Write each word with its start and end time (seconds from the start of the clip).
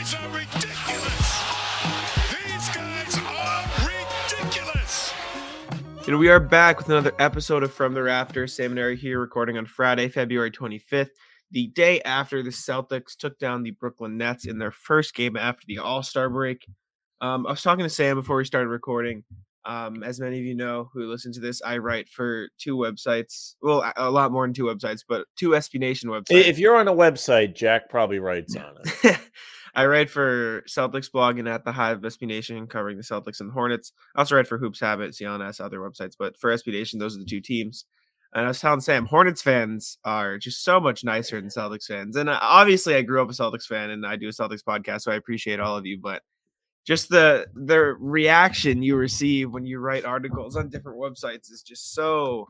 These 0.00 0.14
guys 0.14 0.24
are 0.24 0.34
ridiculous. 0.34 1.42
These 2.32 2.68
guys 2.74 3.18
are 3.22 3.68
ridiculous. 4.40 5.12
And 6.08 6.18
we 6.18 6.30
are 6.30 6.40
back 6.40 6.78
with 6.78 6.88
another 6.88 7.12
episode 7.18 7.62
of 7.62 7.74
From 7.74 7.92
the 7.92 8.02
Rafters. 8.02 8.54
Sam 8.54 8.70
and 8.70 8.78
Eric 8.78 9.00
here, 9.00 9.20
recording 9.20 9.58
on 9.58 9.66
Friday, 9.66 10.08
February 10.08 10.50
25th, 10.50 11.10
the 11.50 11.66
day 11.66 12.00
after 12.00 12.42
the 12.42 12.48
Celtics 12.48 13.14
took 13.14 13.38
down 13.38 13.62
the 13.62 13.72
Brooklyn 13.72 14.16
Nets 14.16 14.46
in 14.46 14.58
their 14.58 14.70
first 14.70 15.14
game 15.14 15.36
after 15.36 15.66
the 15.66 15.76
All 15.76 16.02
Star 16.02 16.30
break. 16.30 16.66
Um, 17.20 17.46
I 17.46 17.50
was 17.50 17.60
talking 17.62 17.84
to 17.84 17.90
Sam 17.90 18.16
before 18.16 18.38
we 18.38 18.46
started 18.46 18.68
recording. 18.68 19.22
Um, 19.66 20.02
as 20.02 20.18
many 20.18 20.38
of 20.38 20.46
you 20.46 20.54
know 20.54 20.88
who 20.94 21.10
listen 21.10 21.30
to 21.34 21.40
this, 21.40 21.60
I 21.60 21.76
write 21.76 22.08
for 22.08 22.48
two 22.56 22.74
websites. 22.78 23.56
Well, 23.60 23.82
a- 23.82 23.92
a 23.96 24.10
lot 24.10 24.32
more 24.32 24.46
than 24.46 24.54
two 24.54 24.64
websites, 24.64 25.04
but 25.06 25.26
two 25.36 25.50
SB 25.50 25.78
Nation 25.78 26.08
websites. 26.08 26.46
If 26.46 26.58
you're 26.58 26.76
on 26.76 26.88
a 26.88 26.94
website, 26.94 27.54
Jack 27.54 27.90
probably 27.90 28.18
writes 28.18 28.56
on 28.56 28.76
it. 29.04 29.18
I 29.74 29.86
write 29.86 30.10
for 30.10 30.62
Celtics 30.62 31.10
blog 31.10 31.38
and 31.38 31.48
at 31.48 31.64
the 31.64 31.72
Hive 31.72 32.00
SB 32.00 32.26
Nation 32.26 32.66
covering 32.66 32.96
the 32.96 33.02
Celtics 33.02 33.40
and 33.40 33.50
the 33.50 33.54
Hornets. 33.54 33.92
I 34.16 34.20
also 34.20 34.36
write 34.36 34.46
for 34.46 34.58
Hoops 34.58 34.80
Habit, 34.80 35.12
CLNS, 35.12 35.60
other 35.60 35.78
websites, 35.78 36.14
but 36.18 36.36
for 36.38 36.52
SB 36.52 36.72
Nation, 36.72 36.98
those 36.98 37.16
are 37.16 37.20
the 37.20 37.24
two 37.24 37.40
teams. 37.40 37.84
And 38.32 38.44
I 38.44 38.48
was 38.48 38.60
telling 38.60 38.80
Sam, 38.80 39.06
Hornets 39.06 39.42
fans 39.42 39.98
are 40.04 40.38
just 40.38 40.62
so 40.62 40.78
much 40.78 41.02
nicer 41.02 41.40
than 41.40 41.50
Celtics 41.50 41.86
fans. 41.86 42.14
And 42.16 42.28
uh, 42.28 42.38
obviously, 42.40 42.94
I 42.94 43.02
grew 43.02 43.20
up 43.20 43.28
a 43.28 43.32
Celtics 43.32 43.66
fan 43.66 43.90
and 43.90 44.06
I 44.06 44.16
do 44.16 44.28
a 44.28 44.32
Celtics 44.32 44.62
podcast, 44.62 45.02
so 45.02 45.12
I 45.12 45.16
appreciate 45.16 45.58
all 45.58 45.76
of 45.76 45.84
you. 45.84 45.98
But 46.00 46.22
just 46.86 47.08
the 47.08 47.46
the 47.54 47.78
reaction 47.98 48.82
you 48.82 48.96
receive 48.96 49.50
when 49.52 49.66
you 49.66 49.78
write 49.78 50.04
articles 50.04 50.56
on 50.56 50.68
different 50.68 50.98
websites 50.98 51.50
is 51.50 51.62
just 51.62 51.92
so 51.92 52.46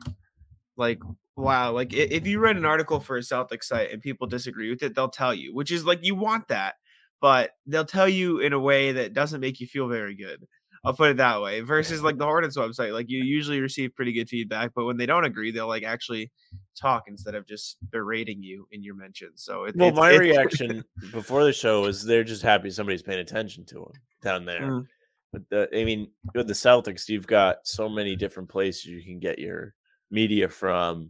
like 0.77 0.99
wow 1.35 1.71
like 1.71 1.93
if 1.93 2.25
you 2.25 2.39
read 2.39 2.57
an 2.57 2.65
article 2.65 2.99
for 2.99 3.17
a 3.17 3.23
celtic 3.23 3.63
site 3.63 3.91
and 3.91 4.01
people 4.01 4.27
disagree 4.27 4.69
with 4.69 4.81
it 4.83 4.95
they'll 4.95 5.09
tell 5.09 5.33
you 5.33 5.53
which 5.53 5.71
is 5.71 5.85
like 5.85 5.99
you 6.01 6.15
want 6.15 6.47
that 6.47 6.75
but 7.21 7.51
they'll 7.67 7.85
tell 7.85 8.09
you 8.09 8.39
in 8.39 8.53
a 8.53 8.59
way 8.59 8.91
that 8.91 9.13
doesn't 9.13 9.39
make 9.41 9.59
you 9.59 9.67
feel 9.67 9.87
very 9.87 10.15
good 10.15 10.45
i'll 10.83 10.93
put 10.95 11.11
it 11.11 11.17
that 11.17 11.39
way 11.41 11.61
versus 11.61 12.01
like 12.01 12.17
the 12.17 12.25
hornets 12.25 12.57
website 12.57 12.91
like 12.91 13.07
you 13.09 13.23
usually 13.23 13.59
receive 13.61 13.93
pretty 13.95 14.11
good 14.11 14.27
feedback 14.27 14.71
but 14.75 14.85
when 14.85 14.97
they 14.97 15.05
don't 15.05 15.25
agree 15.25 15.51
they'll 15.51 15.67
like 15.67 15.83
actually 15.83 16.31
talk 16.75 17.03
instead 17.07 17.35
of 17.35 17.45
just 17.47 17.77
berating 17.91 18.41
you 18.41 18.67
in 18.71 18.81
your 18.83 18.95
mentions 18.95 19.43
so 19.43 19.65
it, 19.65 19.75
Well, 19.75 19.89
it's- 19.89 19.99
my 19.99 20.09
it's- 20.11 20.19
reaction 20.27 20.83
before 21.11 21.43
the 21.43 21.53
show 21.53 21.85
is 21.85 22.03
they're 22.03 22.23
just 22.23 22.41
happy 22.41 22.71
somebody's 22.71 23.03
paying 23.03 23.19
attention 23.19 23.63
to 23.65 23.75
them 23.75 23.91
down 24.23 24.45
there. 24.45 24.61
Mm. 24.61 24.87
But 25.33 25.49
the, 25.49 25.69
I 25.73 25.85
mean, 25.85 26.09
with 26.35 26.47
the 26.47 26.53
Celtics, 26.53 27.07
you've 27.07 27.25
got 27.25 27.59
so 27.63 27.87
many 27.87 28.17
different 28.17 28.49
places 28.49 28.85
you 28.85 29.01
can 29.01 29.17
get 29.17 29.39
your 29.39 29.73
media 30.09 30.49
from, 30.49 31.09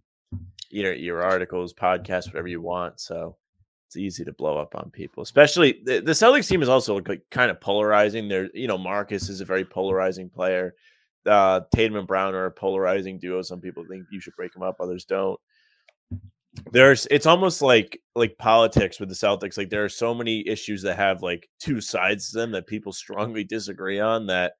you 0.69 0.83
know, 0.83 0.91
your 0.91 1.23
articles, 1.23 1.73
podcasts, 1.73 2.27
whatever 2.27 2.47
you 2.47 2.61
want. 2.61 2.99
So 2.99 3.35
it's 3.91 3.97
easy 3.97 4.23
to 4.23 4.31
blow 4.31 4.57
up 4.57 4.73
on 4.75 4.89
people. 4.89 5.21
Especially 5.21 5.81
the, 5.83 5.99
the 5.99 6.13
Celtics 6.13 6.47
team 6.47 6.61
is 6.61 6.69
also 6.69 6.99
like 6.99 7.21
kind 7.29 7.51
of 7.51 7.59
polarizing. 7.59 8.29
There, 8.29 8.49
you 8.53 8.67
know, 8.67 8.77
Marcus 8.77 9.27
is 9.27 9.41
a 9.41 9.45
very 9.45 9.65
polarizing 9.65 10.29
player. 10.29 10.75
Uh, 11.25 11.61
Tatum 11.75 11.97
and 11.97 12.07
Brown 12.07 12.33
are 12.33 12.45
a 12.45 12.51
polarizing 12.51 13.19
duo. 13.19 13.41
Some 13.41 13.59
people 13.59 13.85
think 13.87 14.05
you 14.09 14.21
should 14.21 14.35
break 14.35 14.53
them 14.53 14.63
up, 14.63 14.77
others 14.79 15.05
don't 15.05 15.39
there's 16.71 17.07
it's 17.09 17.25
almost 17.25 17.61
like 17.61 18.01
like 18.15 18.37
politics 18.37 18.99
with 18.99 19.09
the 19.09 19.15
Celtics. 19.15 19.57
Like 19.57 19.69
there 19.69 19.85
are 19.85 19.89
so 19.89 20.13
many 20.13 20.45
issues 20.47 20.81
that 20.81 20.97
have 20.97 21.21
like 21.21 21.49
two 21.59 21.79
sides 21.79 22.31
to 22.31 22.39
them 22.39 22.51
that 22.51 22.67
people 22.67 22.91
strongly 22.91 23.43
disagree 23.43 23.99
on 23.99 24.27
that 24.27 24.53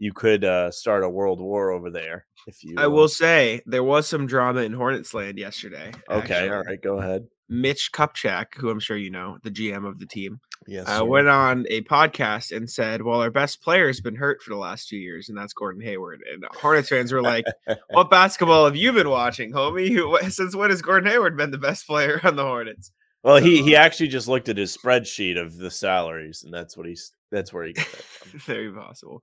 you 0.00 0.12
could 0.12 0.44
uh 0.44 0.70
start 0.70 1.04
a 1.04 1.08
world 1.08 1.40
war 1.40 1.70
over 1.70 1.90
there 1.90 2.24
if 2.46 2.64
you 2.64 2.74
i 2.78 2.86
will 2.86 3.06
say 3.06 3.60
there 3.66 3.84
was 3.84 4.08
some 4.08 4.26
drama 4.26 4.62
in 4.62 4.72
hornets 4.72 5.12
land 5.12 5.38
yesterday 5.38 5.92
okay 6.08 6.34
actually. 6.34 6.48
all 6.48 6.62
right 6.62 6.82
go 6.82 6.98
ahead 6.98 7.26
mitch 7.50 7.90
kupchak 7.92 8.54
who 8.56 8.70
i'm 8.70 8.80
sure 8.80 8.96
you 8.96 9.10
know 9.10 9.36
the 9.42 9.50
gm 9.50 9.86
of 9.86 9.98
the 9.98 10.06
team 10.06 10.40
yes 10.66 10.86
uh, 10.88 11.04
went 11.04 11.28
on 11.28 11.66
a 11.68 11.80
podcast 11.82 12.54
and 12.54 12.68
said, 12.68 13.02
"Well, 13.02 13.22
our 13.22 13.30
best 13.30 13.62
player's 13.62 14.00
been 14.00 14.14
hurt 14.14 14.42
for 14.42 14.50
the 14.50 14.58
last 14.58 14.88
two 14.88 14.98
years, 14.98 15.28
and 15.28 15.36
that's 15.36 15.54
Gordon 15.54 15.82
Hayward." 15.82 16.20
And 16.30 16.44
Hornets 16.52 16.90
fans 16.90 17.12
were 17.12 17.22
like, 17.22 17.46
"What 17.90 18.10
basketball 18.10 18.66
have 18.66 18.76
you 18.76 18.92
been 18.92 19.08
watching, 19.08 19.52
homie? 19.52 20.30
Since 20.30 20.54
when 20.54 20.70
has 20.70 20.82
Gordon 20.82 21.10
Hayward 21.10 21.36
been 21.36 21.50
the 21.50 21.58
best 21.58 21.86
player 21.86 22.20
on 22.24 22.36
the 22.36 22.44
Hornets?" 22.44 22.92
well 23.22 23.36
he 23.36 23.62
he 23.62 23.76
actually 23.76 24.08
just 24.08 24.28
looked 24.28 24.48
at 24.48 24.56
his 24.56 24.76
spreadsheet 24.76 25.38
of 25.38 25.56
the 25.56 25.70
salaries 25.70 26.42
and 26.42 26.54
that's 26.54 26.76
what 26.76 26.86
he's 26.86 27.12
that's 27.30 27.52
where 27.52 27.64
he 27.64 27.72
got 27.72 27.86
that. 27.86 28.04
Very 28.42 28.72
possible. 28.72 29.22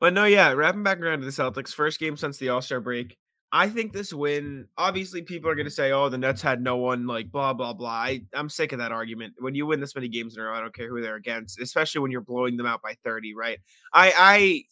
But 0.00 0.12
no, 0.12 0.24
yeah, 0.24 0.52
wrapping 0.52 0.82
back 0.82 1.00
around 1.00 1.20
to 1.20 1.24
the 1.24 1.30
Celtics, 1.30 1.72
first 1.72 1.98
game 1.98 2.16
since 2.16 2.36
the 2.38 2.50
All 2.50 2.60
Star 2.60 2.80
break. 2.80 3.16
I 3.54 3.68
think 3.68 3.92
this 3.92 4.14
win, 4.14 4.66
obviously, 4.78 5.20
people 5.20 5.50
are 5.50 5.54
going 5.54 5.66
to 5.66 5.70
say, 5.70 5.92
oh, 5.92 6.08
the 6.08 6.16
Nets 6.16 6.40
had 6.40 6.62
no 6.62 6.78
one, 6.78 7.06
like, 7.06 7.30
blah, 7.30 7.52
blah, 7.52 7.74
blah. 7.74 7.90
I, 7.90 8.22
I'm 8.32 8.48
sick 8.48 8.72
of 8.72 8.78
that 8.78 8.92
argument. 8.92 9.34
When 9.38 9.54
you 9.54 9.66
win 9.66 9.78
this 9.78 9.94
many 9.94 10.08
games 10.08 10.36
in 10.36 10.42
a 10.42 10.46
row, 10.46 10.54
I 10.54 10.60
don't 10.60 10.74
care 10.74 10.88
who 10.88 11.02
they're 11.02 11.16
against, 11.16 11.60
especially 11.60 12.00
when 12.00 12.10
you're 12.10 12.22
blowing 12.22 12.56
them 12.56 12.64
out 12.64 12.80
by 12.80 12.94
30, 13.04 13.34
right? 13.34 13.58
I, 13.92 14.12
I 14.16 14.62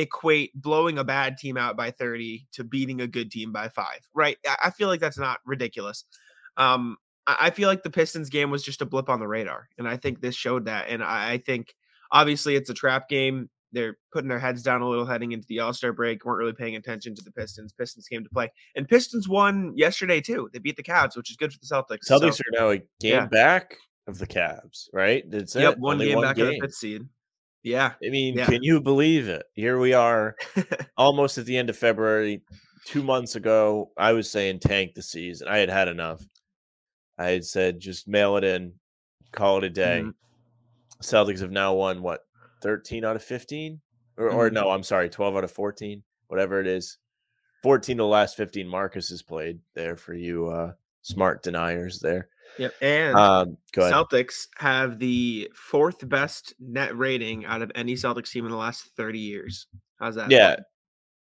equate 0.00 0.52
blowing 0.54 0.96
a 0.96 1.04
bad 1.04 1.36
team 1.36 1.58
out 1.58 1.76
by 1.76 1.90
30 1.90 2.46
to 2.52 2.64
beating 2.64 3.02
a 3.02 3.06
good 3.06 3.30
team 3.30 3.52
by 3.52 3.68
five, 3.68 4.00
right? 4.14 4.38
I, 4.46 4.56
I 4.64 4.70
feel 4.70 4.88
like 4.88 5.00
that's 5.00 5.18
not 5.18 5.40
ridiculous. 5.44 6.04
Um, 6.56 6.96
I, 7.26 7.36
I 7.40 7.50
feel 7.50 7.68
like 7.68 7.82
the 7.82 7.90
Pistons 7.90 8.30
game 8.30 8.50
was 8.50 8.62
just 8.62 8.80
a 8.80 8.86
blip 8.86 9.10
on 9.10 9.20
the 9.20 9.28
radar. 9.28 9.68
And 9.76 9.86
I 9.86 9.98
think 9.98 10.20
this 10.20 10.34
showed 10.34 10.64
that. 10.64 10.88
And 10.88 11.04
I, 11.04 11.32
I 11.32 11.38
think 11.38 11.74
obviously 12.10 12.56
it's 12.56 12.70
a 12.70 12.74
trap 12.74 13.10
game. 13.10 13.50
They're 13.72 13.96
putting 14.12 14.28
their 14.28 14.38
heads 14.38 14.62
down 14.62 14.82
a 14.82 14.88
little 14.88 15.06
heading 15.06 15.32
into 15.32 15.46
the 15.48 15.60
All 15.60 15.72
Star 15.72 15.92
break. 15.92 16.24
weren't 16.24 16.38
really 16.38 16.52
paying 16.52 16.76
attention 16.76 17.14
to 17.14 17.22
the 17.22 17.30
Pistons. 17.30 17.72
Pistons 17.72 18.06
came 18.08 18.24
to 18.24 18.30
play, 18.30 18.50
and 18.74 18.88
Pistons 18.88 19.28
won 19.28 19.72
yesterday 19.76 20.20
too. 20.20 20.48
They 20.52 20.58
beat 20.58 20.76
the 20.76 20.82
Cavs, 20.82 21.16
which 21.16 21.30
is 21.30 21.36
good 21.36 21.52
for 21.52 21.58
the 21.60 21.66
Celtics. 21.66 22.04
So, 22.04 22.18
Celtics 22.18 22.40
are 22.40 22.60
now 22.60 22.70
a 22.70 22.78
game 22.78 22.84
yeah. 23.14 23.26
back 23.26 23.76
of 24.06 24.18
the 24.18 24.26
Cavs, 24.26 24.88
right? 24.92 25.22
That's 25.30 25.54
yep, 25.54 25.74
it. 25.74 25.78
one 25.78 25.94
Only 25.94 26.06
game 26.08 26.20
back 26.20 26.38
of 26.38 26.48
the 26.48 26.58
fifth 26.60 26.74
seed. 26.74 27.02
Yeah, 27.62 27.92
I 28.04 28.08
mean, 28.08 28.36
Yeah. 28.36 28.46
can 28.46 28.62
you 28.62 28.80
believe 28.80 29.28
it? 29.28 29.44
Here 29.52 29.78
we 29.78 29.92
are, 29.92 30.34
almost 30.96 31.36
at 31.38 31.44
the 31.44 31.56
end 31.58 31.68
of 31.70 31.76
February. 31.76 32.42
Two 32.86 33.02
months 33.02 33.36
ago, 33.36 33.90
I 33.98 34.12
was 34.12 34.30
saying 34.30 34.60
tank 34.60 34.94
the 34.94 35.02
season. 35.02 35.46
I 35.48 35.58
had 35.58 35.68
had 35.68 35.86
enough. 35.88 36.22
I 37.18 37.26
had 37.26 37.44
said 37.44 37.78
just 37.78 38.08
mail 38.08 38.38
it 38.38 38.44
in, 38.44 38.72
call 39.32 39.58
it 39.58 39.64
a 39.64 39.70
day. 39.70 40.00
Mhm. 40.02 40.14
Celtics 41.02 41.40
have 41.40 41.50
now 41.50 41.74
won 41.74 42.00
what 42.00 42.20
thirteen 42.60 43.04
out 43.04 43.16
of 43.16 43.22
fifteen, 43.22 43.80
or, 44.16 44.30
or 44.30 44.50
Mhm. 44.50 44.54
no, 44.54 44.70
I'm 44.70 44.82
sorry, 44.82 45.08
twelve 45.08 45.36
out 45.36 45.44
of 45.44 45.50
fourteen, 45.50 46.02
whatever 46.28 46.60
it 46.60 46.66
is. 46.66 46.98
Fourteen 47.62 48.00
of 48.00 48.04
the 48.04 48.08
last 48.08 48.36
fifteen. 48.36 48.66
Marcus 48.68 49.08
has 49.10 49.22
played 49.22 49.60
there 49.74 49.96
for 49.96 50.14
you, 50.14 50.48
uh, 50.48 50.72
smart 51.02 51.42
deniers 51.42 51.98
there. 52.00 52.28
yep. 52.58 52.74
And 52.80 53.16
Um. 53.16 53.56
Celtics 53.74 54.48
have 54.56 54.98
the 54.98 55.50
fourth 55.54 56.08
best 56.08 56.54
net 56.58 56.96
rating 56.96 57.44
out 57.44 57.62
of 57.62 57.70
any 57.74 57.94
Celtics 57.94 58.30
team 58.30 58.44
in 58.44 58.50
the 58.50 58.56
last 58.56 58.90
thirty 58.96 59.18
years. 59.20 59.66
How's 59.98 60.14
that? 60.16 60.30
yeah, 60.30 60.56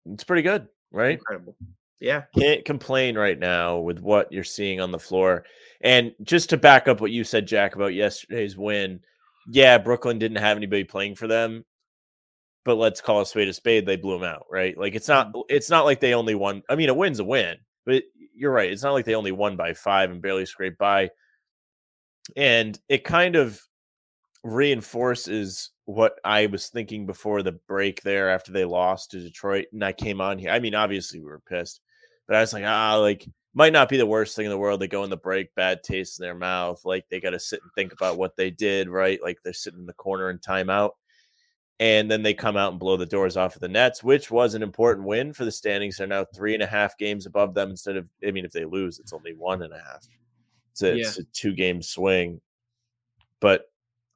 it's 0.06 0.24
pretty 0.24 0.42
good, 0.42 0.68
right? 0.90 1.18
incredible. 1.18 1.56
Yeah, 2.00 2.22
can't 2.36 2.64
complain 2.64 3.16
right 3.16 3.38
now 3.38 3.78
with 3.78 4.00
what 4.00 4.32
you're 4.32 4.42
seeing 4.42 4.80
on 4.80 4.90
the 4.90 4.98
floor. 4.98 5.44
And 5.82 6.12
just 6.22 6.50
to 6.50 6.56
back 6.56 6.88
up 6.88 7.00
what 7.00 7.10
you 7.12 7.22
said, 7.24 7.46
Jack, 7.46 7.74
about 7.76 7.94
yesterday's 7.94 8.56
win, 8.56 9.00
yeah, 9.50 9.78
Brooklyn 9.78 10.18
didn't 10.18 10.38
have 10.38 10.56
anybody 10.56 10.84
playing 10.84 11.16
for 11.16 11.26
them, 11.26 11.64
but 12.64 12.76
let's 12.76 13.00
call 13.00 13.20
a 13.20 13.26
spade 13.26 13.48
a 13.48 13.52
spade. 13.52 13.86
They 13.86 13.96
blew 13.96 14.18
them 14.18 14.28
out, 14.28 14.46
right? 14.50 14.76
Like 14.76 14.94
it's 14.94 15.08
not 15.08 15.32
it's 15.48 15.70
not 15.70 15.84
like 15.84 16.00
they 16.00 16.14
only 16.14 16.34
won. 16.34 16.62
I 16.68 16.76
mean, 16.76 16.88
a 16.88 16.94
win's 16.94 17.20
a 17.20 17.24
win, 17.24 17.56
but 17.84 18.04
you're 18.34 18.52
right. 18.52 18.70
It's 18.70 18.82
not 18.82 18.92
like 18.92 19.04
they 19.04 19.14
only 19.14 19.32
won 19.32 19.56
by 19.56 19.74
five 19.74 20.10
and 20.10 20.22
barely 20.22 20.46
scraped 20.46 20.78
by. 20.78 21.10
And 22.36 22.78
it 22.88 23.04
kind 23.04 23.36
of 23.36 23.60
reinforces 24.44 25.70
what 25.84 26.18
I 26.24 26.46
was 26.46 26.68
thinking 26.68 27.06
before 27.06 27.42
the 27.42 27.52
break 27.52 28.02
there 28.02 28.30
after 28.30 28.52
they 28.52 28.64
lost 28.64 29.10
to 29.10 29.20
Detroit. 29.20 29.66
And 29.72 29.84
I 29.84 29.92
came 29.92 30.20
on 30.20 30.38
here. 30.38 30.50
I 30.50 30.60
mean, 30.60 30.74
obviously 30.74 31.20
we 31.20 31.26
were 31.26 31.40
pissed, 31.40 31.80
but 32.26 32.36
I 32.36 32.40
was 32.40 32.52
like, 32.52 32.64
ah, 32.64 32.96
like 32.96 33.26
might 33.54 33.72
not 33.72 33.88
be 33.88 33.96
the 33.96 34.06
worst 34.06 34.34
thing 34.34 34.46
in 34.46 34.50
the 34.50 34.58
world. 34.58 34.80
They 34.80 34.88
go 34.88 35.04
in 35.04 35.10
the 35.10 35.16
break, 35.16 35.54
bad 35.54 35.82
taste 35.82 36.18
in 36.18 36.24
their 36.24 36.34
mouth. 36.34 36.84
Like 36.84 37.04
they 37.08 37.20
got 37.20 37.30
to 37.30 37.38
sit 37.38 37.60
and 37.62 37.70
think 37.74 37.92
about 37.92 38.18
what 38.18 38.36
they 38.36 38.50
did, 38.50 38.88
right? 38.88 39.22
Like 39.22 39.38
they're 39.42 39.52
sitting 39.52 39.80
in 39.80 39.86
the 39.86 39.92
corner 39.94 40.30
in 40.30 40.38
timeout. 40.38 40.90
And 41.80 42.10
then 42.10 42.22
they 42.22 42.34
come 42.34 42.56
out 42.56 42.70
and 42.70 42.78
blow 42.80 42.96
the 42.96 43.06
doors 43.06 43.36
off 43.36 43.56
of 43.56 43.60
the 43.60 43.68
Nets, 43.68 44.04
which 44.04 44.30
was 44.30 44.54
an 44.54 44.62
important 44.62 45.06
win 45.06 45.32
for 45.32 45.44
the 45.44 45.50
standings. 45.50 45.96
They're 45.96 46.06
now 46.06 46.24
three 46.24 46.54
and 46.54 46.62
a 46.62 46.66
half 46.66 46.96
games 46.96 47.26
above 47.26 47.54
them 47.54 47.70
instead 47.70 47.96
of, 47.96 48.06
I 48.26 48.30
mean, 48.30 48.44
if 48.44 48.52
they 48.52 48.64
lose, 48.64 49.00
it's 49.00 49.12
only 49.12 49.34
one 49.34 49.62
and 49.62 49.72
a 49.72 49.78
half. 49.78 50.06
It's 50.70 50.82
a, 50.82 50.88
Yeah. 50.96 51.06
it's 51.08 51.18
a 51.18 51.24
two 51.24 51.54
game 51.54 51.82
swing. 51.82 52.40
But 53.40 53.64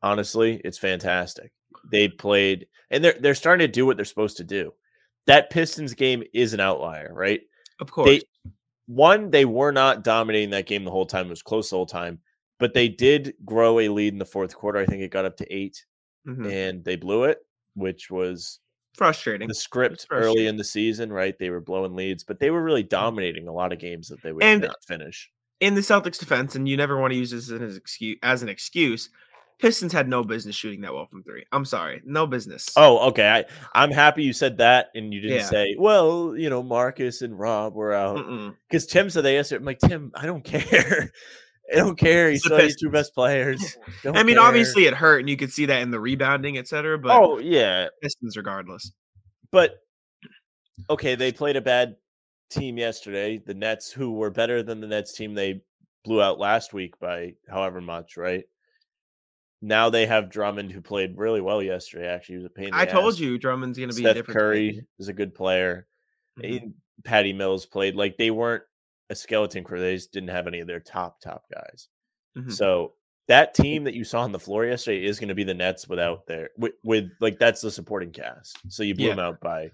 Honestly, 0.02 0.60
it's 0.64 0.78
fantastic. 0.78 1.52
They 1.90 2.06
played 2.08 2.68
and 2.90 3.02
they're 3.02 3.16
they're 3.18 3.34
starting 3.34 3.66
to 3.66 3.72
do 3.72 3.86
what 3.86 3.96
they're 3.96 4.04
supposed 4.04 4.36
to 4.36 4.44
do. 4.44 4.72
That 5.26 5.50
Pistons 5.50 5.94
game 5.94 6.22
is 6.32 6.54
an 6.54 6.60
outlier, 6.60 7.10
right? 7.12 7.40
Of 7.80 7.90
course. 7.90 8.08
They 8.08 8.50
one, 8.86 9.30
they 9.30 9.44
were 9.44 9.72
not 9.72 10.04
dominating 10.04 10.50
that 10.50 10.66
game 10.66 10.84
the 10.84 10.90
whole 10.90 11.06
time. 11.06 11.26
It 11.26 11.30
was 11.30 11.42
close 11.42 11.70
the 11.70 11.76
whole 11.76 11.86
time, 11.86 12.20
but 12.58 12.74
they 12.74 12.88
did 12.88 13.34
grow 13.44 13.80
a 13.80 13.88
lead 13.88 14.12
in 14.12 14.18
the 14.18 14.24
fourth 14.24 14.54
quarter. 14.54 14.78
I 14.78 14.86
think 14.86 15.02
it 15.02 15.10
got 15.10 15.24
up 15.24 15.36
to 15.38 15.52
8 15.54 15.84
Mhm. 16.26 16.50
and 16.52 16.84
they 16.84 16.96
blew 16.96 17.24
it, 17.24 17.38
which 17.74 18.10
was 18.10 18.60
Frustrating. 18.96 19.48
the 19.48 19.54
script 19.54 20.06
frustrating. 20.08 20.26
early 20.28 20.46
in 20.46 20.56
the 20.56 20.64
season, 20.64 21.12
right? 21.12 21.38
They 21.38 21.50
were 21.50 21.60
blowing 21.60 21.94
leads, 21.94 22.24
but 22.24 22.38
they 22.40 22.50
were 22.50 22.62
really 22.62 22.82
dominating 22.82 23.48
a 23.48 23.52
lot 23.52 23.72
of 23.72 23.78
games 23.78 24.08
that 24.08 24.22
they 24.22 24.32
would 24.32 24.42
And- 24.42 24.62
not 24.62 24.84
finish. 24.86 25.30
in 25.60 25.74
the 25.74 25.80
Celtics 25.80 26.18
defense, 26.18 26.54
and 26.54 26.68
you 26.68 26.76
never 26.76 26.98
want 27.00 27.12
to 27.12 27.18
use 27.18 27.30
this 27.30 27.50
as 27.50 27.60
an 27.60 27.76
excuse 27.76 28.18
as 28.22 28.42
an 28.42 28.48
excuse. 28.48 29.08
Pistons 29.58 29.92
had 29.92 30.08
no 30.08 30.22
business 30.22 30.54
shooting 30.54 30.82
that 30.82 30.92
well 30.92 31.06
from 31.06 31.22
three. 31.22 31.44
I'm 31.50 31.64
sorry, 31.64 32.02
no 32.04 32.26
business. 32.26 32.68
Oh, 32.76 33.08
okay. 33.08 33.28
I, 33.28 33.44
I'm 33.74 33.90
happy 33.90 34.22
you 34.22 34.32
said 34.34 34.58
that, 34.58 34.88
and 34.94 35.14
you 35.14 35.20
didn't 35.20 35.38
Yeah. 35.38 35.44
say, 35.46 35.76
"Well, 35.78 36.34
you 36.36 36.50
know, 36.50 36.62
Marcus 36.62 37.22
and 37.22 37.38
Rob 37.38 37.74
were 37.74 37.94
out." 37.94 38.54
Because 38.68 38.86
Tim 38.86 39.08
said 39.08 39.24
they 39.24 39.34
yesterday. 39.34 39.60
I'm 39.60 39.64
like, 39.64 39.78
Tim, 39.78 40.12
I 40.14 40.26
don't 40.26 40.44
care. 40.44 41.10
I 41.72 41.76
don't 41.76 41.98
care. 41.98 42.30
He's 42.30 42.42
the 42.42 42.50
still 42.50 42.60
your 42.60 42.76
two 42.78 42.90
best 42.90 43.12
players. 43.14 43.76
Don't 44.04 44.16
I 44.16 44.22
mean, 44.22 44.36
care." 44.36 44.44
obviously 44.44 44.84
it 44.84 44.94
hurt, 44.94 45.20
and 45.20 45.28
you 45.28 45.36
could 45.36 45.50
see 45.52 45.66
that 45.66 45.80
in 45.82 45.90
the 45.90 45.98
rebounding, 45.98 46.58
etc. 46.58 46.98
But 46.98 47.12
Oh 47.12 47.38
yeah, 47.38 47.88
Pistons, 48.02 48.36
regardless. 48.36 48.92
but 49.50 49.74
okay, 50.90 51.14
they 51.14 51.32
played 51.32 51.56
a 51.56 51.60
bad 51.60 51.96
team 52.50 52.76
yesterday. 52.78 53.38
The 53.38 53.54
Nets, 53.54 53.90
who 53.90 54.12
were 54.12 54.30
better 54.30 54.62
than 54.62 54.80
the 54.80 54.86
Nets 54.86 55.12
team 55.14 55.34
they 55.34 55.62
blew 56.04 56.22
out 56.22 56.38
last 56.38 56.72
week 56.72 56.98
by 57.00 57.34
however 57.48 57.80
much, 57.80 58.16
right? 58.16 58.44
Now 59.62 59.88
they 59.90 60.06
have 60.06 60.30
Drummond, 60.30 60.70
who 60.70 60.80
played 60.80 61.16
really 61.16 61.40
well 61.40 61.62
yesterday. 61.62 62.06
Actually, 62.08 62.34
he 62.34 62.42
was 62.42 62.46
a 62.46 62.50
pain. 62.50 62.64
in 62.66 62.70
the 62.72 62.76
I 62.78 62.84
told 62.84 63.18
you 63.18 63.38
Drummond's 63.38 63.78
going 63.78 63.88
to 63.90 63.94
be 63.96 64.02
a 64.02 64.08
Seth 64.08 64.16
different 64.16 64.38
Curry 64.38 64.86
is 64.98 65.08
a 65.08 65.12
good 65.12 65.34
player. 65.34 65.86
Mhm. 66.38 66.62
Eh, 66.62 66.68
Patty 67.04 67.32
Mills 67.32 67.64
played 67.66 67.94
like 67.94 68.16
they 68.16 68.30
weren't 68.30 68.64
a 69.10 69.14
skeleton 69.14 69.64
crew. 69.64 69.80
They 69.80 69.94
just 69.94 70.12
didn't 70.12 70.28
have 70.30 70.46
any 70.46 70.60
of 70.60 70.66
their 70.66 70.80
top 70.80 71.20
top 71.20 71.44
guys. 71.52 71.88
Mhm. 72.36 72.52
So 72.52 72.94
that 73.28 73.54
team 73.54 73.84
that 73.84 73.94
you 73.94 74.04
saw 74.04 74.20
on 74.22 74.32
the 74.32 74.38
floor 74.38 74.64
yesterday 74.66 75.04
is 75.04 75.18
going 75.18 75.28
to 75.28 75.34
be 75.34 75.44
the 75.44 75.54
Nets 75.54 75.88
without 75.88 76.26
their 76.26 76.50
with, 76.58 76.74
with 76.84 77.10
like 77.20 77.38
that's 77.38 77.60
the 77.60 77.70
supporting 77.70 78.12
cast. 78.12 78.58
So 78.68 78.82
you 78.82 78.94
blew 78.94 79.06
Yeah. 79.06 79.14
them 79.14 79.24
out 79.24 79.40
by 79.40 79.70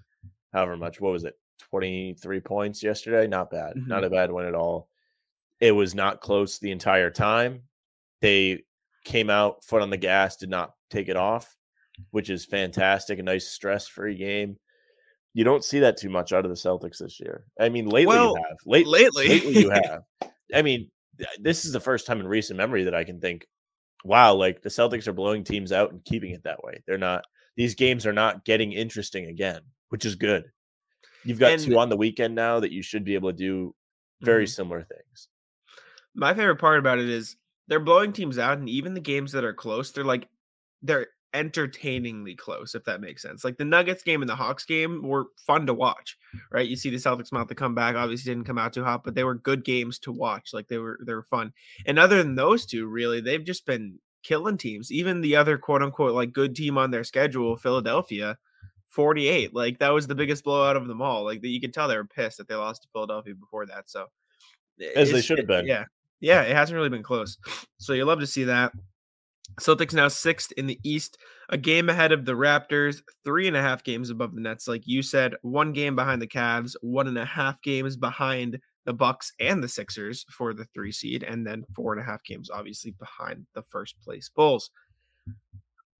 however 0.53 0.77
much. 0.77 0.99
What 1.01 1.11
was 1.11 1.23
it? 1.25 1.37
Twenty 1.59 2.13
three 2.13 2.39
points 2.39 2.81
yesterday. 2.83 3.27
Not 3.27 3.51
bad. 3.51 3.75
Mm-hmm. 3.75 3.87
Not 3.89 4.03
a 4.03 4.09
bad 4.09 4.31
one 4.31 4.45
at 4.45 4.55
all. 4.55 4.89
It 5.59 5.71
was 5.71 5.93
not 5.95 6.21
close 6.21 6.59
the 6.59 6.71
entire 6.71 7.09
time. 7.09 7.63
They 8.21 8.63
came 9.03 9.29
out 9.29 9.63
foot 9.63 9.81
on 9.81 9.89
the 9.89 9.97
gas, 9.97 10.37
did 10.37 10.49
not 10.49 10.73
take 10.89 11.09
it 11.09 11.15
off, 11.17 11.55
which 12.11 12.29
is 12.29 12.45
fantastic. 12.45 13.19
A 13.19 13.23
nice 13.23 13.47
stress 13.47 13.87
free 13.87 14.15
game. 14.15 14.57
You 15.33 15.43
don't 15.43 15.63
see 15.63 15.79
that 15.79 15.97
too 15.97 16.09
much 16.09 16.31
out 16.31 16.45
of 16.45 16.49
the 16.49 16.55
Celtics 16.55 16.99
this 16.99 17.19
year. 17.19 17.45
I 17.59 17.69
mean, 17.69 17.85
lately 17.87 18.07
Well, 18.07 18.29
you 18.29 18.43
have. 18.47 18.57
Late, 18.65 18.87
lately. 18.87 19.27
lately 19.27 19.59
you 19.61 19.69
have. 19.83 20.03
I 20.53 20.61
mean, 20.61 20.91
this 21.39 21.65
is 21.65 21.71
the 21.71 21.79
first 21.79 22.05
time 22.05 22.19
in 22.19 22.27
recent 22.27 22.57
memory 22.57 22.83
that 22.83 22.93
I 22.95 23.03
can 23.03 23.19
think, 23.19 23.47
wow, 24.03 24.35
like 24.35 24.61
the 24.61 24.69
Celtics 24.69 25.07
are 25.07 25.13
blowing 25.13 25.43
teams 25.43 25.71
out 25.71 25.91
and 25.91 26.03
keeping 26.05 26.31
it 26.31 26.43
that 26.43 26.63
way. 26.63 26.83
They're 26.85 26.97
not, 26.97 27.23
these 27.57 27.73
games 27.75 28.05
are 28.05 28.13
not 28.13 28.45
getting 28.45 28.73
interesting 28.73 29.25
again, 29.25 29.61
which 29.89 30.05
is 30.05 30.15
good. 30.15 30.43
You've 31.25 31.39
got 31.39 31.53
And- 31.53 31.61
two 31.63 31.79
on 31.79 31.89
the 31.89 31.97
weekend 31.97 32.35
now 32.35 32.59
that 32.59 32.71
you 32.71 32.83
should 32.83 33.03
be 33.03 33.15
able 33.15 33.31
to 33.31 33.37
do 33.37 33.75
very 34.21 34.45
Mhm. 34.45 34.49
similar 34.55 34.83
things. 34.83 35.29
My 36.13 36.33
favorite 36.35 36.57
part 36.57 36.77
about 36.79 36.99
it 36.99 37.09
is 37.09 37.35
they're 37.67 37.79
blowing 37.79 38.13
teams 38.13 38.37
out, 38.37 38.57
and 38.57 38.69
even 38.69 38.93
the 38.93 38.99
games 38.99 39.31
that 39.33 39.43
are 39.43 39.53
close, 39.53 39.91
they're 39.91 40.03
like 40.03 40.27
they're 40.81 41.07
entertainingly 41.33 42.35
close, 42.35 42.75
if 42.75 42.83
that 42.83 43.01
makes 43.01 43.21
sense. 43.21 43.43
Like 43.43 43.57
the 43.57 43.65
Nuggets 43.65 44.03
game 44.03 44.21
and 44.21 44.29
the 44.29 44.35
Hawks 44.35 44.65
game 44.65 45.01
were 45.01 45.25
fun 45.47 45.65
to 45.65 45.73
watch, 45.73 46.17
right? 46.51 46.67
You 46.67 46.75
see 46.75 46.89
the 46.89 46.97
Celtics 46.97 47.31
mount 47.31 47.49
the 47.49 47.55
comeback, 47.55 47.95
obviously 47.95 48.31
didn't 48.31 48.45
come 48.45 48.59
out 48.59 48.73
too 48.73 48.83
hot, 48.83 49.03
but 49.03 49.15
they 49.15 49.23
were 49.23 49.35
good 49.35 49.63
games 49.63 49.97
to 49.99 50.11
watch. 50.11 50.53
Like 50.53 50.67
they 50.67 50.77
were 50.77 50.99
they 51.05 51.13
were 51.13 51.23
fun. 51.23 51.53
And 51.85 51.97
other 51.97 52.21
than 52.21 52.35
those 52.35 52.65
two, 52.65 52.87
really, 52.87 53.19
they've 53.21 53.43
just 53.43 53.65
been 53.65 53.99
killing 54.21 54.57
teams. 54.57 54.91
Even 54.91 55.21
the 55.21 55.35
other 55.35 55.57
quote 55.57 55.81
unquote 55.81 56.13
like 56.13 56.33
good 56.33 56.55
team 56.55 56.77
on 56.77 56.91
their 56.91 57.03
schedule, 57.03 57.57
Philadelphia. 57.57 58.37
48 58.89 59.55
like 59.55 59.79
that 59.79 59.89
was 59.89 60.05
the 60.05 60.13
biggest 60.13 60.43
blowout 60.43 60.75
of 60.75 60.87
them 60.87 61.01
all 61.01 61.23
like 61.23 61.41
that 61.41 61.47
you 61.47 61.59
could 61.59 61.73
tell 61.73 61.87
they 61.87 61.95
were 61.95 62.05
pissed 62.05 62.37
that 62.37 62.47
they 62.47 62.53
lost 62.53 62.83
to 62.83 62.87
philadelphia 62.89 63.33
before 63.33 63.65
that 63.65 63.89
so 63.89 64.05
As 64.95 65.11
they 65.11 65.19
should 65.19 65.39
have 65.39 65.47
been. 65.47 65.65
yeah 65.65 65.85
yeah, 66.23 66.41
it 66.43 66.55
hasn't 66.55 66.75
really 66.75 66.89
been 66.89 67.03
close. 67.03 67.37
So 67.77 67.91
you 67.91 68.05
love 68.05 68.21
to 68.21 68.27
see 68.27 68.45
that. 68.45 68.71
Celtics 69.59 69.93
now 69.93 70.07
sixth 70.07 70.53
in 70.53 70.67
the 70.67 70.79
East, 70.81 71.17
a 71.49 71.57
game 71.57 71.89
ahead 71.89 72.13
of 72.13 72.23
the 72.23 72.31
Raptors, 72.31 73.01
three 73.25 73.45
and 73.45 73.57
a 73.57 73.61
half 73.61 73.83
games 73.83 74.09
above 74.09 74.33
the 74.33 74.39
Nets. 74.39 74.67
Like 74.67 74.83
you 74.85 75.01
said, 75.01 75.35
one 75.41 75.73
game 75.73 75.97
behind 75.97 76.21
the 76.21 76.27
Cavs, 76.27 76.75
one 76.81 77.07
and 77.07 77.17
a 77.17 77.25
half 77.25 77.61
games 77.61 77.97
behind 77.97 78.57
the 78.85 78.93
Bucks 78.93 79.33
and 79.41 79.61
the 79.61 79.67
Sixers 79.67 80.25
for 80.29 80.53
the 80.53 80.65
three 80.73 80.93
seed, 80.93 81.23
and 81.23 81.45
then 81.45 81.65
four 81.75 81.91
and 81.91 82.01
a 82.01 82.05
half 82.05 82.23
games, 82.23 82.49
obviously, 82.49 82.91
behind 82.91 83.45
the 83.53 83.63
first 83.69 83.99
place 84.01 84.29
Bulls. 84.33 84.71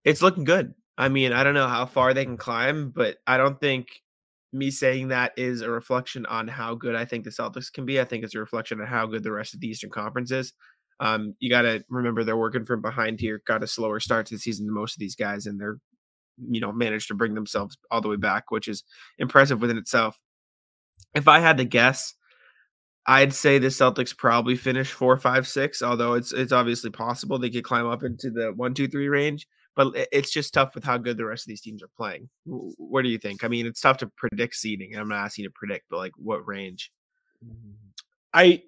It's 0.05 0.21
looking 0.21 0.45
good. 0.45 0.73
I 0.97 1.09
mean, 1.09 1.33
I 1.33 1.43
don't 1.43 1.53
know 1.53 1.67
how 1.67 1.85
far 1.85 2.13
they 2.13 2.23
can 2.23 2.37
climb, 2.37 2.91
but 2.91 3.17
I 3.27 3.35
don't 3.35 3.59
think 3.59 3.87
me 4.53 4.71
saying 4.71 5.07
that 5.07 5.33
is 5.35 5.61
a 5.61 5.69
reflection 5.69 6.25
on 6.27 6.47
how 6.47 6.75
good 6.75 6.95
I 6.95 7.05
think 7.05 7.23
the 7.23 7.31
Celtics 7.31 7.71
can 7.73 7.85
be. 7.85 7.99
I 7.99 8.05
think 8.05 8.23
it's 8.23 8.35
a 8.35 8.39
reflection 8.39 8.79
on 8.79 8.87
how 8.87 9.07
good 9.07 9.23
the 9.23 9.31
rest 9.31 9.53
of 9.53 9.59
the 9.59 9.67
Eastern 9.67 9.89
Conference 9.89 10.31
is. 10.31 10.53
Um, 10.99 11.35
you 11.39 11.49
got 11.49 11.63
to 11.63 11.83
remember 11.89 12.23
they're 12.23 12.37
working 12.37 12.65
from 12.65 12.81
behind 12.81 13.19
here. 13.19 13.41
Got 13.47 13.63
a 13.63 13.67
slower 13.67 13.99
start 13.99 14.27
to 14.27 14.35
the 14.35 14.39
season 14.39 14.67
than 14.67 14.75
most 14.75 14.95
of 14.95 14.99
these 14.99 15.15
guys, 15.15 15.45
and 15.45 15.59
they're 15.59 15.77
you 16.49 16.61
know 16.61 16.71
managed 16.71 17.07
to 17.09 17.15
bring 17.15 17.33
themselves 17.33 17.77
all 17.89 18.01
the 18.01 18.09
way 18.09 18.15
back, 18.15 18.45
which 18.49 18.67
is 18.67 18.83
impressive 19.17 19.59
within 19.59 19.77
itself. 19.77 20.19
If 21.15 21.27
I 21.27 21.39
had 21.39 21.57
to 21.57 21.65
guess, 21.65 22.13
I'd 23.07 23.33
say 23.33 23.57
the 23.57 23.67
Celtics 23.67 24.15
probably 24.15 24.55
finish 24.55 24.91
four, 24.91 25.17
five, 25.17 25.47
six. 25.47 25.81
Although 25.81 26.13
it's 26.13 26.31
it's 26.31 26.51
obviously 26.51 26.91
possible 26.91 27.39
they 27.39 27.49
could 27.49 27.63
climb 27.63 27.87
up 27.87 28.03
into 28.03 28.29
the 28.29 28.53
one, 28.55 28.73
two, 28.73 28.87
three 28.87 29.09
range 29.09 29.47
but 29.75 29.91
it's 30.11 30.31
just 30.31 30.53
tough 30.53 30.75
with 30.75 30.83
how 30.83 30.97
good 30.97 31.17
the 31.17 31.25
rest 31.25 31.45
of 31.45 31.47
these 31.47 31.61
teams 31.61 31.81
are 31.81 31.89
playing. 31.97 32.29
What 32.45 33.01
do 33.01 33.09
you 33.09 33.17
think? 33.17 33.43
I 33.43 33.47
mean, 33.47 33.65
it's 33.65 33.81
tough 33.81 33.97
to 33.97 34.07
predict 34.15 34.55
seeding. 34.55 34.95
I'm 34.95 35.09
not 35.09 35.25
asking 35.25 35.43
you 35.43 35.49
to 35.49 35.53
predict, 35.55 35.85
but 35.89 35.97
like 35.97 36.13
what 36.15 36.45
range? 36.47 36.91
I 38.33 38.63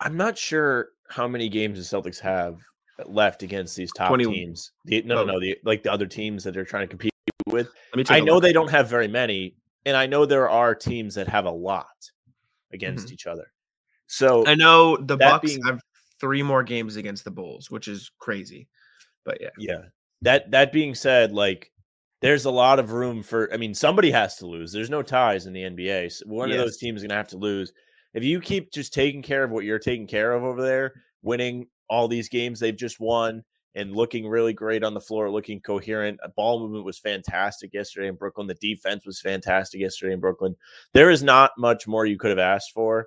I'm 0.00 0.16
not 0.16 0.38
sure 0.38 0.90
how 1.08 1.28
many 1.28 1.48
games 1.48 1.78
the 1.78 1.96
Celtics 1.96 2.20
have 2.20 2.60
left 3.06 3.42
against 3.42 3.76
these 3.76 3.90
top 3.92 4.08
20 4.08 4.24
teams. 4.26 4.72
The, 4.84 5.02
no, 5.02 5.18
oh. 5.18 5.24
no, 5.24 5.32
no, 5.34 5.40
the 5.40 5.56
like 5.64 5.82
the 5.82 5.92
other 5.92 6.06
teams 6.06 6.44
that 6.44 6.54
they're 6.54 6.64
trying 6.64 6.84
to 6.84 6.88
compete 6.88 7.12
with. 7.46 7.68
Let 7.94 8.10
me. 8.10 8.16
I 8.16 8.20
know 8.20 8.40
they 8.40 8.52
don't 8.52 8.70
have 8.70 8.88
very 8.88 9.08
many, 9.08 9.56
and 9.86 9.96
I 9.96 10.06
know 10.06 10.26
there 10.26 10.48
are 10.48 10.74
teams 10.74 11.14
that 11.14 11.28
have 11.28 11.46
a 11.46 11.50
lot 11.50 11.86
against 12.72 13.12
each 13.12 13.26
other. 13.26 13.50
So 14.06 14.42
Mm-hmm. 14.42 14.50
I 14.50 14.54
know 14.54 14.96
the 14.96 15.16
Bucks 15.16 15.52
being- 15.52 15.62
have 15.64 15.80
three 16.20 16.42
more 16.42 16.62
games 16.62 16.96
against 16.96 17.24
the 17.24 17.30
Bulls, 17.30 17.70
which 17.70 17.88
is 17.88 18.10
crazy. 18.18 18.68
But 19.24 19.38
yeah, 19.40 19.50
yeah. 19.58 19.82
That 20.22 20.50
that 20.50 20.72
being 20.72 20.94
said, 20.94 21.32
like 21.32 21.70
there's 22.20 22.44
a 22.44 22.50
lot 22.50 22.78
of 22.78 22.92
room 22.92 23.22
for 23.22 23.52
I 23.52 23.56
mean, 23.56 23.74
somebody 23.74 24.10
has 24.10 24.36
to 24.36 24.46
lose. 24.46 24.72
There's 24.72 24.90
no 24.90 25.02
ties 25.02 25.46
in 25.46 25.52
the 25.52 25.62
NBA. 25.62 26.12
So 26.12 26.26
one 26.26 26.50
of 26.50 26.58
those 26.58 26.78
teams 26.78 27.00
is 27.00 27.06
gonna 27.06 27.16
have 27.16 27.28
to 27.28 27.38
lose. 27.38 27.72
If 28.14 28.24
you 28.24 28.40
keep 28.40 28.72
just 28.72 28.92
taking 28.92 29.22
care 29.22 29.44
of 29.44 29.50
what 29.50 29.64
you're 29.64 29.78
taking 29.78 30.06
care 30.06 30.32
of 30.32 30.42
over 30.42 30.62
there, 30.62 30.92
winning 31.22 31.66
all 31.88 32.08
these 32.08 32.28
games 32.28 32.60
they've 32.60 32.76
just 32.76 33.00
won 33.00 33.42
and 33.74 33.94
looking 33.94 34.26
really 34.26 34.52
great 34.52 34.82
on 34.82 34.92
the 34.92 35.00
floor, 35.00 35.30
looking 35.30 35.60
coherent. 35.60 36.18
A 36.24 36.28
ball 36.30 36.58
movement 36.58 36.84
was 36.84 36.98
fantastic 36.98 37.72
yesterday 37.72 38.08
in 38.08 38.16
Brooklyn. 38.16 38.46
The 38.46 38.54
defense 38.54 39.06
was 39.06 39.20
fantastic 39.20 39.80
yesterday 39.80 40.14
in 40.14 40.20
Brooklyn. 40.20 40.56
There 40.94 41.10
is 41.10 41.22
not 41.22 41.52
much 41.58 41.86
more 41.86 42.04
you 42.04 42.18
could 42.18 42.30
have 42.30 42.38
asked 42.40 42.72
for. 42.72 43.06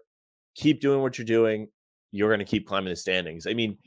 Keep 0.55 0.79
doing 0.79 1.01
what 1.01 1.17
you're 1.17 1.25
doing. 1.25 1.67
You're 2.11 2.29
going 2.29 2.39
to 2.39 2.45
keep 2.45 2.67
climbing 2.67 2.89
the 2.89 2.95
standings. 2.95 3.47
I 3.47 3.53
mean, 3.53 3.77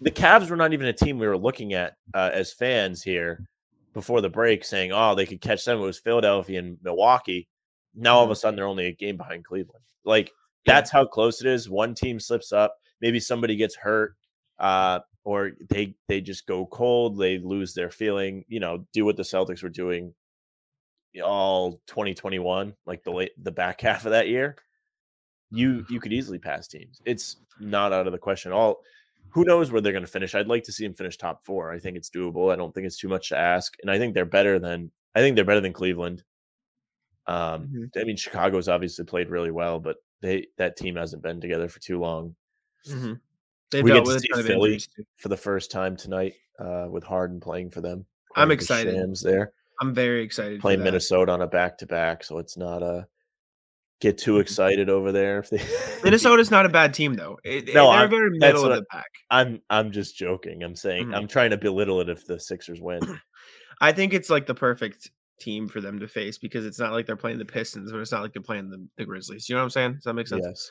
the 0.00 0.10
Cavs 0.10 0.50
were 0.50 0.56
not 0.56 0.72
even 0.72 0.86
a 0.86 0.92
team 0.92 1.18
we 1.18 1.26
were 1.26 1.38
looking 1.38 1.74
at 1.74 1.96
uh, 2.14 2.30
as 2.32 2.52
fans 2.52 3.02
here 3.02 3.46
before 3.94 4.20
the 4.20 4.28
break, 4.30 4.64
saying, 4.64 4.92
"Oh, 4.92 5.14
they 5.14 5.26
could 5.26 5.40
catch 5.40 5.64
them." 5.64 5.78
It 5.78 5.82
was 5.82 5.98
Philadelphia 5.98 6.58
and 6.58 6.78
Milwaukee. 6.82 7.48
Now 7.94 8.16
all 8.18 8.24
of 8.24 8.30
a 8.30 8.36
sudden 8.36 8.56
they're 8.56 8.66
only 8.66 8.86
a 8.86 8.92
game 8.92 9.16
behind 9.16 9.44
Cleveland. 9.44 9.84
Like 10.04 10.28
Yeah. 10.66 10.74
that's 10.74 10.90
how 10.90 11.04
close 11.06 11.40
it 11.40 11.46
is. 11.46 11.68
One 11.70 11.94
team 11.94 12.20
slips 12.20 12.52
up, 12.52 12.76
maybe 13.00 13.18
somebody 13.20 13.56
gets 13.56 13.74
hurt, 13.74 14.16
uh, 14.58 15.00
or 15.24 15.52
they 15.70 15.94
they 16.08 16.20
just 16.20 16.46
go 16.46 16.66
cold. 16.66 17.18
They 17.18 17.38
lose 17.38 17.72
their 17.74 17.90
feeling. 17.90 18.44
You 18.48 18.60
know, 18.60 18.86
do 18.92 19.04
what 19.04 19.16
the 19.16 19.22
Celtics 19.22 19.62
were 19.62 19.68
doing 19.70 20.14
all 21.24 21.80
2021, 21.86 22.74
like 22.84 23.02
the 23.02 23.10
late 23.10 23.32
the 23.42 23.50
back 23.50 23.80
half 23.82 24.04
of 24.04 24.12
that 24.12 24.28
year. 24.28 24.56
You 25.50 25.86
you 25.88 26.00
could 26.00 26.12
easily 26.12 26.38
pass 26.38 26.68
teams. 26.68 27.00
It's 27.06 27.36
not 27.60 27.92
out 27.92 28.06
of 28.06 28.12
the 28.12 28.18
question. 28.18 28.52
at 28.52 28.56
All 28.56 28.80
who 29.30 29.44
knows 29.44 29.70
where 29.70 29.80
they're 29.80 29.92
going 29.92 30.04
to 30.04 30.10
finish? 30.10 30.34
I'd 30.34 30.46
like 30.48 30.64
to 30.64 30.72
see 30.72 30.84
them 30.86 30.94
finish 30.94 31.16
top 31.16 31.44
four. 31.44 31.72
I 31.72 31.78
think 31.78 31.96
it's 31.96 32.10
doable. 32.10 32.52
I 32.52 32.56
don't 32.56 32.74
think 32.74 32.86
it's 32.86 32.98
too 32.98 33.08
much 33.08 33.28
to 33.30 33.36
ask, 33.38 33.74
and 33.82 33.90
I 33.90 33.98
think 33.98 34.14
they're 34.14 34.24
better 34.24 34.58
than 34.58 34.90
I 35.14 35.20
think 35.20 35.34
they're 35.36 35.44
better 35.44 35.60
than 35.60 35.72
Cleveland. 35.72 36.22
Um, 37.26 37.68
Mhm. 37.68 38.00
I 38.00 38.04
mean, 38.04 38.16
Chicago's 38.16 38.68
obviously 38.68 39.04
played 39.04 39.30
really 39.30 39.50
well, 39.50 39.80
but 39.80 39.96
they 40.20 40.46
that 40.58 40.76
team 40.76 40.96
hasn't 40.96 41.22
been 41.22 41.40
together 41.40 41.68
for 41.68 41.80
too 41.80 41.98
long. 41.98 42.36
Mhm. 42.86 43.20
They've 43.70 43.82
we 43.82 43.90
dealt 43.90 44.06
get 44.06 44.12
to 44.12 44.20
see 44.20 44.42
Philly 44.42 44.80
for 45.16 45.28
the 45.28 45.36
first 45.36 45.70
time 45.70 45.96
tonight 45.96 46.34
uh, 46.58 46.86
with 46.88 47.02
Harden 47.04 47.40
playing 47.40 47.70
for 47.70 47.80
them. 47.80 48.06
I'm 48.36 48.50
excited. 48.50 48.94
Shams 48.94 49.22
there 49.22 49.52
I'm 49.80 49.92
very 49.92 50.22
excited. 50.22 50.60
playing. 50.60 50.82
Minnesota 50.82 51.32
on 51.32 51.42
a 51.42 51.46
back 51.46 51.76
to 51.78 51.86
back, 51.86 52.22
so 52.22 52.38
it's 52.38 52.56
not 52.56 52.82
a 52.82 53.06
get 54.00 54.18
too 54.18 54.38
excited 54.38 54.88
over 54.90 55.12
there. 55.12 55.38
If 55.38 55.50
they 55.50 55.60
Minnesota's 56.04 56.50
not 56.50 56.66
a 56.66 56.68
bad 56.68 56.92
team 56.94 57.14
though. 57.14 57.38
It, 57.44 57.66
No, 57.68 57.90
they're 57.90 58.00
I'm- 58.00 58.10
very 58.10 58.30
middle 58.38 58.64
of 58.64 58.76
the 58.76 58.84
pack. 58.90 59.10
I'm 59.30 59.60
I'm 59.70 59.90
just 59.92 60.16
joking. 60.16 60.62
I'm 60.62 60.76
saying 60.76 61.06
Mhm. 61.08 61.16
I'm 61.16 61.26
trying 61.28 61.50
to 61.50 61.56
belittle 61.56 62.00
it 62.00 62.08
if 62.08 62.26
the 62.26 62.38
Sixers 62.38 62.80
win. 62.80 63.00
I 63.80 63.92
think 63.92 64.12
it's 64.14 64.30
like 64.30 64.46
the 64.46 64.54
perfect 64.54 65.10
team 65.40 65.68
for 65.68 65.80
them 65.82 65.98
to 66.00 66.08
face 66.08 66.38
because 66.38 66.64
it's 66.64 66.78
not 66.78 66.92
like 66.92 67.04
they're 67.06 67.14
playing 67.16 67.38
the 67.38 67.44
Pistons, 67.44 67.92
but 67.92 68.00
it's 68.00 68.12
not 68.12 68.22
like 68.22 68.32
they're 68.32 68.40
playing 68.42 68.70
the, 68.70 68.86
the 68.96 69.04
Grizzlies. 69.04 69.48
You 69.48 69.54
know 69.54 69.60
what 69.60 69.64
I'm 69.64 69.70
saying? 69.70 69.92
Does 69.94 70.04
that 70.04 70.14
make 70.14 70.28
sense? 70.28 70.44
yes. 70.46 70.70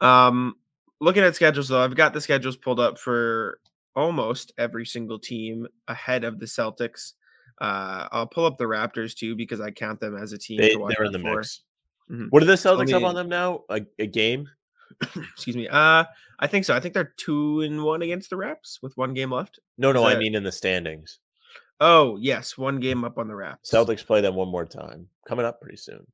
Um, 0.00 0.54
looking 1.00 1.22
at 1.22 1.34
schedules 1.36 1.68
though, 1.68 1.82
I've 1.82 1.94
got 1.96 2.12
the 2.14 2.20
schedules 2.20 2.56
pulled 2.56 2.80
up 2.80 2.98
for 2.98 3.60
almost 3.96 4.52
every 4.58 4.86
single 4.86 5.18
team 5.18 5.66
ahead 5.88 6.24
of 6.24 6.38
the 6.38 6.46
Celtics. 6.46 7.12
Uh, 7.60 8.06
I'll 8.12 8.26
pull 8.26 8.46
up 8.46 8.56
the 8.56 8.64
Raptors 8.64 9.14
too 9.14 9.34
because 9.34 9.60
I 9.60 9.70
count 9.70 10.00
them 10.00 10.16
as 10.16 10.32
a 10.32 10.38
team. 10.38 10.58
They 10.58 10.70
to 10.70 10.76
watch 10.78 10.94
they're 10.96 11.06
in 11.06 11.12
the 11.12 11.18
for. 11.18 11.36
mix. 11.36 11.62
Mhm. 12.10 12.26
What 12.30 12.40
do 12.40 12.46
the 12.46 12.54
Celtics 12.54 12.90
have 12.90 13.02
me- 13.02 13.08
on 13.08 13.14
them 13.14 13.28
now? 13.28 13.64
A, 13.68 13.80
a 13.98 14.06
game? 14.06 14.48
Excuse 15.32 15.56
me. 15.56 15.68
Uh, 15.68 16.04
I 16.40 16.46
think 16.46 16.64
so. 16.64 16.74
I 16.74 16.80
think 16.80 16.94
they're 16.94 17.12
two 17.16 17.60
and 17.60 17.82
one 17.82 18.02
against 18.02 18.30
the 18.30 18.36
Raps 18.36 18.78
with 18.82 18.96
one 18.96 19.14
game 19.14 19.32
left. 19.32 19.58
No, 19.76 19.92
no, 19.92 20.04
I 20.04 20.16
mean 20.16 20.34
in 20.34 20.42
the 20.44 20.52
standings. 20.52 21.18
Oh 21.80 22.16
yes, 22.20 22.56
one 22.58 22.80
game 22.80 23.04
up 23.04 23.18
on 23.18 23.28
the 23.28 23.34
Raps. 23.34 23.70
Celtics 23.70 24.04
play 24.04 24.20
them 24.20 24.34
one 24.34 24.48
more 24.48 24.64
time. 24.66 25.08
Coming 25.28 25.44
up 25.46 25.60
pretty 25.60 25.76
soon. 25.76 26.06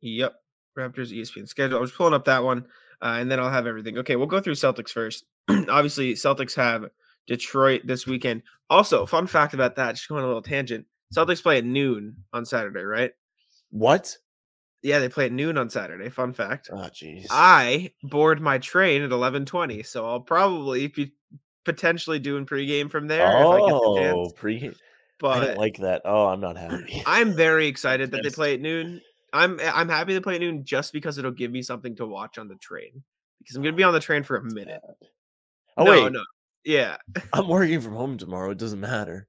Yep. 0.00 0.34
Raptors 0.78 1.12
ESPN 1.12 1.48
schedule. 1.48 1.78
I 1.78 1.80
was 1.80 1.90
pulling 1.92 2.14
up 2.14 2.24
that 2.26 2.42
one, 2.44 2.66
uh, 3.02 3.16
and 3.18 3.30
then 3.30 3.40
I'll 3.40 3.50
have 3.50 3.66
everything. 3.66 3.98
Okay, 3.98 4.16
we'll 4.16 4.26
go 4.26 4.40
through 4.40 4.54
Celtics 4.54 4.90
first. 4.90 5.24
Obviously, 5.48 6.14
Celtics 6.14 6.54
have 6.54 6.86
Detroit 7.26 7.82
this 7.84 8.06
weekend. 8.06 8.42
Also, 8.70 9.04
fun 9.04 9.26
fact 9.26 9.52
about 9.52 9.76
that, 9.76 9.96
just 9.96 10.08
going 10.08 10.20
on 10.20 10.24
a 10.24 10.28
little 10.28 10.42
tangent. 10.42 10.86
Celtics 11.14 11.42
play 11.42 11.58
at 11.58 11.64
noon 11.64 12.16
on 12.32 12.46
Saturday, 12.46 12.82
right? 12.82 13.10
What? 13.70 14.16
Yeah, 14.82 14.98
they 14.98 15.08
play 15.08 15.26
at 15.26 15.32
noon 15.32 15.58
on 15.58 15.68
Saturday. 15.68 16.08
Fun 16.08 16.32
fact. 16.32 16.70
Oh 16.72 16.76
jeez. 16.76 17.26
I 17.30 17.92
board 18.02 18.40
my 18.40 18.58
train 18.58 19.02
at 19.02 19.12
eleven 19.12 19.44
twenty, 19.44 19.82
so 19.82 20.06
I'll 20.06 20.20
probably 20.20 20.86
be 20.88 21.12
potentially 21.64 22.18
doing 22.18 22.46
pregame 22.46 22.90
from 22.90 23.06
there 23.06 23.26
if 23.26 23.46
I 23.46 23.58
get 23.58 23.66
the 23.66 23.80
Oh, 23.82 24.24
chance. 24.24 24.32
pre 24.36 24.68
I 24.68 24.72
But 25.18 25.46
don't 25.46 25.58
like 25.58 25.76
that. 25.78 26.02
Oh, 26.04 26.26
I'm 26.26 26.40
not 26.40 26.56
happy. 26.56 27.02
I'm 27.06 27.34
very 27.34 27.66
excited 27.66 28.10
that 28.12 28.22
they 28.22 28.30
play 28.30 28.54
at 28.54 28.60
noon. 28.60 29.02
I'm 29.32 29.60
eh, 29.60 29.70
I'm 29.72 29.88
happy 29.88 30.14
they 30.14 30.20
play 30.20 30.36
at 30.36 30.40
noon 30.40 30.64
just 30.64 30.92
because 30.92 31.18
it'll 31.18 31.30
give 31.30 31.50
me 31.50 31.62
something 31.62 31.94
to 31.96 32.06
watch 32.06 32.38
on 32.38 32.48
the 32.48 32.56
train. 32.56 33.02
Because 33.38 33.56
I'm 33.56 33.62
gonna 33.62 33.76
be 33.76 33.82
on 33.82 33.92
the 33.94 34.00
train 34.00 34.22
for 34.22 34.36
a 34.36 34.42
minute. 34.42 34.80
Oh 35.76 35.84
no, 35.84 35.90
wait, 35.90 36.12
no. 36.12 36.24
Yeah. 36.64 36.96
I'm 37.32 37.48
working 37.48 37.80
from 37.80 37.94
home 37.94 38.16
tomorrow. 38.16 38.50
It 38.50 38.58
doesn't 38.58 38.80
matter. 38.80 39.28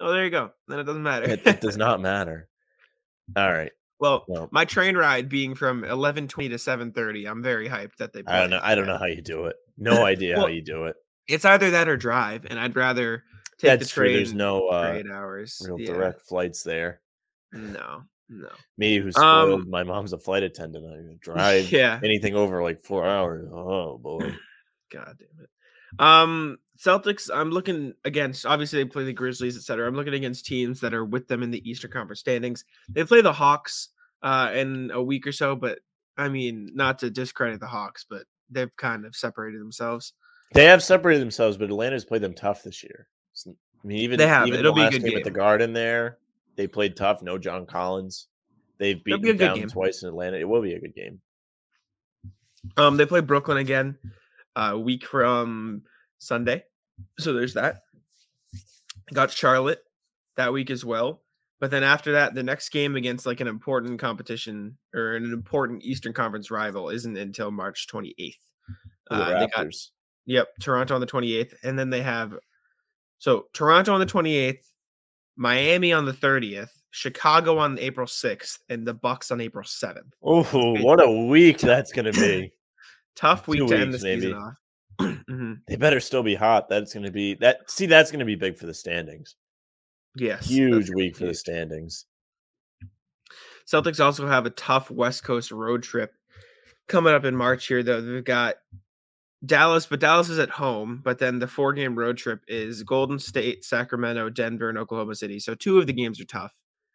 Oh, 0.00 0.12
there 0.12 0.24
you 0.24 0.30
go. 0.30 0.50
Then 0.68 0.80
it 0.80 0.84
doesn't 0.84 1.02
matter. 1.02 1.30
It, 1.30 1.46
it 1.46 1.60
does 1.60 1.76
not 1.78 2.00
matter. 2.00 2.48
All 3.34 3.50
right. 3.50 3.72
Well, 3.98 4.24
Well, 4.28 4.48
my 4.52 4.64
train 4.64 4.96
ride 4.96 5.28
being 5.28 5.54
from 5.54 5.82
11:20 5.84 6.48
to 6.50 6.56
7:30, 6.58 7.28
I'm 7.28 7.42
very 7.42 7.68
hyped 7.68 7.96
that 7.98 8.12
they. 8.12 8.22
I 8.26 8.40
don't 8.40 8.50
know. 8.50 8.60
I 8.62 8.74
don't 8.74 8.86
know 8.86 8.98
how 8.98 9.06
you 9.06 9.22
do 9.22 9.46
it. 9.46 9.56
No 9.78 10.04
idea 10.04 10.36
how 10.36 10.46
you 10.46 10.62
do 10.62 10.84
it. 10.84 10.96
It's 11.28 11.44
either 11.44 11.70
that 11.72 11.88
or 11.88 11.96
drive, 11.96 12.46
and 12.48 12.58
I'd 12.58 12.76
rather 12.76 13.24
take 13.58 13.58
the 13.58 13.66
train. 13.68 13.78
That's 13.78 13.90
true. 13.90 14.12
There's 14.12 14.34
no 14.34 14.68
uh, 14.68 14.92
eight 14.94 15.06
hours. 15.10 15.60
real 15.64 15.78
Yeah. 15.80 15.86
direct 15.92 16.22
flights 16.22 16.62
there. 16.62 17.00
No, 17.52 18.04
no. 18.28 18.48
Me, 18.78 18.98
who's 18.98 19.16
Um, 19.16 19.68
my 19.68 19.82
mom's 19.82 20.12
a 20.12 20.18
flight 20.18 20.42
attendant. 20.42 20.84
I 20.86 21.16
drive 21.20 21.72
Yeah. 21.72 22.00
anything 22.04 22.34
over 22.36 22.62
like 22.62 22.80
four 22.82 23.06
hours. 23.06 23.48
Oh 23.52 23.98
boy. 23.98 24.32
God 24.92 25.18
damn 25.18 25.44
it. 25.44 25.50
Um, 25.98 26.58
Celtics. 26.76 27.30
I'm 27.32 27.50
looking 27.50 27.94
against. 28.04 28.46
Obviously, 28.46 28.82
they 28.82 28.88
play 28.88 29.04
the 29.04 29.12
Grizzlies, 29.12 29.56
etc. 29.56 29.86
I'm 29.86 29.94
looking 29.94 30.14
against 30.14 30.46
teams 30.46 30.80
that 30.80 30.94
are 30.94 31.04
with 31.04 31.28
them 31.28 31.42
in 31.42 31.50
the 31.50 31.68
Eastern 31.68 31.90
Conference 31.90 32.20
standings. 32.20 32.64
They 32.88 33.04
play 33.04 33.20
the 33.20 33.32
Hawks 33.32 33.88
uh, 34.22 34.50
in 34.54 34.90
a 34.92 35.02
week 35.02 35.26
or 35.26 35.32
so, 35.32 35.56
but 35.56 35.78
I 36.16 36.28
mean, 36.28 36.70
not 36.74 36.98
to 37.00 37.10
discredit 37.10 37.60
the 37.60 37.66
Hawks, 37.66 38.04
but 38.08 38.22
they've 38.50 38.74
kind 38.76 39.04
of 39.04 39.14
separated 39.16 39.60
themselves. 39.60 40.12
They 40.52 40.64
have 40.64 40.82
separated 40.82 41.20
themselves, 41.20 41.56
but 41.56 41.64
Atlanta's 41.70 42.04
played 42.04 42.22
them 42.22 42.34
tough 42.34 42.62
this 42.62 42.82
year. 42.82 43.08
I 43.46 43.50
mean, 43.86 43.98
even 43.98 44.18
They 44.18 44.26
have. 44.28 44.46
even 44.46 44.60
It'll 44.60 44.74
the 44.74 44.82
be 44.82 44.86
a 44.86 44.90
good 44.90 45.04
game 45.08 45.16
at 45.18 45.24
the. 45.24 45.30
Garden 45.30 45.72
there, 45.72 46.18
they 46.56 46.66
played 46.66 46.96
tough. 46.96 47.22
No 47.22 47.38
John 47.38 47.66
Collins. 47.66 48.28
They've 48.78 49.02
beaten 49.02 49.22
be 49.22 49.32
down 49.34 49.56
game. 49.56 49.68
twice 49.68 50.02
in 50.02 50.08
Atlanta. 50.08 50.36
It 50.38 50.48
will 50.48 50.62
be 50.62 50.74
a 50.74 50.80
good 50.80 50.94
game. 50.94 51.20
Um, 52.76 52.96
they 52.96 53.06
play 53.06 53.20
Brooklyn 53.20 53.58
again, 53.58 53.96
uh, 54.54 54.70
a 54.74 54.78
week 54.78 55.06
from 55.06 55.82
Sunday. 56.18 56.64
So 57.18 57.32
there's 57.32 57.54
that. 57.54 57.82
Got 59.12 59.30
Charlotte 59.30 59.82
that 60.36 60.52
week 60.52 60.70
as 60.70 60.84
well. 60.84 61.22
But 61.58 61.70
then 61.70 61.82
after 61.82 62.12
that, 62.12 62.34
the 62.34 62.42
next 62.42 62.68
game 62.68 62.96
against 62.96 63.24
like 63.24 63.40
an 63.40 63.48
important 63.48 63.98
competition 63.98 64.76
or 64.94 65.16
an 65.16 65.32
important 65.32 65.82
Eastern 65.84 66.12
Conference 66.12 66.50
rival 66.50 66.90
isn't 66.90 67.16
until 67.16 67.50
March 67.50 67.86
28th. 67.88 68.34
The 69.08 69.16
Uh, 69.16 69.40
they 69.40 69.46
got. 69.46 69.66
Yep, 70.26 70.48
Toronto 70.60 70.94
on 70.94 71.00
the 71.00 71.06
28th. 71.06 71.54
And 71.62 71.78
then 71.78 71.88
they 71.88 72.02
have 72.02 72.34
so 73.18 73.46
Toronto 73.54 73.94
on 73.94 74.00
the 74.00 74.06
28th, 74.06 74.64
Miami 75.36 75.92
on 75.92 76.04
the 76.04 76.12
30th, 76.12 76.70
Chicago 76.90 77.58
on 77.58 77.78
April 77.78 78.06
6th, 78.06 78.58
and 78.68 78.86
the 78.86 78.94
Bucks 78.94 79.30
on 79.30 79.40
April 79.40 79.64
7th. 79.64 80.10
Oh, 80.22 80.42
what 80.82 81.02
a 81.02 81.10
week 81.10 81.58
that's 81.58 81.92
going 81.92 82.12
to 82.12 82.20
be. 82.20 82.52
Tough 83.16 83.48
week 83.48 83.60
Two 83.60 83.68
to 83.68 83.78
end 83.78 83.94
the 83.94 83.98
season 83.98 84.30
maybe. 84.30 84.34
off. 84.34 84.54
Mhm. 85.00 85.60
They 85.66 85.76
better 85.76 86.00
still 86.00 86.22
be 86.22 86.34
hot. 86.34 86.68
That's 86.68 86.94
going 86.94 87.04
to 87.04 87.12
be 87.12 87.34
that. 87.34 87.70
See, 87.70 87.86
that's 87.86 88.10
going 88.10 88.20
to 88.20 88.24
be 88.26 88.36
big 88.36 88.56
for 88.56 88.66
the 88.66 88.74
standings. 88.74 89.36
Yes. 90.14 90.46
Huge 90.46 90.90
week 90.90 91.16
for 91.16 91.26
the 91.26 91.34
standings. 91.34 92.06
Celtics 93.66 94.02
also 94.02 94.26
have 94.26 94.46
a 94.46 94.50
tough 94.50 94.90
West 94.90 95.24
Coast 95.24 95.50
road 95.50 95.82
trip 95.82 96.14
coming 96.88 97.12
up 97.12 97.24
in 97.24 97.36
March 97.36 97.66
here, 97.66 97.82
though. 97.82 98.00
They've 98.00 98.24
got 98.24 98.56
Dallas, 99.44 99.86
but 99.86 100.00
Dallas 100.00 100.28
is 100.28 100.38
at 100.38 100.50
home. 100.50 101.00
But 101.04 101.18
then 101.18 101.38
the 101.38 101.48
four 101.48 101.72
game 101.72 101.98
road 101.98 102.16
trip 102.16 102.40
is 102.48 102.82
Golden 102.82 103.18
State, 103.18 103.64
Sacramento, 103.64 104.30
Denver, 104.30 104.68
and 104.68 104.78
Oklahoma 104.78 105.14
City. 105.14 105.38
So 105.40 105.54
two 105.54 105.78
of 105.78 105.86
the 105.86 105.92
games 105.92 106.20
are 106.20 106.26
tough. 106.26 106.54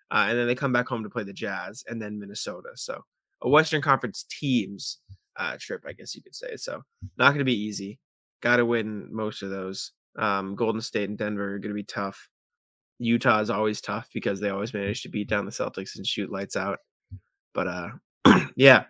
Uh, 0.09 0.27
and 0.29 0.37
then 0.37 0.47
they 0.47 0.55
come 0.55 0.73
back 0.73 0.87
home 0.87 1.03
to 1.03 1.09
play 1.09 1.23
the 1.23 1.33
Jazz 1.33 1.83
and 1.87 2.01
then 2.01 2.19
Minnesota. 2.19 2.69
So 2.75 3.03
a 3.41 3.49
Western 3.49 3.81
Conference 3.81 4.25
teams 4.29 4.99
uh, 5.37 5.57
trip, 5.59 5.83
I 5.87 5.93
guess 5.93 6.15
you 6.15 6.21
could 6.21 6.35
say. 6.35 6.55
So 6.57 6.81
not 7.17 7.29
going 7.29 7.39
to 7.39 7.45
be 7.45 7.59
easy. 7.59 7.99
Got 8.41 8.57
to 8.57 8.65
win 8.65 9.07
most 9.11 9.43
of 9.43 9.49
those. 9.49 9.91
Um, 10.17 10.55
Golden 10.55 10.81
State 10.81 11.09
and 11.09 11.17
Denver 11.17 11.55
are 11.55 11.59
going 11.59 11.69
to 11.71 11.75
be 11.75 11.83
tough. 11.83 12.29
Utah 12.99 13.39
is 13.39 13.49
always 13.49 13.81
tough 13.81 14.09
because 14.13 14.39
they 14.39 14.49
always 14.49 14.73
manage 14.73 15.01
to 15.03 15.09
beat 15.09 15.27
down 15.29 15.45
the 15.45 15.51
Celtics 15.51 15.95
and 15.95 16.05
shoot 16.05 16.31
lights 16.31 16.55
out. 16.55 16.79
But 17.53 17.67
uh, 17.67 17.89
yeah. 18.55 18.85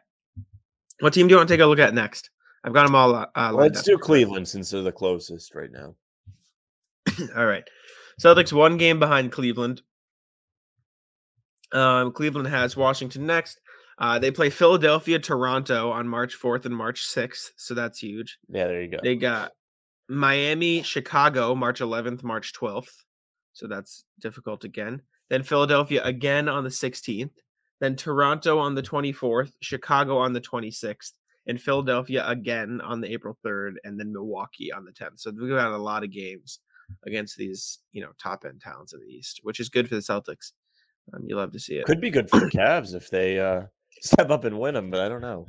What 0.99 1.13
team 1.13 1.27
do 1.27 1.33
you 1.33 1.37
want 1.37 1.47
to 1.47 1.53
take 1.53 1.61
a 1.61 1.65
look 1.65 1.79
at 1.79 1.93
next? 1.93 2.29
I've 2.63 2.73
got 2.73 2.85
them 2.85 2.95
all. 2.95 3.15
Uh, 3.15 3.25
uh, 3.35 3.51
Let's 3.53 3.79
up. 3.79 3.85
do 3.85 3.97
Cleveland 3.97 4.47
since 4.47 4.69
they're 4.69 4.81
the 4.81 4.91
closest 4.91 5.55
right 5.55 5.71
now. 5.71 5.95
all 7.35 7.45
right. 7.45 7.63
Celtics 8.21 8.53
one 8.53 8.77
game 8.77 8.99
behind 8.99 9.31
Cleveland. 9.31 9.81
Um, 11.71 12.11
Cleveland 12.11 12.47
has 12.47 12.77
Washington 12.77 13.25
next. 13.25 13.59
Uh, 14.01 14.17
they 14.17 14.31
play 14.31 14.49
Philadelphia, 14.49 15.19
Toronto 15.19 15.91
on 15.91 16.07
March 16.07 16.35
4th 16.35 16.65
and 16.65 16.75
March 16.75 17.05
6th. 17.07 17.51
So 17.55 17.75
that's 17.75 17.99
huge. 17.99 18.39
Yeah, 18.49 18.65
there 18.65 18.81
you 18.81 18.89
go. 18.89 18.97
They 19.03 19.15
got 19.15 19.51
Miami, 20.09 20.81
Chicago, 20.81 21.53
March 21.53 21.81
11th, 21.81 22.23
March 22.23 22.51
12th. 22.53 22.89
So 23.53 23.67
that's 23.67 24.03
difficult 24.19 24.63
again. 24.63 25.03
Then 25.29 25.43
Philadelphia 25.43 26.03
again 26.03 26.49
on 26.49 26.63
the 26.63 26.71
16th. 26.71 27.29
Then 27.79 27.95
Toronto 27.95 28.57
on 28.57 28.73
the 28.73 28.81
24th, 28.81 29.51
Chicago 29.61 30.17
on 30.17 30.33
the 30.33 30.41
26th, 30.41 31.11
and 31.45 31.61
Philadelphia 31.61 32.27
again 32.27 32.81
on 32.83 33.01
the 33.01 33.11
April 33.13 33.37
3rd, 33.45 33.73
and 33.83 33.99
then 33.99 34.11
Milwaukee 34.11 34.71
on 34.71 34.83
the 34.83 34.91
10th. 34.91 35.19
So 35.19 35.31
we've 35.31 35.49
got 35.49 35.71
a 35.71 35.77
lot 35.77 36.03
of 36.03 36.11
games 36.11 36.59
against 37.05 37.37
these, 37.37 37.79
you 37.91 38.01
know, 38.01 38.11
top 38.21 38.45
end 38.45 38.61
towns 38.63 38.93
in 38.93 38.99
the 38.99 39.05
East, 39.05 39.41
which 39.43 39.59
is 39.59 39.69
good 39.69 39.87
for 39.87 39.95
the 39.95 40.01
Celtics. 40.01 40.53
Um, 41.13 41.23
you 41.25 41.35
love 41.35 41.51
to 41.51 41.59
see 41.59 41.75
it. 41.75 41.85
Could 41.85 42.01
be 42.01 42.09
good 42.09 42.29
for 42.29 42.39
the 42.39 42.49
Cavs 42.49 42.95
if 42.95 43.09
they 43.09 43.39
uh, 43.39 43.63
step 44.01 44.29
up 44.29 44.43
and 44.45 44.59
win 44.59 44.73
them, 44.73 44.89
but 44.89 44.99
I 45.01 45.09
don't 45.09 45.21
know. 45.21 45.47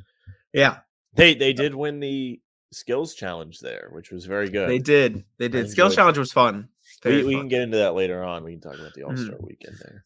yeah, 0.53 0.79
They 1.15 1.35
they 1.35 1.53
did 1.53 1.75
win 1.75 2.01
the 2.01 2.41
skills 2.73 3.15
challenge 3.15 3.61
there, 3.61 3.89
which 3.93 4.11
was 4.11 4.25
very 4.25 4.49
good. 4.49 4.69
they 4.69 4.79
did. 4.79 5.25
They 5.39 5.49
did. 5.49 5.71
Skills 5.71 5.95
challenge 5.95 6.19
was 6.19 6.33
fun. 6.33 6.69
Very 7.03 7.19
We, 7.19 7.25
we 7.25 7.33
fun. 7.35 7.41
can 7.43 7.49
get 7.49 7.63
into 7.63 7.77
that 7.79 7.95
later 7.95 8.23
on. 8.25 8.45
We 8.45 8.53
can 8.53 8.61
talk 8.61 8.75
about 8.79 8.95
the 8.95 9.03
Mm-hmm. 9.03 9.11
All 9.11 9.17
Star 9.25 9.37
weekend 9.41 9.77
there. 9.83 10.05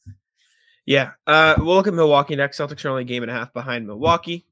Yeah. 0.85 1.13
Uh, 1.27 1.55
we'll 1.59 1.75
look 1.75 1.87
at 1.87 1.95
Milwaukee 1.95 2.37
next. 2.37 2.59
Celtics 2.59 2.85
are 2.85 2.91
only 2.91 3.03
a 3.03 3.07
game 3.07 3.23
and 3.23 3.31
a 3.31 3.35
half 3.35 3.53
behind 3.53 3.87
Milwaukee. 3.87 4.47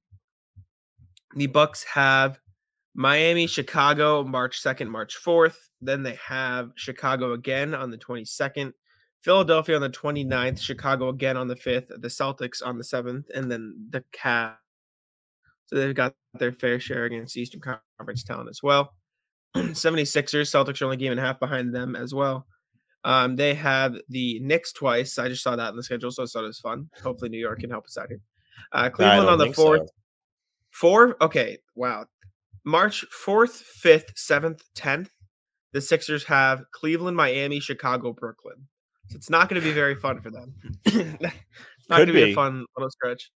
The 1.36 1.46
Bucks 1.48 1.84
have 1.84 2.38
Miami, 2.94 3.46
Chicago, 3.46 4.22
March 4.24 4.62
2nd, 4.62 4.88
March 4.88 5.16
4th. 5.24 5.56
Then 5.80 6.02
they 6.02 6.14
have 6.26 6.70
Chicago 6.76 7.32
again 7.32 7.74
on 7.74 7.90
the 7.90 7.98
22nd, 7.98 8.72
Philadelphia 9.24 9.74
on 9.74 9.80
the 9.80 9.88
29th, 9.88 10.60
Chicago 10.60 11.08
again 11.08 11.38
on 11.38 11.48
the 11.48 11.54
5th, 11.54 11.88
the 11.88 12.08
Celtics 12.08 12.64
on 12.64 12.76
the 12.76 12.84
7th, 12.84 13.24
and 13.34 13.50
then 13.50 13.74
the 13.88 14.04
Cavs. 14.12 14.56
So 15.66 15.76
they've 15.76 15.94
got 15.94 16.14
their 16.34 16.52
fair 16.52 16.78
share 16.78 17.06
against 17.06 17.36
Eastern 17.36 17.62
Conference 17.98 18.22
talent 18.22 18.50
as 18.50 18.62
well. 18.62 18.94
76ers, 19.56 20.50
Celtics 20.50 20.82
are 20.82 20.84
only 20.84 20.98
game 20.98 21.12
and 21.12 21.20
a 21.20 21.22
half 21.22 21.40
behind 21.40 21.74
them 21.74 21.96
as 21.96 22.12
well. 22.12 22.46
Um, 23.04 23.34
they 23.36 23.54
have 23.54 23.96
the 24.10 24.40
Knicks 24.40 24.72
twice. 24.72 25.18
I 25.18 25.28
just 25.28 25.42
saw 25.42 25.56
that 25.56 25.70
in 25.70 25.76
the 25.76 25.82
schedule, 25.82 26.10
so 26.10 26.22
I 26.22 26.26
thought 26.26 26.44
it 26.44 26.48
was 26.48 26.60
fun. 26.60 26.90
Hopefully, 27.02 27.30
New 27.30 27.38
York 27.38 27.60
can 27.60 27.70
help 27.70 27.86
us 27.86 27.96
out 27.96 28.08
here. 28.08 28.20
Uh, 28.72 28.90
Cleveland 28.90 29.28
on 29.28 29.38
the 29.38 29.44
think 29.44 29.56
fourth. 29.56 29.80
so. 29.86 29.94
Four. 30.70 31.16
Okay. 31.22 31.58
Wow. 31.74 32.06
March 32.64 33.04
4th, 33.24 33.62
5th, 33.82 34.14
7th, 34.14 34.60
10th. 34.76 35.08
The 35.72 35.80
Sixers 35.80 36.24
have 36.24 36.64
Cleveland, 36.72 37.16
Miami, 37.16 37.60
Chicago, 37.60 38.12
Brooklyn. 38.12 38.66
So 39.08 39.16
it's 39.16 39.30
not 39.30 39.48
going 39.48 39.60
to 39.60 39.66
be 39.66 39.72
very 39.72 39.94
fun 39.94 40.20
for 40.20 40.30
them. 40.30 40.54
not 40.86 41.96
going 41.98 42.06
to 42.06 42.12
be. 42.12 42.24
be. 42.24 42.32
a 42.32 42.34
fun 42.34 42.64
little 42.76 42.90
stretch. 42.90 43.30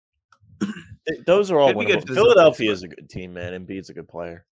Th- 0.60 1.24
Those 1.26 1.50
are 1.50 1.58
all 1.58 1.68
Could 1.72 1.78
be 1.80 1.84
good 1.86 1.98
winnable. 2.00 2.06
for 2.08 2.14
the 2.14 2.20
Celtics, 2.20 2.24
Philadelphia 2.24 2.72
is 2.72 2.82
a 2.82 2.88
good 2.88 3.08
team, 3.10 3.34
man. 3.34 3.52
Embiid's 3.66 3.90
a 3.90 3.94
good 3.94 4.08
player. 4.08 4.44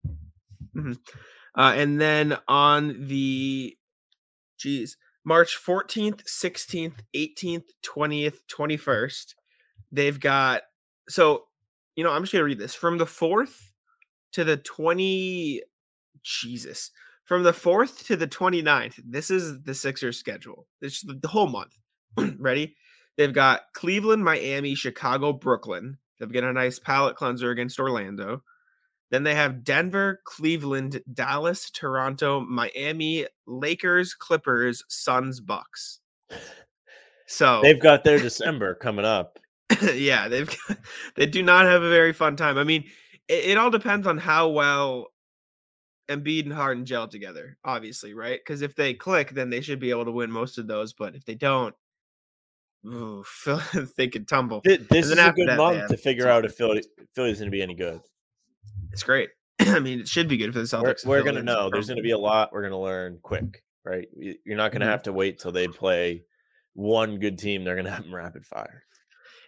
Uh, 0.76 1.72
and 1.76 2.00
then 2.00 2.36
on 2.48 3.06
the, 3.06 3.76
geez, 4.58 4.96
March 5.24 5.56
14th, 5.64 6.22
16th, 6.24 6.94
18th, 7.14 7.64
20th, 7.86 8.38
21st, 8.50 9.34
they've 9.92 10.18
got, 10.18 10.62
so, 11.08 11.44
you 11.96 12.02
know, 12.04 12.10
I'm 12.10 12.22
just 12.22 12.32
going 12.32 12.40
to 12.40 12.46
read 12.46 12.58
this 12.58 12.74
from 12.74 12.98
the 12.98 13.04
4th 13.06 13.54
to 14.32 14.42
the 14.44 14.56
20, 14.56 15.62
Jesus, 16.22 16.90
from 17.24 17.42
the 17.42 17.52
4th 17.52 18.04
to 18.06 18.16
the 18.16 18.28
29th. 18.28 19.00
This 19.04 19.30
is 19.30 19.62
the 19.62 19.74
Sixers 19.74 20.18
schedule. 20.18 20.66
This 20.80 20.94
is 20.94 21.14
the 21.20 21.28
whole 21.28 21.48
month. 21.48 21.76
Ready? 22.38 22.76
They've 23.16 23.32
got 23.32 23.62
Cleveland, 23.74 24.24
Miami, 24.24 24.74
Chicago, 24.74 25.32
Brooklyn. 25.32 25.98
They've 26.18 26.32
got 26.32 26.44
a 26.44 26.52
nice 26.52 26.78
palate 26.78 27.16
cleanser 27.16 27.50
against 27.50 27.78
Orlando. 27.78 28.42
Then 29.10 29.22
they 29.22 29.34
have 29.34 29.64
Denver, 29.64 30.20
Cleveland, 30.24 31.00
Dallas, 31.12 31.70
Toronto, 31.70 32.40
Miami, 32.40 33.26
Lakers, 33.46 34.14
Clippers, 34.14 34.82
Suns, 34.88 35.40
Bucks. 35.40 36.00
So 37.26 37.60
They've 37.62 37.80
got 37.80 38.04
their 38.04 38.18
December 38.18 38.74
coming 38.74 39.04
up. 39.04 39.38
yeah, 39.94 40.28
they've 40.28 40.54
they 41.16 41.26
do 41.26 41.42
not 41.42 41.66
have 41.66 41.82
a 41.82 41.88
very 41.88 42.12
fun 42.12 42.36
time. 42.36 42.58
I 42.58 42.64
mean, 42.64 42.84
it, 43.28 43.44
it 43.50 43.58
all 43.58 43.70
depends 43.70 44.06
on 44.06 44.18
how 44.18 44.48
well 44.48 45.08
Embiid 46.08 46.44
and 46.44 46.52
Harden 46.52 46.84
gel 46.84 47.08
together, 47.08 47.56
obviously, 47.64 48.12
right? 48.14 48.38
Because 48.38 48.62
if 48.62 48.74
they 48.74 48.94
click, 48.94 49.30
then 49.30 49.50
they 49.50 49.60
should 49.60 49.78
be 49.80 49.90
able 49.90 50.04
to 50.04 50.10
win 50.12 50.30
most 50.30 50.58
of 50.58 50.66
those. 50.66 50.92
But 50.92 51.14
if 51.14 51.24
they 51.24 51.34
don't, 51.34 51.74
ooh, 52.86 53.22
Phil- 53.26 53.60
they 53.96 54.08
could 54.08 54.28
tumble. 54.28 54.60
Th- 54.62 54.80
This 54.90 55.06
is 55.06 55.12
a 55.18 55.32
good 55.32 55.48
that, 55.48 55.56
month 55.56 55.78
man, 55.78 55.88
to 55.88 55.96
figure 55.96 56.28
out 56.28 56.44
if 56.44 56.54
Philly, 56.54 56.82
Philly's 57.14 57.38
going 57.38 57.50
to 57.50 57.54
be 57.54 57.62
any 57.62 57.74
good. 57.74 58.00
It's 58.92 59.02
great. 59.02 59.30
I 59.60 59.78
mean, 59.80 60.00
it 60.00 60.08
should 60.08 60.28
be 60.28 60.36
good 60.36 60.52
for 60.52 60.60
the 60.62 60.78
We're, 60.82 60.94
Celtics. 60.94 61.06
we're 61.06 61.22
going 61.22 61.36
to 61.36 61.42
know. 61.42 61.70
There's 61.70 61.86
going 61.86 61.96
to 61.96 62.02
be 62.02 62.10
a 62.12 62.18
lot 62.18 62.52
we're 62.52 62.60
going 62.62 62.72
to 62.72 62.78
learn 62.78 63.18
quick, 63.22 63.62
right? 63.84 64.06
You're 64.16 64.56
not 64.56 64.72
going 64.72 64.80
to 64.80 64.86
Mhm. 64.86 64.90
have 64.90 65.02
to 65.04 65.12
wait 65.12 65.38
till 65.38 65.52
they 65.52 65.68
play 65.68 66.24
one 66.74 67.18
good 67.18 67.38
team. 67.38 67.64
They're 67.64 67.74
going 67.76 67.84
to 67.86 67.90
have 67.92 68.02
them 68.04 68.14
rapid 68.14 68.44
fire. 68.46 68.84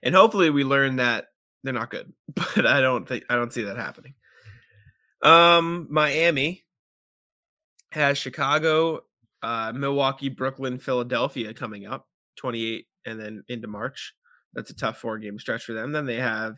and 0.02 0.14
hopefully 0.14 0.50
we 0.50 0.64
learn 0.64 0.96
that 0.96 1.26
they're 1.64 1.72
not 1.72 1.90
good 1.90 2.12
but 2.34 2.64
i 2.66 2.80
don't 2.80 3.08
think 3.08 3.24
i 3.28 3.34
don't 3.34 3.52
see 3.52 3.62
that 3.62 3.76
happening 3.76 4.14
um 5.26 5.86
miami 5.90 6.64
has 7.92 8.16
chicago 8.18 9.00
uh 9.42 9.72
milwaukee 9.74 10.28
brooklyn 10.28 10.78
philadelphia 10.78 11.52
coming 11.52 11.86
up 11.86 12.06
28 12.36 12.86
and 13.06 13.20
then 13.20 13.44
into 13.48 13.68
march. 13.68 14.14
That's 14.54 14.70
a 14.70 14.76
tough 14.76 14.98
four 14.98 15.18
game 15.18 15.38
stretch 15.38 15.64
for 15.64 15.72
them. 15.72 15.92
Then 15.92 16.06
they 16.06 16.16
have 16.16 16.56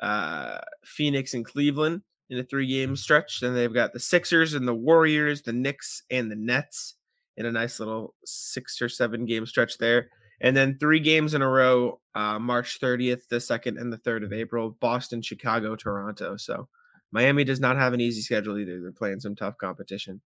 uh 0.00 0.58
phoenix 0.84 1.34
and 1.34 1.44
cleveland 1.44 2.02
in 2.30 2.38
a 2.38 2.44
three 2.44 2.66
game 2.66 2.96
stretch. 2.96 3.40
Then 3.40 3.54
they've 3.54 3.72
got 3.72 3.92
the 3.92 4.00
sixers 4.00 4.54
and 4.54 4.66
the 4.66 4.74
warriors 4.74 5.42
the 5.42 5.52
knicks 5.52 6.02
and 6.10 6.30
the 6.30 6.36
nets 6.36 6.94
in 7.36 7.46
a 7.46 7.52
nice 7.52 7.78
little 7.78 8.14
six 8.24 8.80
or 8.82 8.88
seven 8.88 9.24
game 9.26 9.46
stretch 9.46 9.78
there. 9.78 10.08
And 10.40 10.56
then 10.56 10.78
three 10.78 11.00
games 11.00 11.34
in 11.34 11.42
a 11.42 11.48
row, 11.48 12.00
uh, 12.14 12.38
March 12.38 12.80
30th, 12.80 13.28
the 13.28 13.36
2nd, 13.36 13.80
and 13.80 13.92
the 13.92 13.98
3rd 13.98 14.24
of 14.24 14.32
April, 14.32 14.76
Boston, 14.80 15.22
Chicago, 15.22 15.76
Toronto. 15.76 16.36
So 16.36 16.68
Miami 17.14 17.44
does 17.44 17.60
not 17.60 17.76
have 17.76 17.92
an 17.92 18.00
easy 18.00 18.20
schedule 18.20 18.58
either. 18.58 18.80
They're 18.80 18.90
playing 18.90 19.20
some 19.20 19.36
tough 19.36 19.56
competition. 19.56 20.20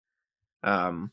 Um, 0.62 1.10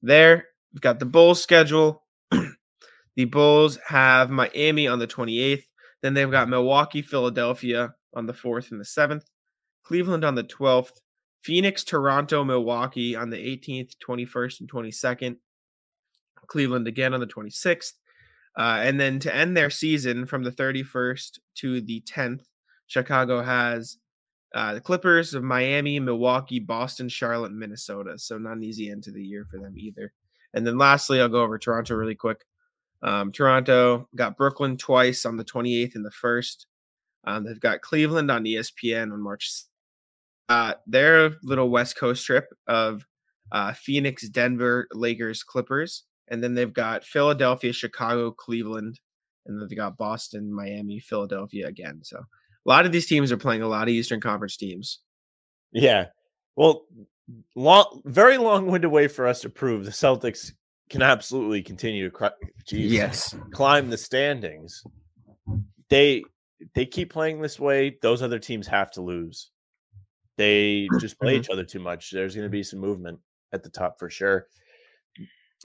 there, 0.00 0.46
we've 0.72 0.80
got 0.80 1.00
the 1.00 1.06
Bulls 1.06 1.42
schedule. 1.42 2.04
the 2.30 3.24
Bulls 3.24 3.80
have 3.88 4.30
Miami 4.30 4.86
on 4.86 5.00
the 5.00 5.08
28th. 5.08 5.64
Then 6.02 6.14
they've 6.14 6.30
got 6.30 6.48
Milwaukee, 6.48 7.02
Philadelphia 7.02 7.94
on 8.14 8.26
the 8.26 8.32
4th 8.32 8.70
and 8.70 8.78
the 8.78 8.84
7th, 8.84 9.24
Cleveland 9.82 10.24
on 10.24 10.36
the 10.36 10.44
12th, 10.44 11.00
Phoenix, 11.42 11.82
Toronto, 11.82 12.44
Milwaukee 12.44 13.16
on 13.16 13.28
the 13.28 13.36
18th, 13.36 13.94
21st, 14.08 14.60
and 14.60 14.70
22nd. 14.70 15.36
Cleveland 16.46 16.86
again 16.86 17.12
on 17.12 17.18
the 17.18 17.26
26th. 17.26 17.94
Uh, 18.56 18.78
and 18.80 19.00
then 19.00 19.18
to 19.18 19.34
end 19.34 19.56
their 19.56 19.68
season 19.68 20.26
from 20.26 20.44
the 20.44 20.52
31st 20.52 21.40
to 21.56 21.80
the 21.80 22.02
10th, 22.02 22.44
Chicago 22.86 23.42
has 23.42 23.98
uh, 24.54 24.74
the 24.74 24.80
Clippers 24.80 25.34
of 25.34 25.42
Miami, 25.42 25.98
Milwaukee, 26.00 26.60
Boston, 26.60 27.08
Charlotte, 27.08 27.52
Minnesota. 27.52 28.18
So 28.18 28.38
not 28.38 28.56
an 28.56 28.64
easy 28.64 28.90
end 28.90 29.02
to 29.04 29.12
the 29.12 29.22
year 29.22 29.46
for 29.50 29.58
them 29.58 29.74
either. 29.76 30.12
And 30.54 30.66
then 30.66 30.78
lastly, 30.78 31.20
I'll 31.20 31.28
go 31.28 31.42
over 31.42 31.58
Toronto 31.58 31.94
really 31.94 32.14
quick. 32.14 32.44
Um, 33.02 33.32
Toronto 33.32 34.08
got 34.14 34.36
Brooklyn 34.36 34.76
twice 34.76 35.26
on 35.26 35.36
the 35.36 35.44
28th 35.44 35.94
and 35.96 36.04
the 36.04 36.10
1st. 36.10 36.66
Um, 37.24 37.44
they've 37.44 37.60
got 37.60 37.82
Cleveland 37.82 38.30
on 38.30 38.44
ESPN 38.44 39.12
on 39.12 39.20
March. 39.20 39.50
Uh, 40.48 40.74
their 40.86 41.32
little 41.42 41.68
West 41.68 41.98
Coast 41.98 42.24
trip 42.24 42.46
of 42.68 43.04
uh, 43.52 43.72
Phoenix, 43.72 44.28
Denver, 44.28 44.86
Lakers, 44.92 45.42
Clippers, 45.42 46.04
and 46.28 46.42
then 46.42 46.54
they've 46.54 46.72
got 46.72 47.04
Philadelphia, 47.04 47.72
Chicago, 47.72 48.30
Cleveland, 48.30 49.00
and 49.46 49.60
then 49.60 49.68
they 49.68 49.76
got 49.76 49.98
Boston, 49.98 50.52
Miami, 50.52 51.00
Philadelphia 51.00 51.66
again. 51.66 52.00
So 52.02 52.22
a 52.66 52.68
lot 52.68 52.86
of 52.86 52.92
these 52.92 53.06
teams 53.06 53.30
are 53.30 53.36
playing 53.36 53.62
a 53.62 53.68
lot 53.68 53.84
of 53.84 53.88
Eastern 53.90 54.20
Conference 54.20 54.56
teams. 54.56 55.00
Yeah. 55.72 56.06
Well, 56.56 56.86
long, 57.54 58.02
very 58.04 58.38
long-winded 58.38 58.90
way 58.90 59.08
for 59.08 59.26
us 59.26 59.40
to 59.42 59.48
prove 59.50 59.84
the 59.84 59.90
Celtics 59.90 60.52
can 60.90 61.02
absolutely 61.02 61.62
continue 61.62 62.04
to 62.04 62.10
cri- 62.10 62.30
geez, 62.66 63.34
climb 63.52 63.90
the 63.90 63.98
standings. 63.98 64.82
They 65.88 66.24
they 66.74 66.86
keep 66.86 67.12
playing 67.12 67.42
this 67.42 67.60
way. 67.60 67.98
Those 68.00 68.22
other 68.22 68.38
teams 68.38 68.66
have 68.66 68.90
to 68.92 69.02
lose. 69.02 69.50
They 70.38 70.88
just 71.00 71.18
play 71.18 71.34
Mhm. 71.36 71.40
each 71.40 71.50
other 71.50 71.64
too 71.64 71.80
much. 71.80 72.10
There's 72.10 72.34
going 72.34 72.46
to 72.46 72.50
be 72.50 72.62
some 72.62 72.78
movement 72.80 73.18
at 73.52 73.62
the 73.62 73.68
top 73.68 73.98
for 73.98 74.08
sure. 74.08 74.48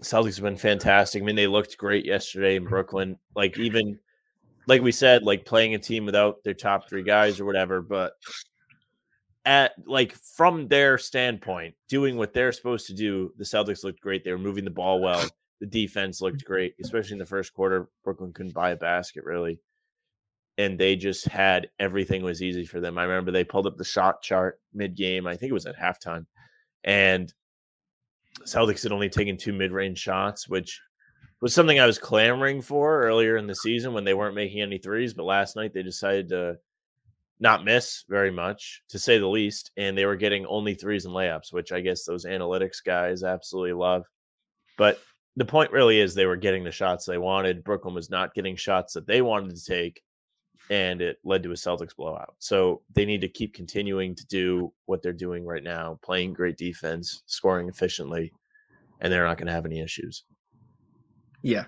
Celtics 0.02 0.36
have 0.36 0.44
been 0.44 0.58
fantastic. 0.58 1.22
I 1.22 1.26
mean, 1.26 1.36
they 1.36 1.48
looked 1.48 1.78
great 1.78 2.06
yesterday 2.06 2.56
in 2.56 2.66
Brooklyn. 2.66 3.18
Like 3.36 3.58
even 3.58 4.00
like 4.72 4.82
we 4.82 4.92
said, 4.94 5.24
like 5.24 5.44
playing 5.44 5.76
a 5.76 5.80
team 5.80 6.06
without 6.06 6.42
their 6.46 6.54
top 6.54 6.88
three 6.88 7.04
guys 7.04 7.42
or 7.42 7.46
whatever, 7.46 7.82
but 7.82 8.14
at 9.44 9.74
like 9.86 10.14
from 10.14 10.70
their 10.70 10.98
standpoint, 10.98 11.76
doing 11.90 12.16
what 12.16 12.34
they're 12.34 12.54
supposed 12.54 12.88
to 12.88 12.94
do, 12.94 13.34
the 13.38 13.44
Celtics 13.44 13.84
looked 13.84 14.00
great. 14.00 14.24
They 14.24 14.32
were 14.32 14.38
moving 14.38 14.64
the 14.64 14.72
ball 14.72 15.02
well. 15.02 15.28
The 15.60 15.66
defense 15.66 16.22
looked 16.22 16.46
great, 16.46 16.76
especially 16.82 17.16
in 17.16 17.20
the 17.20 17.26
first 17.26 17.54
quarter. 17.54 17.90
Brooklyn 18.06 18.32
couldn't 18.32 18.54
buy 18.54 18.70
a 18.70 18.78
basket 18.78 19.26
really. 19.26 19.60
And 20.58 20.80
they 20.80 20.96
just 20.96 21.26
had 21.26 21.68
everything 21.78 22.24
was 22.24 22.42
easy 22.42 22.66
for 22.66 22.80
them. 22.80 22.98
I 22.98 23.04
remember 23.04 23.32
they 23.32 23.44
pulled 23.44 23.68
up 23.68 23.76
the 23.76 23.84
shot 23.84 24.22
chart 24.22 24.62
mid 24.74 24.96
game. 24.96 25.28
I 25.28 25.36
think 25.36 25.50
it 25.50 25.54
was 25.54 25.66
at 25.66 25.78
halftime. 25.78 26.26
And 26.86 27.34
Celtics 28.46 28.84
had 28.84 28.94
only 28.94 29.10
taken 29.10 29.36
two 29.36 29.52
mid 29.52 29.74
range 29.74 30.00
shots, 30.00 30.48
which 30.48 30.80
was 31.42 31.54
something 31.54 31.80
I 31.80 31.88
was 31.88 31.98
clamoring 31.98 32.62
for 32.62 33.02
earlier 33.02 33.36
in 33.36 33.48
the 33.48 33.56
season 33.56 33.94
when 33.94 34.04
they 34.04 34.14
weren't 34.14 34.36
making 34.36 34.62
any 34.62 34.78
threes. 34.78 35.14
But 35.14 35.24
last 35.24 35.56
night 35.56 35.74
they 35.74 35.84
decided 35.84 36.30
to 36.30 36.58
not 37.40 37.66
miss 37.66 38.06
very 38.08 38.32
much, 38.32 38.84
to 38.90 39.00
say 39.00 39.18
the 39.18 39.28
least. 39.28 39.72
And 39.76 39.98
they 39.98 40.06
were 40.06 40.16
getting 40.16 40.46
only 40.46 40.76
threes 40.76 41.06
and 41.06 41.14
layups, 41.14 41.52
which 41.52 41.72
I 41.72 41.82
guess 41.82 42.06
those 42.06 42.26
analytics 42.26 42.78
guys 42.86 43.24
absolutely 43.24 43.74
love. 43.74 44.06
But 44.78 45.00
the 45.36 45.46
point 45.46 45.72
really 45.72 46.00
is 46.00 46.14
they 46.14 46.26
were 46.26 46.36
getting 46.36 46.64
the 46.64 46.72
shots 46.72 47.06
they 47.06 47.18
wanted. 47.18 47.64
Brooklyn 47.64 47.96
was 47.96 48.10
not 48.10 48.36
getting 48.36 48.56
shots 48.56 48.94
that 48.94 49.08
they 49.08 49.22
wanted 49.22 49.56
to 49.56 49.66
take, 49.66 50.04
and 50.70 51.02
it 51.02 51.18
led 51.24 51.42
to 51.44 51.52
a 51.52 51.56
Celtics 51.56 51.96
blowout. 51.96 52.36
So 52.40 52.82
they 52.94 53.06
need 53.06 53.22
to 53.22 53.28
keep 53.28 53.54
continuing 53.54 54.14
to 54.16 54.26
do 54.28 54.74
what 54.86 55.02
they're 55.02 55.14
doing 55.14 55.46
right 55.46 55.64
now, 55.64 56.00
playing 56.04 56.34
great 56.34 56.58
defense, 56.58 57.24
scoring 57.26 57.70
efficiently, 57.70 58.32
and 59.00 59.12
they're 59.12 59.26
not 59.26 59.38
going 59.38 59.48
to 59.48 59.54
have 59.54 59.66
any 59.66 59.80
issues. 59.80 60.26
Yeah, 61.42 61.66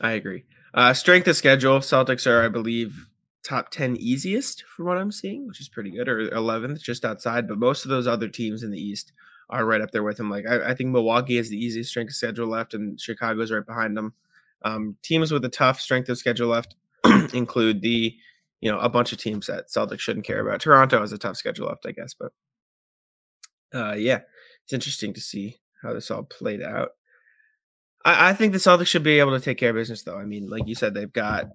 I 0.00 0.12
agree. 0.12 0.44
Uh, 0.72 0.94
strength 0.94 1.28
of 1.28 1.36
schedule, 1.36 1.80
Celtics 1.80 2.26
are, 2.26 2.44
I 2.44 2.48
believe, 2.48 3.06
top 3.42 3.70
10 3.70 3.96
easiest 3.96 4.64
from 4.64 4.86
what 4.86 4.98
I'm 4.98 5.12
seeing, 5.12 5.46
which 5.46 5.60
is 5.60 5.68
pretty 5.68 5.90
good, 5.90 6.08
or 6.08 6.28
11th, 6.30 6.80
just 6.80 7.04
outside. 7.04 7.48
But 7.48 7.58
most 7.58 7.84
of 7.84 7.90
those 7.90 8.06
other 8.06 8.28
teams 8.28 8.62
in 8.62 8.70
the 8.70 8.80
East 8.80 9.12
are 9.48 9.66
right 9.66 9.80
up 9.80 9.90
there 9.90 10.02
with 10.02 10.16
them. 10.16 10.30
Like, 10.30 10.46
I, 10.46 10.70
I 10.70 10.74
think 10.74 10.90
Milwaukee 10.90 11.36
has 11.36 11.48
the 11.48 11.62
easiest 11.62 11.90
strength 11.90 12.10
of 12.10 12.16
schedule 12.16 12.46
left, 12.46 12.74
and 12.74 13.00
Chicago's 13.00 13.50
right 13.50 13.66
behind 13.66 13.96
them. 13.96 14.14
Um, 14.62 14.96
teams 15.02 15.32
with 15.32 15.44
a 15.44 15.48
tough 15.48 15.80
strength 15.80 16.08
of 16.08 16.18
schedule 16.18 16.48
left 16.48 16.76
include 17.34 17.80
the, 17.80 18.14
you 18.60 18.70
know, 18.70 18.78
a 18.78 18.88
bunch 18.88 19.12
of 19.12 19.18
teams 19.18 19.46
that 19.46 19.68
Celtics 19.68 20.00
shouldn't 20.00 20.26
care 20.26 20.46
about. 20.46 20.60
Toronto 20.60 21.00
has 21.00 21.12
a 21.12 21.18
tough 21.18 21.36
schedule 21.36 21.66
left, 21.68 21.86
I 21.86 21.92
guess, 21.92 22.14
but 22.14 22.32
uh, 23.74 23.94
yeah, 23.94 24.20
it's 24.64 24.72
interesting 24.72 25.14
to 25.14 25.20
see 25.20 25.56
how 25.82 25.94
this 25.94 26.10
all 26.10 26.24
played 26.24 26.62
out. 26.62 26.90
I, 28.04 28.30
I 28.30 28.32
think 28.32 28.52
the 28.52 28.58
Celtics 28.58 28.86
should 28.86 29.02
be 29.02 29.18
able 29.18 29.32
to 29.32 29.44
take 29.44 29.58
care 29.58 29.70
of 29.70 29.76
business, 29.76 30.02
though. 30.02 30.18
I 30.18 30.24
mean, 30.24 30.46
like 30.48 30.66
you 30.66 30.74
said, 30.74 30.94
they've 30.94 31.12
got 31.12 31.50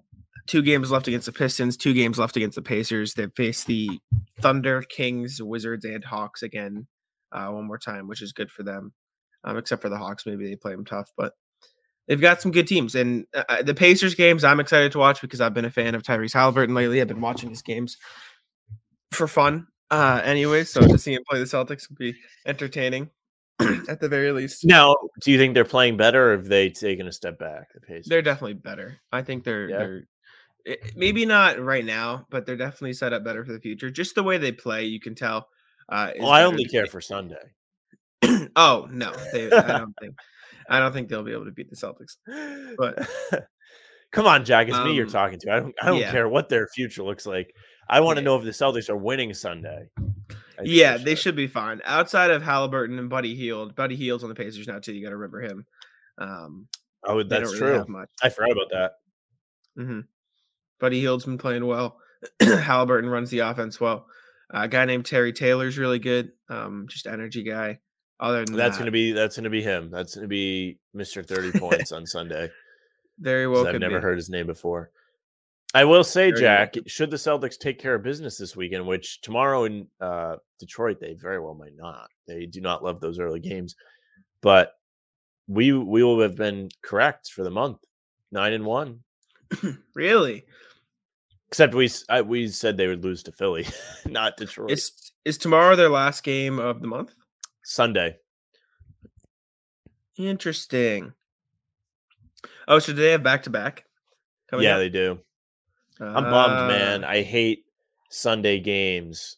two 0.46 0.62
games 0.62 0.90
left 0.90 1.08
against 1.08 1.26
the 1.26 1.32
Pistons, 1.32 1.76
two 1.76 1.94
games 1.94 2.18
left 2.18 2.36
against 2.36 2.56
the 2.56 2.62
Pacers. 2.62 3.14
They 3.14 3.26
face 3.36 3.64
the 3.64 4.00
Thunder, 4.40 4.82
Kings, 4.82 5.42
Wizards, 5.42 5.84
and 5.84 6.04
Hawks 6.04 6.42
again 6.42 6.86
uh, 7.32 7.48
one 7.48 7.66
more 7.66 7.78
time, 7.78 8.08
which 8.08 8.22
is 8.22 8.32
good 8.32 8.50
for 8.50 8.62
them. 8.62 8.92
Um, 9.44 9.56
except 9.56 9.82
for 9.82 9.88
the 9.88 9.98
Hawks, 9.98 10.26
maybe 10.26 10.48
they 10.48 10.56
play 10.56 10.72
them 10.72 10.84
tough, 10.84 11.10
but 11.16 11.32
they've 12.08 12.20
got 12.20 12.42
some 12.42 12.50
good 12.50 12.66
teams. 12.66 12.94
And 12.94 13.26
uh, 13.34 13.44
uh, 13.48 13.62
the 13.62 13.74
Pacers 13.74 14.14
games, 14.14 14.44
I'm 14.44 14.60
excited 14.60 14.92
to 14.92 14.98
watch 14.98 15.20
because 15.20 15.40
I've 15.40 15.54
been 15.54 15.64
a 15.64 15.70
fan 15.70 15.94
of 15.94 16.02
Tyrese 16.02 16.34
Halliburton 16.34 16.74
lately. 16.74 17.00
I've 17.00 17.08
been 17.08 17.20
watching 17.20 17.50
his 17.50 17.62
games 17.62 17.96
for 19.12 19.28
fun, 19.28 19.68
uh, 19.90 20.20
anyway. 20.24 20.64
So 20.64 20.80
to 20.80 20.98
see 20.98 21.14
him 21.14 21.22
play 21.28 21.38
the 21.38 21.44
Celtics 21.44 21.88
would 21.88 21.98
be 21.98 22.16
entertaining 22.44 23.10
at 23.88 24.00
the 24.00 24.08
very 24.08 24.32
least. 24.32 24.64
Now, 24.64 24.94
do 25.22 25.30
you 25.30 25.38
think 25.38 25.54
they're 25.54 25.64
playing 25.64 25.96
better, 25.96 26.32
or 26.32 26.36
have 26.36 26.46
they 26.46 26.70
taken 26.70 27.06
a 27.08 27.12
step 27.12 27.38
back? 27.38 27.72
The 27.74 27.80
Pacers. 27.80 28.06
They're 28.06 28.22
definitely 28.22 28.54
better. 28.54 28.98
I 29.12 29.22
think 29.22 29.44
they're 29.44 29.68
Yeah. 29.70 29.78
they're 29.78 30.02
eh, 30.66 30.76
maybe 30.94 31.24
not 31.24 31.58
right 31.60 31.84
now, 31.84 32.26
but 32.30 32.44
they're 32.46 32.56
definitely 32.56 32.92
set 32.92 33.12
up 33.12 33.24
better 33.24 33.44
for 33.44 33.52
the 33.52 33.60
future. 33.60 33.90
Just 33.90 34.14
the 34.14 34.22
way 34.22 34.38
they 34.38 34.52
play, 34.52 34.84
you 34.84 35.00
can 35.00 35.14
tell. 35.14 35.48
Uh, 35.88 36.10
Well, 36.18 36.30
I 36.30 36.42
only 36.44 36.64
care 36.64 36.86
for 36.86 37.00
Sunday. 37.00 37.36
oh 38.56 38.88
no, 38.90 39.12
they, 39.32 39.50
I 39.50 39.66
don't 39.78 39.94
think. 40.00 40.14
I 40.68 40.80
don't 40.80 40.92
think 40.92 41.08
they'll 41.08 41.22
be 41.22 41.32
able 41.32 41.44
to 41.44 41.52
beat 41.52 41.70
the 41.70 41.76
Celtics. 41.76 42.16
But- 42.76 43.08
come 44.12 44.26
on, 44.26 44.44
Jack, 44.44 44.68
it's 44.68 44.78
me 44.78 44.94
you're 44.94 45.06
Um, 45.06 45.12
talking 45.12 45.38
to. 45.40 45.52
I 45.52 45.60
don't. 45.60 45.74
I 45.82 45.86
don't 45.86 45.98
yeah. 46.00 46.10
care 46.10 46.28
what 46.28 46.48
their 46.48 46.66
future 46.68 47.04
looks 47.04 47.24
like. 47.24 47.54
I 47.88 48.00
want 48.00 48.16
to 48.16 48.20
Yeah. 48.22 48.26
know 48.26 48.36
if 48.36 48.44
the 48.44 48.50
Celtics 48.50 48.88
are 48.90 48.96
winning 48.96 49.32
Sunday. 49.32 49.86
Yeah, 50.62 50.96
they 50.96 51.14
should 51.14 51.36
be 51.36 51.46
fine. 51.46 51.80
Outside 51.84 52.30
of 52.30 52.42
Halliburton 52.42 52.98
and 52.98 53.08
Buddy 53.10 53.34
Hield, 53.34 53.74
Buddy 53.74 53.96
Hield's 53.96 54.22
on 54.22 54.28
the 54.28 54.34
Pacers 54.34 54.66
now 54.66 54.78
too. 54.78 54.92
You 54.94 55.02
got 55.02 55.10
to 55.10 55.16
remember 55.16 55.40
him. 55.42 55.66
Um, 56.18 56.68
Oh, 57.08 57.22
that's 57.22 57.52
true. 57.52 57.66
really 57.68 57.78
have 57.78 57.88
much. 57.88 58.08
I 58.22 58.30
forgot 58.30 58.50
about 58.52 58.70
that. 58.72 58.92
hmm 59.76 60.00
Buddy 60.80 60.98
Hield's 61.00 61.24
been 61.24 61.38
playing 61.38 61.64
well. 61.66 61.98
Halliburton 62.40 63.08
runs 63.08 63.30
the 63.30 63.40
offense 63.40 63.80
well. 63.80 64.06
Uh, 64.52 64.62
a 64.62 64.68
guy 64.68 64.84
named 64.86 65.06
Terry 65.06 65.32
Taylor's 65.32 65.78
really 65.78 65.98
good. 66.00 66.32
Um, 66.48 66.86
just 66.88 67.06
energy 67.06 67.42
guy. 67.44 67.78
Other 68.18 68.44
than 68.44 68.56
That's 68.56 68.76
that, 68.76 68.80
gonna 68.82 68.90
be 68.90 69.12
that's 69.12 69.36
gonna 69.36 69.50
be 69.50 69.62
him. 69.62 69.90
That's 69.90 70.14
gonna 70.14 70.26
be 70.26 70.78
Mister 70.94 71.22
Thirty 71.22 71.56
Points 71.58 71.92
on 71.92 72.06
Sunday. 72.06 72.50
Very 73.20 73.46
well. 73.46 73.66
I've 73.66 73.78
never 73.78 73.98
be. 73.98 74.02
heard 74.02 74.16
his 74.16 74.28
name 74.30 74.46
before. 74.46 74.90
I 75.76 75.84
will 75.84 76.04
say, 76.04 76.32
Jack, 76.32 76.74
should 76.86 77.10
the 77.10 77.18
Celtics 77.18 77.58
take 77.58 77.78
care 77.78 77.94
of 77.94 78.02
business 78.02 78.38
this 78.38 78.56
weekend, 78.56 78.86
which 78.86 79.20
tomorrow 79.20 79.64
in 79.64 79.86
uh, 80.00 80.36
Detroit 80.58 81.00
they 81.00 81.12
very 81.12 81.38
well 81.38 81.52
might 81.52 81.76
not. 81.76 82.08
They 82.26 82.46
do 82.46 82.62
not 82.62 82.82
love 82.82 82.98
those 82.98 83.18
early 83.18 83.40
games, 83.40 83.76
but 84.40 84.72
we 85.46 85.74
we 85.74 86.02
will 86.02 86.18
have 86.20 86.34
been 86.34 86.70
correct 86.80 87.30
for 87.30 87.44
the 87.44 87.50
month, 87.50 87.80
nine 88.32 88.54
and 88.54 88.64
one. 88.64 89.00
Really? 89.94 90.44
Except 91.48 91.74
we 91.74 91.90
I, 92.08 92.22
we 92.22 92.48
said 92.48 92.78
they 92.78 92.86
would 92.86 93.04
lose 93.04 93.22
to 93.24 93.32
Philly, 93.32 93.66
not 94.06 94.38
Detroit. 94.38 94.70
Is 94.70 95.12
is 95.26 95.36
tomorrow 95.36 95.76
their 95.76 95.90
last 95.90 96.24
game 96.24 96.58
of 96.58 96.80
the 96.80 96.88
month? 96.88 97.14
Sunday. 97.64 98.16
Interesting. 100.16 101.12
Oh, 102.66 102.78
so 102.78 102.94
do 102.94 103.02
they 103.02 103.10
have 103.10 103.22
back 103.22 103.42
to 103.42 103.50
back? 103.50 103.84
Yeah, 104.52 104.78
they 104.78 104.88
do. 104.88 105.18
I'm 106.00 106.24
bummed, 106.24 106.68
man. 106.68 107.04
I 107.04 107.22
hate 107.22 107.64
Sunday 108.10 108.60
games. 108.60 109.36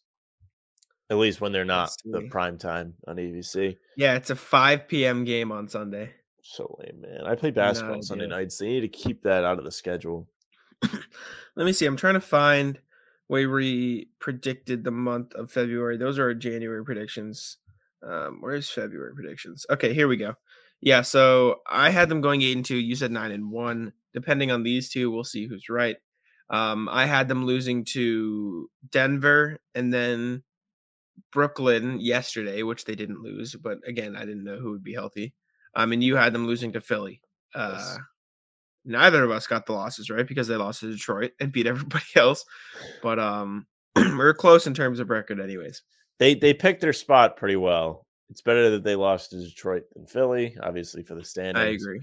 At 1.11 1.17
least 1.17 1.41
when 1.41 1.53
they're 1.53 1.65
not 1.65 1.91
the 2.05 2.29
prime 2.31 2.59
time 2.59 2.95
on 3.07 3.17
ABC. 3.17 3.77
Yeah, 3.97 4.15
it's 4.15 4.29
a 4.29 4.37
5 4.37 4.89
p.m. 4.89 5.25
game 5.25 5.51
on 5.51 5.67
Sunday. 5.67 6.11
So 6.43 6.79
lame, 6.81 7.01
man. 7.01 7.27
I 7.27 7.35
play 7.35 7.51
basketball 7.51 7.97
on 7.97 8.03
Sunday 8.03 8.27
nights. 8.27 8.59
They 8.59 8.69
need 8.69 8.81
to 8.81 8.89
keep 8.89 9.23
that 9.23 9.45
out 9.45 9.59
of 9.59 9.65
the 9.65 9.71
schedule. 9.71 10.29
Let 10.83 11.65
me 11.65 11.73
see. 11.73 11.87
I'm 11.87 11.97
trying 11.97 12.15
to 12.15 12.21
find 12.21 12.79
where 13.29 13.49
we 13.49 14.09
predicted 14.19 14.85
the 14.85 14.91
month 14.91 15.35
of 15.35 15.51
February. 15.51 15.97
Those 15.97 16.19
are 16.19 16.25
our 16.25 16.35
January 16.35 16.85
predictions. 16.85 17.59
Um, 18.03 18.39
where's 18.41 18.71
February 18.71 19.15
predictions? 19.15 19.67
Okay, 19.71 19.93
here 19.95 20.09
we 20.09 20.17
go. 20.17 20.35
Yeah, 20.81 21.03
so 21.03 21.57
I 21.69 21.91
had 21.91 22.09
them 22.09 22.21
going 22.21 22.43
eight 22.43 22.57
and 22.57 22.65
two. 22.65 22.77
You 22.77 22.97
said 22.97 23.11
nine 23.11 23.33
and 23.33 23.51
one. 23.51 23.93
Depending 24.15 24.51
on 24.51 24.63
these 24.63 24.89
two, 24.89 25.11
we'll 25.11 25.25
see 25.25 25.47
who's 25.47 25.69
right. 25.69 25.97
Um, 26.51 26.89
I 26.91 27.05
had 27.07 27.29
them 27.29 27.45
losing 27.45 27.85
to 27.87 28.71
Denver 28.91 29.59
and 29.75 29.93
then 29.93 30.43
Brooklyn 31.33 32.01
yesterday, 32.01 32.63
which 32.63 32.85
they 32.85 32.95
didn't 32.95 33.23
lose. 33.23 33.55
But 33.55 33.79
again, 33.87 34.17
I 34.17 34.21
didn't 34.21 34.45
know 34.45 34.59
who 34.59 34.71
would 34.71 34.85
be 34.85 34.95
healthy. 34.95 35.35
Um, 35.75 35.93
and 35.93 36.03
you 36.03 36.17
had 36.17 36.33
them 36.33 36.47
losing 36.47 36.73
to 36.73 36.81
Philly. 36.81 37.21
Uh, 37.55 37.73
Yes. 37.77 37.99
neither 38.85 39.23
of 39.25 39.31
us 39.31 39.47
got 39.47 39.67
the 39.67 39.73
losses 39.73 40.09
right 40.11 40.27
because 40.27 40.49
they 40.49 40.57
lost 40.57 40.81
to 40.81 40.91
Detroit 40.91 41.33
and 41.41 41.53
beat 41.53 41.67
everybody 41.75 42.05
else. 42.17 42.45
But 43.03 43.19
um, 43.19 43.67
we're 43.97 44.35
close 44.35 44.67
in 44.67 44.75
terms 44.75 45.01
of 45.01 45.11
record, 45.11 45.41
anyways. 45.41 45.83
They 46.19 46.35
they 46.35 46.53
picked 46.55 46.81
their 46.81 46.93
spot 46.93 47.37
pretty 47.37 47.57
well. 47.57 48.07
It's 48.31 48.43
better 48.43 48.71
that 48.71 48.85
they 48.85 48.97
lost 48.97 49.31
to 49.31 49.41
Detroit 49.41 49.85
than 49.95 50.07
Philly, 50.07 50.57
obviously 50.63 51.03
for 51.03 51.15
the 51.15 51.25
standings. 51.25 51.65
I 51.65 51.69
agree. 51.71 52.01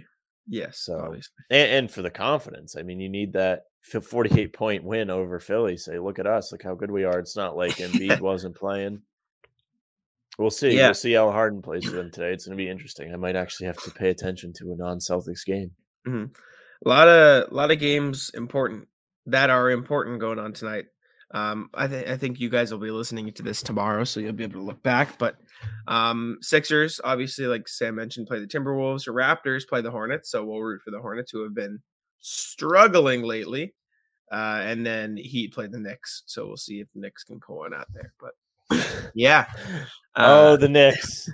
Yes, 0.48 0.80
So- 0.80 1.00
obviously. 1.00 1.34
and, 1.50 1.72
and 1.72 1.92
for 1.92 2.02
the 2.02 2.10
confidence. 2.12 2.76
I 2.78 2.84
mean, 2.84 3.00
you 3.00 3.10
need 3.10 3.34
that 3.34 3.64
48 3.86 4.54
point 4.54 4.84
win 4.84 5.10
over 5.10 5.40
Philly. 5.40 5.78
Say, 5.78 6.00
look 6.00 6.20
at 6.20 6.28
us, 6.28 6.52
look 6.52 6.64
how 6.64 6.76
good 6.76 6.92
we 6.92 7.04
are. 7.04 7.20
It's 7.20 7.36
not 7.36 7.56
like 7.56 7.76
Embiid 7.78 8.20
wasn't 8.20 8.56
playing. 8.56 9.02
We'll 10.38 10.50
see. 10.50 10.76
Yeah. 10.76 10.88
We'll 10.88 10.96
see 10.96 11.14
how 11.14 11.32
Harden 11.32 11.62
plays 11.62 11.86
for 11.86 11.96
them 11.96 12.12
today. 12.12 12.34
It's 12.34 12.46
going 12.46 12.58
to 12.58 12.64
be 12.64 12.70
interesting. 12.70 13.14
I 13.14 13.16
might 13.16 13.38
actually 13.38 13.68
have 13.68 13.82
to 13.84 13.92
pay 13.92 14.10
attention 14.10 14.52
to 14.58 14.74
a 14.74 14.76
non-Celtics 14.76 15.46
game. 15.46 15.72
A 16.86 16.90
lot 16.90 17.08
of 17.08 17.52
a 17.52 17.56
lot 17.56 17.72
of 17.72 17.80
games 17.80 18.32
important 18.34 18.88
that 19.28 19.50
are 19.50 19.72
important 19.72 20.20
going 20.20 20.40
on 20.40 20.54
tonight. 20.54 20.86
Um, 21.32 21.70
I 21.74 21.88
think 21.88 22.08
I 22.08 22.18
think 22.18 22.40
you 22.40 22.50
guys 22.50 22.72
will 22.72 22.80
be 22.80 22.92
listening 22.92 23.32
to 23.34 23.44
this 23.44 23.64
tomorrow, 23.64 24.04
so 24.04 24.20
you'll 24.20 24.34
be 24.34 24.44
able 24.44 24.60
to 24.60 24.66
look 24.66 24.84
back. 24.84 25.18
But 25.18 25.38
um, 25.88 26.38
Sixers, 26.42 27.02
obviously, 27.04 27.48
like 27.48 27.68
Sam 27.68 27.96
mentioned, 27.96 28.28
play 28.28 28.40
the 28.40 28.48
Timberwolves. 28.48 29.08
Raptors 29.08 29.68
play 29.68 29.82
the 29.82 29.92
Hornets, 29.92 30.30
so 30.30 30.46
we'll 30.46 30.62
root 30.62 30.82
for 30.84 30.92
the 30.92 31.00
Hornets, 31.00 31.32
who 31.32 31.44
have 31.44 31.56
been 31.56 31.80
struggling 32.26 33.22
lately. 33.24 33.74
Uh, 34.32 34.62
and 34.64 34.86
then 34.86 35.16
he 35.16 35.48
played 35.48 35.72
the 35.72 35.80
Knicks, 35.80 36.24
so 36.26 36.48
we'll 36.48 36.58
see 36.58 36.80
if 36.80 36.88
the 36.94 37.00
Knicks 37.00 37.24
can 37.24 37.40
pull 37.40 37.58
one 37.58 37.74
out 37.74 37.88
there. 37.94 38.12
But 38.20 38.34
yeah, 39.14 39.46
oh, 40.16 40.54
Uh, 40.54 40.56
the 40.58 40.68
Knicks. 40.70 41.30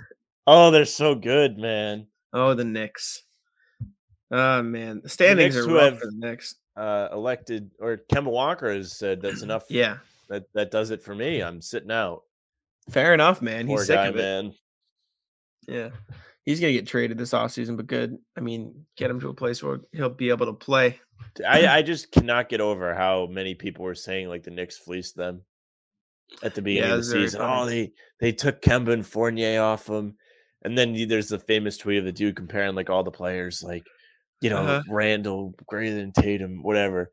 Oh, 0.46 0.70
they're 0.70 0.84
so 0.84 1.14
good, 1.14 1.56
man. 1.58 2.06
oh, 2.34 2.52
the 2.54 2.64
Knicks. 2.64 3.22
Oh 4.30 4.62
man, 4.62 5.00
the 5.02 5.08
standings 5.08 5.54
Knicks 5.54 5.66
are 5.66 5.72
rough 5.72 5.82
have- 5.92 5.98
for 6.00 6.06
the 6.06 6.16
Knicks. 6.16 6.56
Uh, 6.74 7.08
elected 7.12 7.70
or 7.80 7.98
Kemba 8.10 8.30
Walker 8.30 8.72
has 8.72 8.96
said 8.96 9.20
that's 9.20 9.42
enough. 9.42 9.64
Yeah, 9.68 9.98
that 10.28 10.44
that 10.54 10.70
does 10.70 10.90
it 10.90 11.02
for 11.02 11.14
me. 11.14 11.42
I'm 11.42 11.60
sitting 11.60 11.90
out. 11.90 12.22
fair 12.90 13.12
enough, 13.14 13.42
man. 13.42 13.66
He's 13.66 13.76
Poor 13.76 13.84
sick 13.84 13.96
guy, 13.96 14.06
of 14.06 14.16
it. 14.16 14.18
man. 14.18 14.54
Yeah. 15.68 15.90
He's 16.44 16.60
gonna 16.60 16.72
get 16.72 16.86
traded 16.86 17.18
this 17.18 17.32
offseason, 17.32 17.76
but 17.76 17.86
good. 17.86 18.18
I 18.36 18.40
mean, 18.40 18.84
get 18.96 19.10
him 19.10 19.20
to 19.20 19.28
a 19.28 19.34
place 19.34 19.62
where 19.62 19.80
he'll 19.92 20.08
be 20.08 20.30
able 20.30 20.46
to 20.46 20.52
play. 20.52 21.00
I, 21.48 21.66
I 21.68 21.82
just 21.82 22.10
cannot 22.10 22.48
get 22.48 22.60
over 22.60 22.94
how 22.94 23.26
many 23.26 23.54
people 23.54 23.84
were 23.84 23.94
saying 23.94 24.28
like 24.28 24.42
the 24.42 24.50
Knicks 24.50 24.76
fleeced 24.76 25.16
them 25.16 25.42
at 26.42 26.54
the 26.54 26.62
beginning 26.62 26.90
of 26.90 26.98
the 26.98 27.04
season. 27.04 27.40
Oh, 27.42 27.64
they 27.64 27.92
they 28.20 28.32
took 28.32 28.60
Kemba 28.60 28.92
and 28.92 29.06
Fournier 29.06 29.62
off 29.62 29.88
him, 29.88 30.16
and 30.62 30.76
then 30.76 31.06
there's 31.08 31.28
the 31.28 31.38
famous 31.38 31.76
tweet 31.76 31.98
of 31.98 32.04
the 32.04 32.12
dude 32.12 32.36
comparing 32.36 32.74
like 32.74 32.90
all 32.90 33.04
the 33.04 33.10
players, 33.12 33.62
like 33.62 33.86
you 34.40 34.50
know 34.50 34.58
Uh-huh. 34.58 34.82
Randle 34.88 35.54
greater 35.66 35.94
than 35.94 36.12
Tatum, 36.12 36.62
whatever. 36.62 37.12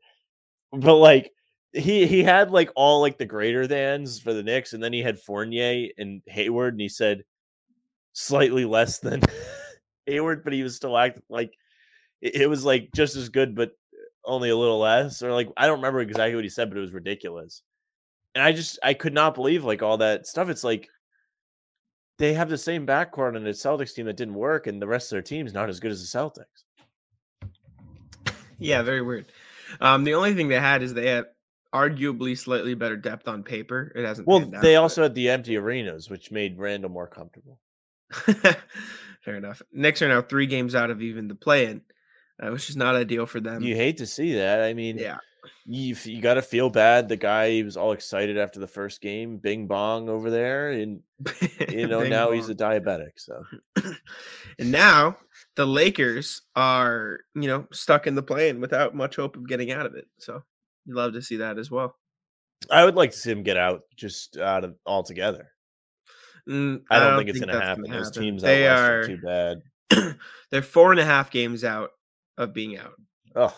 But 0.72 0.96
like 0.96 1.32
he 1.72 2.06
he 2.08 2.24
had 2.24 2.50
like 2.50 2.70
all 2.74 3.00
like 3.00 3.16
the 3.16 3.26
greater 3.26 3.66
thans 3.68 4.18
for 4.18 4.32
the 4.32 4.42
Knicks, 4.42 4.72
and 4.72 4.82
then 4.82 4.92
he 4.92 5.02
had 5.02 5.20
Fournier 5.20 5.90
and 5.98 6.20
Hayward, 6.26 6.74
and 6.74 6.80
he 6.80 6.88
said 6.88 7.22
slightly 8.12 8.64
less 8.64 8.98
than 8.98 9.20
Hayward, 10.06 10.44
but 10.44 10.52
he 10.52 10.62
was 10.62 10.76
still 10.76 10.96
acting 10.96 11.22
like 11.28 11.52
it, 12.20 12.48
was 12.48 12.64
like 12.64 12.90
just 12.94 13.16
as 13.16 13.28
good, 13.28 13.54
but 13.54 13.72
only 14.24 14.50
a 14.50 14.56
little 14.56 14.78
less, 14.78 15.22
or 15.22 15.32
like 15.32 15.48
I 15.56 15.66
don't 15.66 15.78
remember 15.78 16.00
exactly 16.00 16.34
what 16.34 16.44
he 16.44 16.50
said, 16.50 16.68
but 16.68 16.76
it 16.78 16.82
was 16.82 16.92
ridiculous. 16.92 17.62
And 18.34 18.44
I 18.44 18.52
just 18.52 18.78
I 18.82 18.94
could 18.94 19.14
not 19.14 19.34
believe 19.34 19.64
like 19.64 19.82
all 19.82 19.98
that 19.98 20.26
stuff. 20.26 20.48
It's 20.48 20.64
like 20.64 20.88
they 22.18 22.34
have 22.34 22.50
the 22.50 22.58
same 22.58 22.86
backcourt 22.86 23.34
on 23.34 23.44
the 23.44 23.50
Celtics 23.50 23.94
team 23.94 24.06
that 24.06 24.16
didn't 24.16 24.34
work, 24.34 24.66
and 24.66 24.80
the 24.80 24.86
rest 24.86 25.10
of 25.10 25.16
their 25.16 25.22
team's 25.22 25.54
not 25.54 25.68
as 25.68 25.80
good 25.80 25.90
as 25.90 26.00
the 26.00 26.18
Celtics. 26.18 26.64
Yeah, 28.58 28.82
very 28.82 29.00
weird. 29.00 29.26
Um, 29.80 30.04
the 30.04 30.14
only 30.14 30.34
thing 30.34 30.48
they 30.48 30.60
had 30.60 30.82
is 30.82 30.92
they 30.92 31.08
had 31.08 31.24
arguably 31.74 32.36
slightly 32.36 32.74
better 32.74 32.96
depth 32.96 33.26
on 33.26 33.42
paper. 33.42 33.90
It 33.94 34.04
hasn't. 34.04 34.28
Well, 34.28 34.40
panned 34.40 34.56
out, 34.56 34.62
they 34.62 34.74
but- 34.74 34.82
also 34.82 35.02
had 35.02 35.14
the 35.14 35.30
empty 35.30 35.56
arenas, 35.56 36.10
which 36.10 36.30
made 36.30 36.58
Randle 36.58 36.90
more 36.90 37.06
comfortable. 37.06 37.58
fair 39.24 39.36
enough. 39.36 39.62
Knicks 39.72 40.02
are 40.02 40.08
now 40.08 40.22
three 40.22 40.46
games 40.46 40.74
out 40.74 40.90
of 40.90 41.02
even 41.02 41.28
the 41.28 41.34
play-in, 41.34 41.82
uh, 42.42 42.50
which 42.50 42.70
is 42.70 42.76
not 42.76 42.96
ideal 42.96 43.26
for 43.26 43.40
them. 43.40 43.62
You 43.62 43.76
hate 43.76 43.98
to 43.98 44.06
see 44.06 44.34
that. 44.34 44.62
I 44.62 44.74
mean, 44.74 44.98
yeah, 44.98 45.18
you 45.66 45.96
you 46.04 46.20
got 46.20 46.34
to 46.34 46.42
feel 46.42 46.70
bad. 46.70 47.08
The 47.08 47.16
guy 47.16 47.50
he 47.50 47.62
was 47.62 47.76
all 47.76 47.92
excited 47.92 48.38
after 48.38 48.60
the 48.60 48.66
first 48.66 49.00
game, 49.00 49.38
Bing 49.38 49.66
Bong 49.66 50.08
over 50.08 50.30
there, 50.30 50.70
and 50.70 51.00
you 51.68 51.86
know 51.86 52.02
now 52.02 52.30
he's 52.32 52.48
a 52.48 52.54
diabetic. 52.54 53.12
So 53.16 53.44
and 54.58 54.72
now 54.72 55.16
the 55.56 55.66
Lakers 55.66 56.42
are, 56.56 57.20
you 57.34 57.48
know, 57.48 57.66
stuck 57.72 58.06
in 58.06 58.14
the 58.14 58.22
plane 58.22 58.60
without 58.60 58.94
much 58.94 59.16
hope 59.16 59.36
of 59.36 59.48
getting 59.48 59.70
out 59.70 59.86
of 59.86 59.94
it. 59.94 60.06
So 60.18 60.42
you 60.86 60.94
love 60.94 61.12
to 61.12 61.22
see 61.22 61.36
that 61.36 61.58
as 61.58 61.70
well. 61.70 61.96
I 62.70 62.84
would 62.84 62.94
like 62.94 63.12
to 63.12 63.16
see 63.16 63.30
him 63.30 63.42
get 63.42 63.56
out 63.56 63.82
just 63.96 64.36
out 64.36 64.64
of 64.64 64.74
altogether. 64.86 65.48
Mm, 66.50 66.82
I 66.90 66.98
don't, 66.98 67.16
think 67.16 67.30
it's 67.30 67.38
going 67.38 67.48
to 67.48 67.54
that's 67.54 67.66
happen. 67.66 67.90
Those 67.90 68.10
teams 68.10 68.42
out 68.42 68.46
they 68.48 68.66
are 68.66 69.00
are 69.00 69.06
too 69.06 69.18
bad. 69.18 69.62
they're 70.50 70.62
four 70.62 70.90
and 70.90 71.00
a 71.00 71.04
half 71.04 71.30
games 71.30 71.62
out 71.62 71.92
of 72.36 72.52
being 72.52 72.76
out. 72.76 72.94
Oh, 73.36 73.56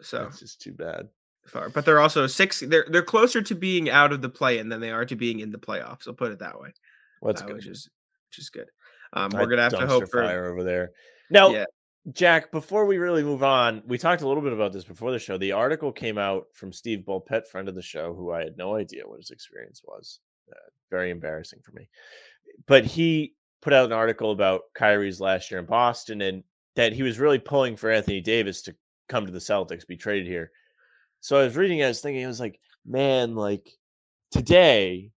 So 0.00 0.24
it's 0.28 0.40
just 0.40 0.62
too 0.62 0.72
bad. 0.72 1.08
far, 1.46 1.68
but 1.68 1.84
they're 1.84 2.00
also 2.00 2.26
six. 2.26 2.60
They're 2.60 2.86
they're 2.88 3.02
closer 3.02 3.42
to 3.42 3.54
being 3.54 3.90
out 3.90 4.12
of 4.12 4.22
the 4.22 4.30
play-in 4.30 4.70
than 4.70 4.80
they 4.80 4.90
are 4.90 5.04
to 5.04 5.14
being 5.16 5.40
in 5.40 5.50
the 5.50 5.58
playoffs. 5.58 6.08
I'll 6.08 6.14
put 6.14 6.32
it 6.32 6.38
that 6.38 6.58
way. 6.58 6.72
What's 7.20 7.42
uh, 7.42 7.46
good? 7.46 7.56
which 7.56 7.66
is 7.66 7.90
which 8.30 8.38
is 8.38 8.48
good. 8.48 8.68
Um, 9.12 9.30
we're 9.34 9.46
gonna 9.46 9.62
have 9.62 9.72
to 9.72 9.86
hope 9.86 10.08
for 10.08 10.22
fire 10.22 10.46
over 10.46 10.64
there. 10.64 10.92
Now, 11.30 11.50
Yeah. 11.50 11.64
Jack, 12.10 12.50
before 12.50 12.84
we 12.86 12.98
really 12.98 13.22
move 13.22 13.44
on, 13.44 13.82
we 13.86 13.96
talked 13.96 14.22
a 14.22 14.28
little 14.28 14.42
bit 14.42 14.52
about 14.52 14.72
this 14.72 14.84
before 14.84 15.12
the 15.12 15.20
show. 15.20 15.38
The 15.38 15.52
article 15.52 15.92
came 15.92 16.18
out 16.18 16.46
from 16.52 16.72
Steve 16.72 17.04
Bulpett, 17.06 17.46
friend 17.46 17.68
of 17.68 17.76
the 17.76 17.82
show, 17.82 18.12
who 18.12 18.32
I 18.32 18.42
had 18.42 18.56
no 18.56 18.74
idea 18.74 19.06
what 19.06 19.20
his 19.20 19.30
experience 19.30 19.82
was. 19.84 20.18
Uh, 20.50 20.70
very 20.92 21.10
embarrassing 21.10 21.58
for 21.64 21.72
me. 21.72 21.88
But 22.68 22.84
he 22.84 23.34
put 23.62 23.72
out 23.72 23.86
an 23.86 23.92
article 23.92 24.30
about 24.30 24.62
Kyrie's 24.74 25.20
last 25.20 25.50
year 25.50 25.58
in 25.58 25.66
Boston 25.66 26.20
and 26.20 26.44
that 26.76 26.92
he 26.92 27.02
was 27.02 27.18
really 27.18 27.38
pulling 27.40 27.76
for 27.76 27.90
Anthony 27.90 28.20
Davis 28.20 28.62
to 28.62 28.76
come 29.08 29.26
to 29.26 29.32
the 29.32 29.38
Celtics, 29.38 29.86
be 29.86 29.96
traded 29.96 30.26
here. 30.26 30.52
So 31.20 31.38
I 31.40 31.44
was 31.44 31.56
reading 31.56 31.82
I 31.82 31.88
was 31.88 32.00
thinking, 32.00 32.24
I 32.24 32.28
was 32.28 32.40
like, 32.40 32.60
man, 32.86 33.34
like 33.34 33.68
today, 34.30 35.10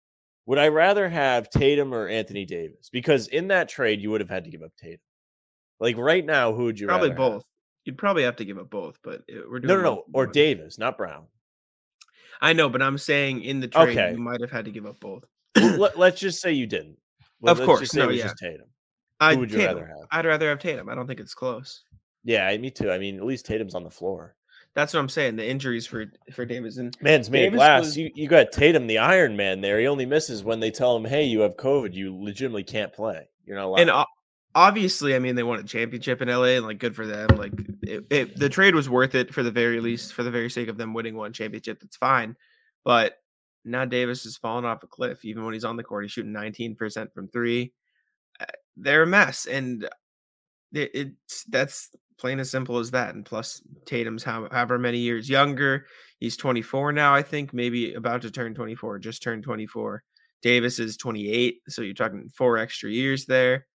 would 0.46 0.58
I 0.58 0.68
rather 0.68 1.08
have 1.08 1.50
Tatum 1.50 1.92
or 1.94 2.08
Anthony 2.08 2.44
Davis? 2.44 2.88
Because 2.92 3.28
in 3.28 3.48
that 3.48 3.68
trade, 3.68 4.00
you 4.00 4.10
would 4.10 4.20
have 4.20 4.30
had 4.30 4.44
to 4.44 4.50
give 4.50 4.62
up 4.62 4.72
Tatum. 4.80 5.00
Like 5.80 5.96
right 5.96 6.24
now, 6.24 6.52
who 6.52 6.64
would 6.64 6.78
you 6.78 6.86
probably 6.86 7.10
rather 7.10 7.22
have? 7.22 7.32
both. 7.32 7.44
You'd 7.84 7.98
probably 7.98 8.22
have 8.22 8.36
to 8.36 8.44
give 8.44 8.58
up 8.58 8.70
both, 8.70 8.98
but 9.02 9.22
eh, 9.28 9.40
we're 9.48 9.58
No, 9.60 9.68
doing 9.68 9.82
no, 9.82 9.82
no, 9.82 9.94
both- 9.96 10.04
or. 10.14 10.26
Davis, 10.26 10.78
not 10.78 10.96
Brown. 10.96 11.24
I 12.40 12.52
know, 12.52 12.68
but 12.68 12.82
I'm 12.82 12.98
saying 12.98 13.42
in 13.42 13.60
the 13.60 13.68
trade 13.68 13.96
Okay. 13.96 14.12
you 14.12 14.18
might 14.18 14.40
have 14.40 14.50
had 14.50 14.64
to 14.66 14.70
give 14.70 14.84
up 14.86 15.00
both. 15.00 15.24
Let, 15.56 15.98
let's 15.98 16.20
just 16.20 16.40
say 16.40 16.52
you 16.52 16.66
didn't. 16.66 16.96
Let- 17.40 17.52
Of 17.52 17.58
let's 17.58 17.66
course, 17.66 17.94
no, 17.94 18.08
yeah. 18.10 18.24
just 18.24 18.38
Tatum. 18.38 18.66
I'd 19.20 19.38
would 19.38 19.50
you 19.50 19.58
Tatum. 19.58 19.74
rather 19.76 19.86
have? 19.86 20.06
I'd 20.10 20.24
rather 20.26 20.48
have 20.48 20.58
Tatum. 20.58 20.88
I 20.88 20.94
don't 20.94 21.06
think 21.06 21.20
it's 21.20 21.34
close. 21.34 21.84
Yeah, 22.24 22.56
me 22.56 22.70
too. 22.70 22.90
I 22.90 22.98
mean, 22.98 23.16
at 23.18 23.24
least 23.24 23.46
Tatum's 23.46 23.74
on 23.74 23.84
the 23.84 23.90
floor. 23.90 24.34
That's 24.74 24.92
what 24.92 24.98
I'm 25.00 25.08
saying. 25.08 25.36
The 25.36 25.48
injuries 25.48 25.86
for 25.86 26.06
for 26.32 26.44
Davis 26.44 26.78
and 26.78 26.96
Man's 27.00 27.30
made 27.30 27.42
Davis 27.42 27.58
glass. 27.58 27.84
was- 27.84 27.96
You 27.96 28.10
you 28.14 28.26
got 28.28 28.50
Tatum, 28.50 28.86
the 28.88 28.98
Iron 28.98 29.36
Man. 29.36 29.60
There, 29.60 29.78
he 29.78 29.86
only 29.86 30.06
misses 30.06 30.42
when 30.42 30.58
they 30.58 30.70
tell 30.72 30.96
him, 30.96 31.04
"Hey, 31.04 31.24
you 31.24 31.40
have 31.40 31.56
COVID. 31.56 31.94
You 31.94 32.16
legitimately 32.20 32.64
can't 32.64 32.92
play. 32.92 33.28
You're 33.46 33.56
not 33.56 33.66
allowed." 33.66 33.80
and 33.80 33.90
o- 33.90 34.04
obviously, 34.56 35.14
I 35.14 35.18
mean, 35.20 35.36
they 35.36 35.42
won 35.44 35.60
a 35.60 35.64
championship 35.64 36.22
in 36.22 36.28
LA, 36.28 36.56
and 36.56 36.66
like, 36.66 36.78
good 36.78 36.96
for 36.96 37.06
them. 37.06 37.28
Like, 37.36 37.52
it, 37.82 38.04
it, 38.10 38.36
the 38.38 38.48
trade 38.48 38.74
was 38.74 38.88
worth 38.88 39.14
it 39.14 39.32
for 39.32 39.42
the 39.44 39.50
very 39.52 39.80
least, 39.80 40.12
for 40.12 40.22
the 40.24 40.30
very 40.30 40.50
sake 40.50 40.68
of 40.68 40.76
them 40.76 40.92
winning 40.94 41.14
one 41.14 41.32
championship. 41.32 41.78
That's 41.80 41.96
fine, 41.96 42.36
but 42.84 43.18
now 43.64 43.84
Davis 43.84 44.26
is 44.26 44.36
falling 44.36 44.64
off 44.64 44.82
a 44.82 44.86
cliff. 44.86 45.24
Even 45.24 45.44
when 45.44 45.54
he's 45.54 45.64
on 45.64 45.76
the 45.76 45.82
court, 45.82 46.04
he's 46.04 46.12
shooting 46.12 46.32
19 46.32 46.76
percent 46.76 47.12
from 47.14 47.28
three. 47.28 47.72
Uh, 48.40 48.46
They're 48.76 49.02
a 49.02 49.06
mess, 49.06 49.46
and 49.46 49.88
it, 50.72 50.90
it's 50.94 51.44
that's 51.44 51.90
plain 52.18 52.40
as 52.40 52.50
simple 52.50 52.78
as 52.78 52.90
that. 52.92 53.14
And 53.14 53.24
plus, 53.24 53.62
Tatum's 53.86 54.22
how, 54.22 54.48
however 54.50 54.78
many 54.78 54.98
years 54.98 55.28
younger. 55.28 55.86
He's 56.18 56.36
24 56.36 56.92
now, 56.92 57.14
I 57.14 57.22
think, 57.22 57.52
maybe 57.52 57.94
about 57.94 58.22
to 58.22 58.30
turn 58.30 58.54
24, 58.54 58.98
just 59.00 59.22
turned 59.22 59.42
24. 59.42 60.02
Davis 60.42 60.78
is 60.78 60.96
28, 60.96 61.60
so 61.68 61.82
you're 61.82 61.94
talking 61.94 62.28
four 62.28 62.58
extra 62.58 62.90
years 62.90 63.26
there. 63.26 63.66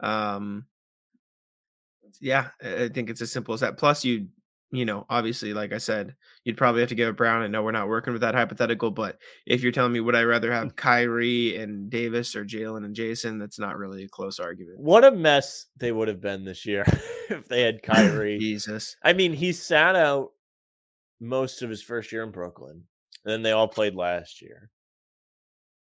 Um, 0.00 0.66
yeah, 2.20 2.48
I 2.62 2.88
think 2.88 3.10
it's 3.10 3.22
as 3.22 3.32
simple 3.32 3.54
as 3.54 3.60
that. 3.60 3.76
Plus, 3.76 4.04
you, 4.04 4.28
you 4.72 4.86
know, 4.86 5.04
obviously, 5.10 5.52
like 5.52 5.72
I 5.72 5.78
said, 5.78 6.14
you'd 6.44 6.56
probably 6.56 6.80
have 6.80 6.88
to 6.88 6.94
give 6.94 7.10
up 7.10 7.16
Brown. 7.16 7.42
I 7.42 7.46
know 7.46 7.62
we're 7.62 7.72
not 7.72 7.88
working 7.88 8.14
with 8.14 8.22
that 8.22 8.34
hypothetical, 8.34 8.90
but 8.90 9.18
if 9.46 9.62
you're 9.62 9.70
telling 9.70 9.92
me 9.92 10.00
would 10.00 10.16
I 10.16 10.22
rather 10.22 10.48
hmm. 10.48 10.54
have 10.54 10.76
Kyrie 10.76 11.56
and 11.56 11.90
Davis 11.90 12.34
or 12.34 12.44
Jalen 12.44 12.86
and 12.86 12.94
Jason, 12.94 13.38
that's 13.38 13.58
not 13.58 13.76
really 13.76 14.04
a 14.04 14.08
close 14.08 14.40
argument. 14.40 14.80
what 14.80 15.04
a 15.04 15.10
mess 15.10 15.66
they 15.76 15.92
would 15.92 16.08
have 16.08 16.22
been 16.22 16.44
this 16.44 16.64
year 16.64 16.84
if 17.28 17.46
they 17.48 17.60
had 17.60 17.82
Kyrie. 17.84 18.38
Jesus. 18.38 18.96
I 19.04 19.12
mean, 19.12 19.34
he 19.34 19.52
sat 19.52 19.94
out 19.94 20.30
most 21.20 21.62
of 21.62 21.70
his 21.70 21.82
first 21.82 22.10
year 22.10 22.24
in 22.24 22.30
Brooklyn. 22.30 22.82
And 23.24 23.32
then 23.32 23.42
they 23.42 23.52
all 23.52 23.68
played 23.68 23.94
last 23.94 24.42
year. 24.42 24.70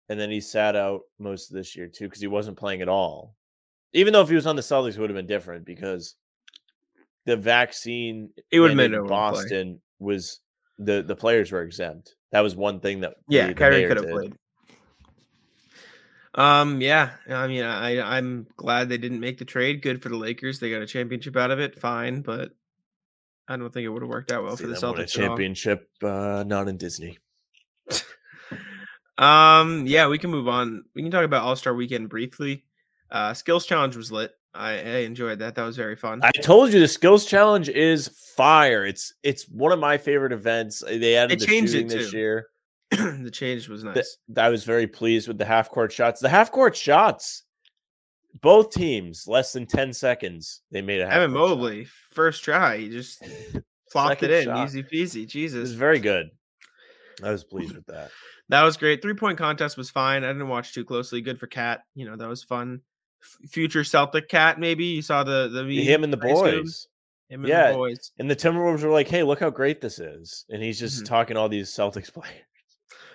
And 0.08 0.18
then 0.18 0.30
he 0.30 0.40
sat 0.40 0.76
out 0.76 1.02
most 1.18 1.50
of 1.50 1.56
this 1.56 1.76
year 1.76 1.86
too 1.86 2.04
because 2.04 2.20
he 2.20 2.26
wasn't 2.26 2.58
playing 2.58 2.82
at 2.82 2.88
all. 2.88 3.36
Even 3.92 4.12
though 4.12 4.20
if 4.20 4.28
he 4.28 4.34
was 4.34 4.46
on 4.46 4.56
the 4.56 4.62
Celtics, 4.62 4.96
it 4.96 5.00
would 5.00 5.10
have 5.10 5.16
been 5.16 5.26
different 5.26 5.64
because 5.64 6.16
the 7.30 7.36
vaccine 7.36 8.30
It 8.50 8.58
would 8.58 8.70
have 8.70 8.76
mandate 8.76 8.90
made 8.92 8.96
in 8.98 9.02
no. 9.04 9.08
Boston 9.08 9.80
was 10.00 10.40
the 10.78 11.02
the 11.02 11.14
players 11.14 11.52
were 11.52 11.62
exempt. 11.62 12.16
That 12.32 12.40
was 12.40 12.56
one 12.56 12.80
thing 12.80 13.00
that 13.00 13.14
Yeah, 13.28 13.46
the- 13.46 13.54
Kyrie 13.54 13.86
could 13.86 13.98
have 13.98 14.10
played. 14.10 14.34
Um, 16.34 16.80
yeah, 16.80 17.10
I 17.28 17.46
mean, 17.48 17.64
I 17.64 18.00
I'm 18.16 18.46
glad 18.56 18.88
they 18.88 18.98
didn't 18.98 19.20
make 19.20 19.38
the 19.38 19.44
trade. 19.44 19.82
Good 19.82 20.02
for 20.02 20.08
the 20.08 20.16
Lakers. 20.16 20.58
They 20.60 20.70
got 20.70 20.82
a 20.82 20.86
championship 20.86 21.36
out 21.36 21.50
of 21.50 21.58
it. 21.60 21.78
Fine, 21.80 22.22
but 22.22 22.50
I 23.48 23.56
don't 23.56 23.72
think 23.72 23.84
it 23.84 23.88
would 23.88 24.02
have 24.02 24.08
worked 24.08 24.30
out 24.32 24.44
well 24.44 24.56
See 24.56 24.62
for 24.64 24.68
the 24.68 24.74
win 24.74 25.00
a 25.00 25.02
Celtics. 25.04 25.12
championship, 25.12 25.88
uh, 26.02 26.44
not 26.46 26.68
in 26.68 26.76
Disney. 26.76 27.18
Um, 29.18 29.86
yeah, 29.86 30.08
we 30.08 30.16
can 30.16 30.30
move 30.30 30.48
on. 30.48 30.84
We 30.94 31.02
can 31.02 31.10
talk 31.10 31.24
about 31.26 31.42
All 31.44 31.54
Star 31.54 31.74
Weekend 31.74 32.08
briefly. 32.08 32.64
Uh, 33.10 33.34
skills 33.34 33.66
challenge 33.66 33.94
was 33.94 34.10
lit. 34.10 34.32
I, 34.54 34.72
I 34.72 34.96
enjoyed 35.02 35.38
that. 35.38 35.54
That 35.54 35.64
was 35.64 35.76
very 35.76 35.96
fun. 35.96 36.20
I 36.22 36.32
told 36.32 36.72
you 36.72 36.80
the 36.80 36.88
skills 36.88 37.24
challenge 37.24 37.68
is 37.68 38.08
fire. 38.36 38.84
It's 38.84 39.14
it's 39.22 39.48
one 39.48 39.72
of 39.72 39.78
my 39.78 39.96
favorite 39.96 40.32
events. 40.32 40.82
Uh, 40.82 40.98
They 40.98 41.16
added 41.16 41.38
They 41.38 41.44
the 41.44 41.46
changed 41.46 41.74
it 41.74 41.82
shooting 41.82 41.98
this 41.98 42.12
year. 42.12 42.48
the 42.90 43.30
change 43.32 43.68
was 43.68 43.84
nice. 43.84 44.16
I 44.36 44.48
was 44.48 44.64
very 44.64 44.86
pleased 44.88 45.28
with 45.28 45.38
the 45.38 45.44
half 45.44 45.70
court 45.70 45.92
shots. 45.92 46.20
The 46.20 46.28
half 46.28 46.50
court 46.50 46.74
shots, 46.76 47.44
both 48.40 48.70
teams 48.72 49.28
less 49.28 49.52
than 49.52 49.66
ten 49.66 49.92
seconds. 49.92 50.62
They 50.72 50.82
made 50.82 51.00
a 51.00 51.06
half 51.06 51.14
Evan 51.14 51.32
court 51.32 51.48
shot. 51.50 51.56
Mobley, 51.56 51.84
first 52.10 52.42
try, 52.42 52.78
he 52.78 52.88
just 52.88 53.22
flopped 53.92 54.20
Second 54.20 54.30
it 54.30 54.38
in, 54.38 54.44
shot. 54.46 54.66
easy 54.66 54.82
peasy. 54.82 55.22
It 55.22 55.26
Jesus, 55.26 55.60
was 55.60 55.74
very 55.74 56.00
good. 56.00 56.30
I 57.22 57.30
was 57.30 57.44
pleased 57.44 57.74
with 57.74 57.86
that. 57.86 58.10
That 58.48 58.62
was 58.64 58.76
great. 58.76 59.00
Three 59.00 59.14
point 59.14 59.38
contest 59.38 59.76
was 59.76 59.90
fine. 59.90 60.24
I 60.24 60.28
didn't 60.28 60.48
watch 60.48 60.74
too 60.74 60.84
closely. 60.84 61.20
Good 61.20 61.38
for 61.38 61.46
KAT. 61.46 61.82
You 61.94 62.06
know 62.06 62.16
that 62.16 62.28
was 62.28 62.42
fun. 62.42 62.80
Future 63.48 63.84
Celtic 63.84 64.28
KAT, 64.28 64.58
maybe 64.58 64.84
you 64.84 65.02
saw 65.02 65.22
the 65.24 65.48
the 65.48 65.82
Him 65.84 66.04
and 66.04 66.12
the 66.12 66.16
boys. 66.16 66.86
Him 67.28 67.40
and 67.44 67.48
Yeah. 67.48 67.70
the 67.72 67.76
boys. 67.78 68.12
And 68.18 68.30
the 68.30 68.34
Timberwolves 68.36 68.82
were 68.82 68.90
like, 68.90 69.08
"Hey, 69.08 69.22
look 69.22 69.40
how 69.40 69.50
great 69.50 69.80
this 69.80 69.98
is," 69.98 70.44
and 70.48 70.62
he's 70.62 70.78
just 70.80 71.02
Mhm. 71.02 71.06
talking 71.06 71.36
all 71.36 71.48
these 71.48 71.70
Celtics 71.70 72.12
players. 72.12 72.34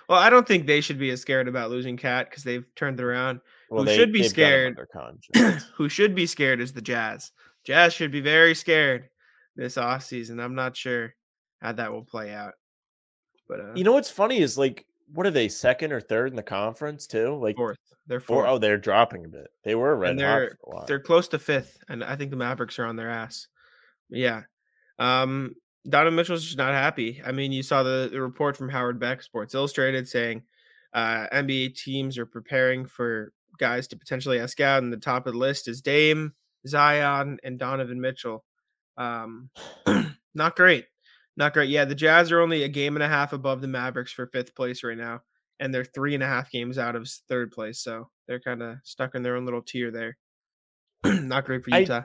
Well, 0.08 0.18
I 0.20 0.30
don't 0.30 0.46
think 0.46 0.66
they 0.66 0.80
should 0.80 0.98
be 0.98 1.10
as 1.10 1.20
scared 1.20 1.48
about 1.48 1.70
losing 1.70 1.96
KAT 1.96 2.30
because 2.30 2.44
they've 2.44 2.64
turned 2.76 3.00
it 3.00 3.02
around. 3.04 3.40
Well, 3.70 3.84
Who 3.84 3.92
should 3.94 4.12
be 4.12 4.22
they've 4.22 4.34
got 4.34 4.52
him 4.52 4.76
scared- 5.34 5.62
Who 5.74 5.88
should 5.88 6.14
be 6.14 6.26
scared 6.26 6.60
is 6.60 6.72
the 6.72 6.80
Jazz. 6.80 7.32
Jazz 7.64 7.92
should 7.92 8.12
be 8.12 8.20
very 8.20 8.54
scared 8.54 9.08
this 9.56 9.74
offseason. 9.76 10.40
I'm 10.40 10.54
not 10.54 10.76
sure 10.76 11.14
how 11.60 11.72
that 11.72 11.90
will 11.92 12.04
play 12.04 12.32
out. 12.32 12.54
But 13.48 13.60
uh, 13.60 13.72
you 13.74 13.82
know 13.82 13.92
what's 13.92 14.10
funny 14.10 14.38
is 14.38 14.56
like, 14.56 14.86
what 15.12 15.26
are 15.26 15.30
they 15.30 15.48
second 15.48 15.92
or 15.92 16.00
third 16.00 16.30
in 16.30 16.36
the 16.36 16.42
conference 16.42 17.06
too? 17.06 17.36
Like 17.36 17.56
fourth. 17.56 17.78
They're 18.06 18.20
four 18.20 18.42
fourth. 18.44 18.48
oh, 18.48 18.58
they're 18.58 18.78
dropping 18.78 19.24
a 19.24 19.28
bit. 19.28 19.48
They 19.64 19.74
were 19.74 19.96
red 19.96 20.10
And 20.12 20.20
they're- 20.20 20.56
for 20.62 20.70
a 20.70 20.74
while. 20.76 20.86
They're 20.86 21.00
close 21.00 21.28
to 21.28 21.38
fifth, 21.38 21.78
and 21.88 22.04
I 22.04 22.16
think 22.16 22.30
the 22.30 22.36
Mavericks 22.36 22.78
are 22.78 22.84
on 22.86 22.96
their 22.96 23.10
ass. 23.10 23.48
Yeah. 24.10 24.42
Um, 24.98 25.54
Donovan 25.88 26.14
Mitchell's 26.16 26.44
just 26.44 26.58
not 26.58 26.72
happy. 26.72 27.20
I 27.24 27.32
mean, 27.32 27.52
you 27.52 27.62
saw 27.62 27.82
the, 27.82 28.08
the 28.10 28.20
report 28.20 28.56
from 28.56 28.68
Howard 28.68 28.98
Beck, 28.98 29.22
Sports 29.22 29.54
Illustrated, 29.54 30.08
saying 30.08 30.42
uh, 30.92 31.26
NBA 31.32 31.76
teams 31.76 32.18
are 32.18 32.26
preparing 32.26 32.86
for 32.86 33.32
guys 33.58 33.86
to 33.88 33.96
potentially 33.96 34.40
ask 34.40 34.60
out, 34.60 34.82
and 34.82 34.92
the 34.92 34.96
top 34.96 35.26
of 35.26 35.32
the 35.34 35.38
list 35.38 35.68
is 35.68 35.80
Dame, 35.82 36.32
Zion, 36.66 37.38
and 37.44 37.58
Donovan 37.58 38.00
Mitchell. 38.00 38.44
Um, 38.96 39.50
not 40.34 40.56
great. 40.56 40.86
Not 41.36 41.52
great. 41.52 41.68
Yeah, 41.68 41.84
the 41.84 41.94
Jazz 41.94 42.32
are 42.32 42.40
only 42.40 42.62
a 42.62 42.68
game 42.68 42.96
and 42.96 43.02
a 43.02 43.08
half 43.08 43.32
above 43.32 43.60
the 43.60 43.68
Mavericks 43.68 44.12
for 44.12 44.26
fifth 44.26 44.54
place 44.54 44.82
right 44.82 44.96
now, 44.96 45.20
and 45.60 45.72
they're 45.72 45.84
three 45.84 46.14
and 46.14 46.22
a 46.22 46.26
half 46.26 46.50
games 46.50 46.78
out 46.78 46.96
of 46.96 47.08
third 47.28 47.50
place. 47.52 47.80
So 47.80 48.08
they're 48.26 48.40
kind 48.40 48.62
of 48.62 48.76
stuck 48.84 49.14
in 49.14 49.22
their 49.22 49.36
own 49.36 49.44
little 49.44 49.62
tier 49.62 49.90
there. 49.90 50.16
not 51.04 51.44
great 51.44 51.64
for 51.64 51.74
I- 51.74 51.80
Utah. 51.80 52.02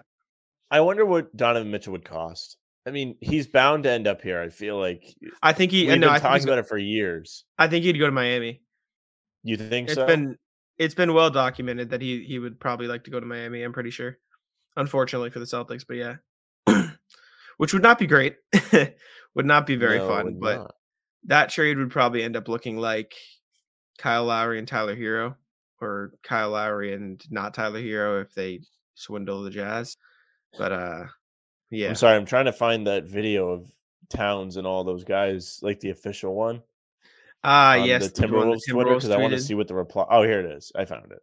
I 0.70 0.80
wonder 0.80 1.06
what 1.06 1.36
Donovan 1.36 1.70
Mitchell 1.70 1.91
would 1.91 2.06
cost. 2.06 2.58
I 2.88 2.91
mean, 2.91 3.17
he's 3.22 3.46
bound 3.46 3.84
to 3.84 3.91
end 3.91 4.08
up 4.08 4.22
here. 4.22 4.41
I 4.41 4.50
feel 4.50 4.80
like 4.80 5.04
eh, 5.24 5.30
I 5.44 5.54
think 5.54 5.72
he. 5.72 5.88
Uh, 5.88 5.91
we've 5.91 6.00
no, 6.00 6.08
been 6.08 6.15
I 6.15 6.20
talking 6.20 6.44
about 6.44 6.60
it 6.60 6.67
for 6.67 6.78
years. 6.78 7.44
I 7.58 7.67
think 7.67 7.84
he'd 7.86 8.00
go 8.00 8.06
to 8.06 8.12
Miami. 8.12 8.62
You 9.44 9.58
think 9.58 9.89
It's 9.89 9.96
so? 9.96 10.06
been 10.08 10.38
it's 10.78 10.96
been 10.96 11.13
well 11.13 11.30
documented 11.30 11.89
that 11.91 12.02
he 12.02 12.24
he 12.24 12.39
would 12.39 12.60
probably 12.60 12.88
like 12.88 13.04
to 13.04 13.12
go 13.12 13.20
to 13.20 13.26
Miami. 13.26 13.62
I'm 13.63 13.74
pretty 13.74 13.91
sure. 13.91 14.17
Unfortunately 14.78 15.30
for 15.30 15.39
the 15.39 15.46
Celtics, 15.46 15.86
but 15.88 15.98
yeah, 15.98 16.15
which 17.62 17.74
would 17.74 17.84
not 17.84 18.00
be 18.00 18.08
great. 18.08 18.38
Would 19.36 19.45
not 19.45 19.67
be 19.67 19.76
very 19.76 20.00
No, 20.00 20.08
fun, 20.08 20.39
but 20.39 20.56
not. 20.58 20.76
that 21.26 21.50
trade 21.52 21.78
would 21.78 21.91
probably 21.91 22.24
end 22.24 22.36
up 22.36 22.47
looking 22.47 22.76
like 22.78 23.13
Kyle 24.00 24.26
Lowry 24.26 24.58
and 24.58 24.67
Tyler 24.67 24.95
Herro, 24.95 25.36
or 25.80 26.13
Kyle 26.24 26.50
Lowry 26.50 26.93
and 26.93 27.24
not 27.30 27.54
Tyler 27.54 27.80
Herro 27.80 28.19
if 28.24 28.34
they 28.34 28.62
swindle 28.95 29.43
the 29.43 29.52
Jazz. 29.52 29.95
But 30.58 30.71
uh, 30.71 31.04
yeah, 31.69 31.89
I'm 31.89 31.95
sorry, 31.95 32.17
I'm 32.17 32.26
trying 32.26 32.45
to 32.45 32.52
find 32.52 32.88
that 32.88 33.06
video 33.06 33.50
of 33.50 33.71
Towns 34.10 34.58
and 34.58 34.65
all 34.65 34.84
those 34.84 35.04
guys, 35.04 35.60
like 35.62 35.80
the 35.82 35.91
official 35.91 36.34
one. 36.34 36.63
ah 37.43 37.74
on 37.80 37.86
yes, 37.86 38.10
the 38.12 38.21
the 38.21 38.28
Timberwolves 38.28 38.62
Twitter 38.67 38.95
because 38.95 39.12
I 39.12 39.17
want 39.17 39.34
to 39.34 39.39
see 39.39 39.54
what 39.54 39.67
the 39.67 39.76
reply. 39.76 40.06
Oh, 40.10 40.24
here 40.24 40.39
it 40.39 40.52
is. 40.58 40.71
I 40.76 40.84
found 40.86 41.12
it. 41.12 41.19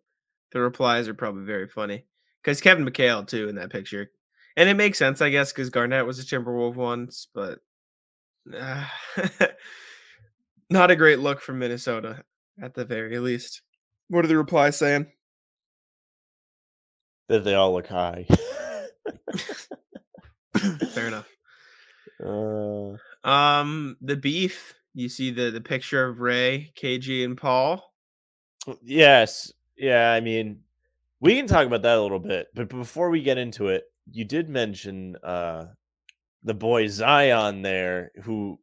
the 0.53 0.61
replies 0.61 1.09
are 1.09 1.14
probably 1.14 1.44
very 1.44 1.66
funny 1.68 2.05
because 2.42 2.61
Kevin 2.62 2.87
McHale 2.87 3.27
too 3.27 3.48
in 3.48 3.57
that 3.57 3.70
picture, 3.70 4.12
and 4.59 4.68
it 4.68 4.75
makes 4.75 4.99
sense, 4.99 5.23
I 5.23 5.31
guess, 5.31 5.53
because 5.53 5.71
Garnett 5.71 6.05
was 6.05 6.18
a 6.18 6.25
Timberwolf 6.25 6.75
once, 6.75 7.29
but 7.33 7.61
uh, 8.53 8.85
not 10.71 10.90
a 10.90 10.97
great 10.97 11.21
look 11.21 11.40
from 11.40 11.61
Minnesota 11.61 12.25
at 12.61 12.75
the 12.75 12.85
very 12.85 13.21
least. 13.21 13.62
What 14.09 14.25
are 14.25 14.29
the 14.29 14.37
replies 14.37 14.77
saying? 14.77 15.07
That 17.29 17.44
they 17.44 17.55
all 17.55 17.73
look 17.73 17.87
high. 17.87 18.27
Fair 20.57 21.07
enough. 21.07 21.29
uh, 22.27 22.97
Um, 23.29 23.97
the 24.01 24.16
beef. 24.16 24.75
You 24.92 25.09
see 25.09 25.31
the 25.31 25.53
the 25.53 25.61
picture 25.61 26.05
of 26.05 26.18
Ray, 26.18 26.73
KG, 26.77 27.25
and 27.25 27.38
Paul. 27.38 27.94
yes, 28.83 29.53
yeah. 29.77 30.11
I 30.11 30.18
mean, 30.18 30.62
we 31.21 31.37
can 31.37 31.47
talk 31.47 31.64
about 31.64 31.83
that 31.83 31.97
a 31.97 32.03
little 32.03 32.18
bit, 32.18 32.49
but 32.57 32.68
before 32.68 33.11
we 33.11 33.23
get 33.23 33.38
into 33.38 33.68
it, 33.68 33.85
you 34.12 34.25
did 34.25 34.49
mention 34.49 35.16
uh 35.23 35.66
the 36.42 36.55
boy 36.55 36.87
Zion 36.88 37.62
there, 37.62 38.11
who 38.23 38.59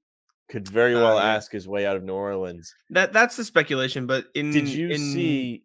could 0.50 0.68
very 0.68 0.96
Oh, 0.96 1.04
well 1.04 1.18
yeah. 1.18 1.36
ask 1.36 1.52
his 1.52 1.68
way 1.68 1.86
out 1.86 1.96
of 1.96 2.04
New 2.04 2.14
Orleans. 2.14 2.74
That 2.90 3.14
that's 3.14 3.36
the 3.36 3.44
speculation, 3.44 4.06
but 4.08 4.26
in 4.36 4.52
Did 4.52 4.68
you 4.70 4.90
in, 4.90 4.98
see 4.98 5.64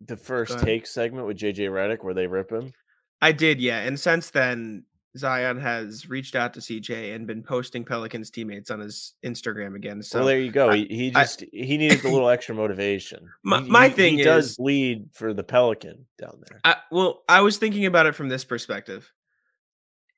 the 0.00 0.16
first 0.16 0.58
take 0.60 0.86
segment 0.86 1.26
with 1.26 1.38
JJ 1.38 1.70
Redick 1.70 2.04
where 2.04 2.14
they 2.14 2.26
rip 2.26 2.50
him? 2.50 2.72
I 3.22 3.32
did, 3.32 3.60
yeah. 3.60 3.80
And 3.80 3.98
since 3.98 4.30
then, 4.30 4.84
Zion 5.16 5.60
has 5.60 6.08
reached 6.08 6.34
out 6.34 6.52
to 6.54 6.60
CJ 6.60 7.14
and 7.14 7.26
been 7.26 7.42
posting 7.42 7.84
Pelicans 7.84 8.30
teammates 8.30 8.70
on 8.70 8.80
his 8.80 9.14
Instagram 9.24 9.76
again. 9.76 10.02
So 10.02 10.18
well, 10.18 10.26
there 10.28 10.40
you 10.40 10.50
go. 10.50 10.70
I- 10.70 10.76
he, 10.78 10.86
he 10.88 11.12
I- 11.14 11.22
just 11.22 11.44
he 11.52 11.76
needed 11.76 12.04
a 12.04 12.08
little 12.08 12.28
extra 12.28 12.54
motivation. 12.54 13.28
My- 13.44 13.60
He- 13.60 13.70
my 13.70 13.88
thing 13.88 14.18
he 14.18 14.24
does 14.24 14.58
lead 14.58 15.08
for 15.12 15.32
the 15.32 15.44
Pelican 15.44 16.06
down 16.18 16.42
there. 16.48 16.60
I, 16.64 16.76
well, 16.90 17.22
I 17.28 17.42
was 17.42 17.58
thinking 17.58 17.86
about 17.86 18.06
it 18.06 18.14
from 18.14 18.28
this 18.28 18.44
perspective. 18.44 19.10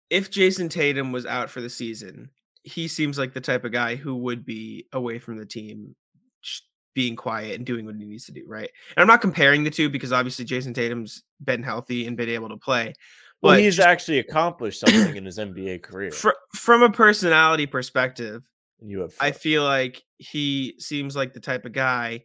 If 0.09 0.31
Jayson 0.31 0.71
Tatum 0.71 1.13
was 1.13 1.27
out 1.27 1.51
for 1.51 1.61
the 1.61 1.69
season, 1.71 2.31
he 2.63 2.89
seems 2.89 3.19
like 3.19 3.35
the 3.35 3.41
type 3.41 3.65
of 3.65 3.73
guy 3.73 3.97
who 3.97 4.15
would 4.17 4.47
be 4.47 4.87
away 4.93 5.19
from 5.19 5.37
the 5.37 5.47
team, 5.47 5.95
being 6.95 7.15
quiet 7.17 7.57
and 7.57 7.67
doing 7.67 7.85
what 7.85 7.95
he 7.97 8.07
needs 8.07 8.25
to 8.25 8.33
do, 8.33 8.43
right? 8.47 8.71
And 8.97 9.03
I'm 9.03 9.07
not 9.07 9.21
comparing 9.21 9.63
the 9.65 9.71
two 9.71 9.91
because 9.91 10.13
obviously 10.13 10.47
Jayson 10.47 10.73
Tatum's 10.73 11.23
been 11.45 11.63
healthy 11.63 12.07
and 12.07 12.17
been 12.17 12.31
able 12.31 12.49
to 12.49 12.57
play. 12.57 12.95
Well, 13.43 13.55
But 13.55 13.61
he's 13.61 13.79
actually 13.79 14.19
accomplished 14.19 14.81
something 14.81 15.17
in 15.17 15.25
his 15.25 15.39
NBA 15.39 15.83
career. 15.83 16.11
fr- 16.11 16.31
from 16.55 16.83
a 16.83 16.91
personality 16.91 17.67
perspective, 17.67 18.43
you 18.81 19.01
have 19.01 19.15
I 19.21 19.31
feel 19.33 19.63
like 19.65 20.03
he 20.19 20.75
seems 20.79 21.17
like 21.17 21.33
the 21.35 21.41
type 21.41 21.65
of 21.65 21.73
guy 21.73 22.25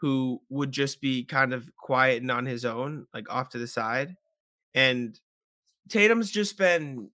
who 0.00 0.40
would 0.50 0.72
just 0.72 1.00
be 1.00 1.24
kind 1.24 1.52
of 1.54 1.70
quiet 1.76 2.22
and 2.22 2.30
on 2.30 2.44
his 2.46 2.64
own, 2.64 3.06
like 3.14 3.30
off 3.32 3.50
to 3.50 3.58
the 3.58 3.66
side. 3.66 4.14
And 4.74 5.18
Tatum's 5.88 6.30
just 6.30 6.58
been 6.58 7.10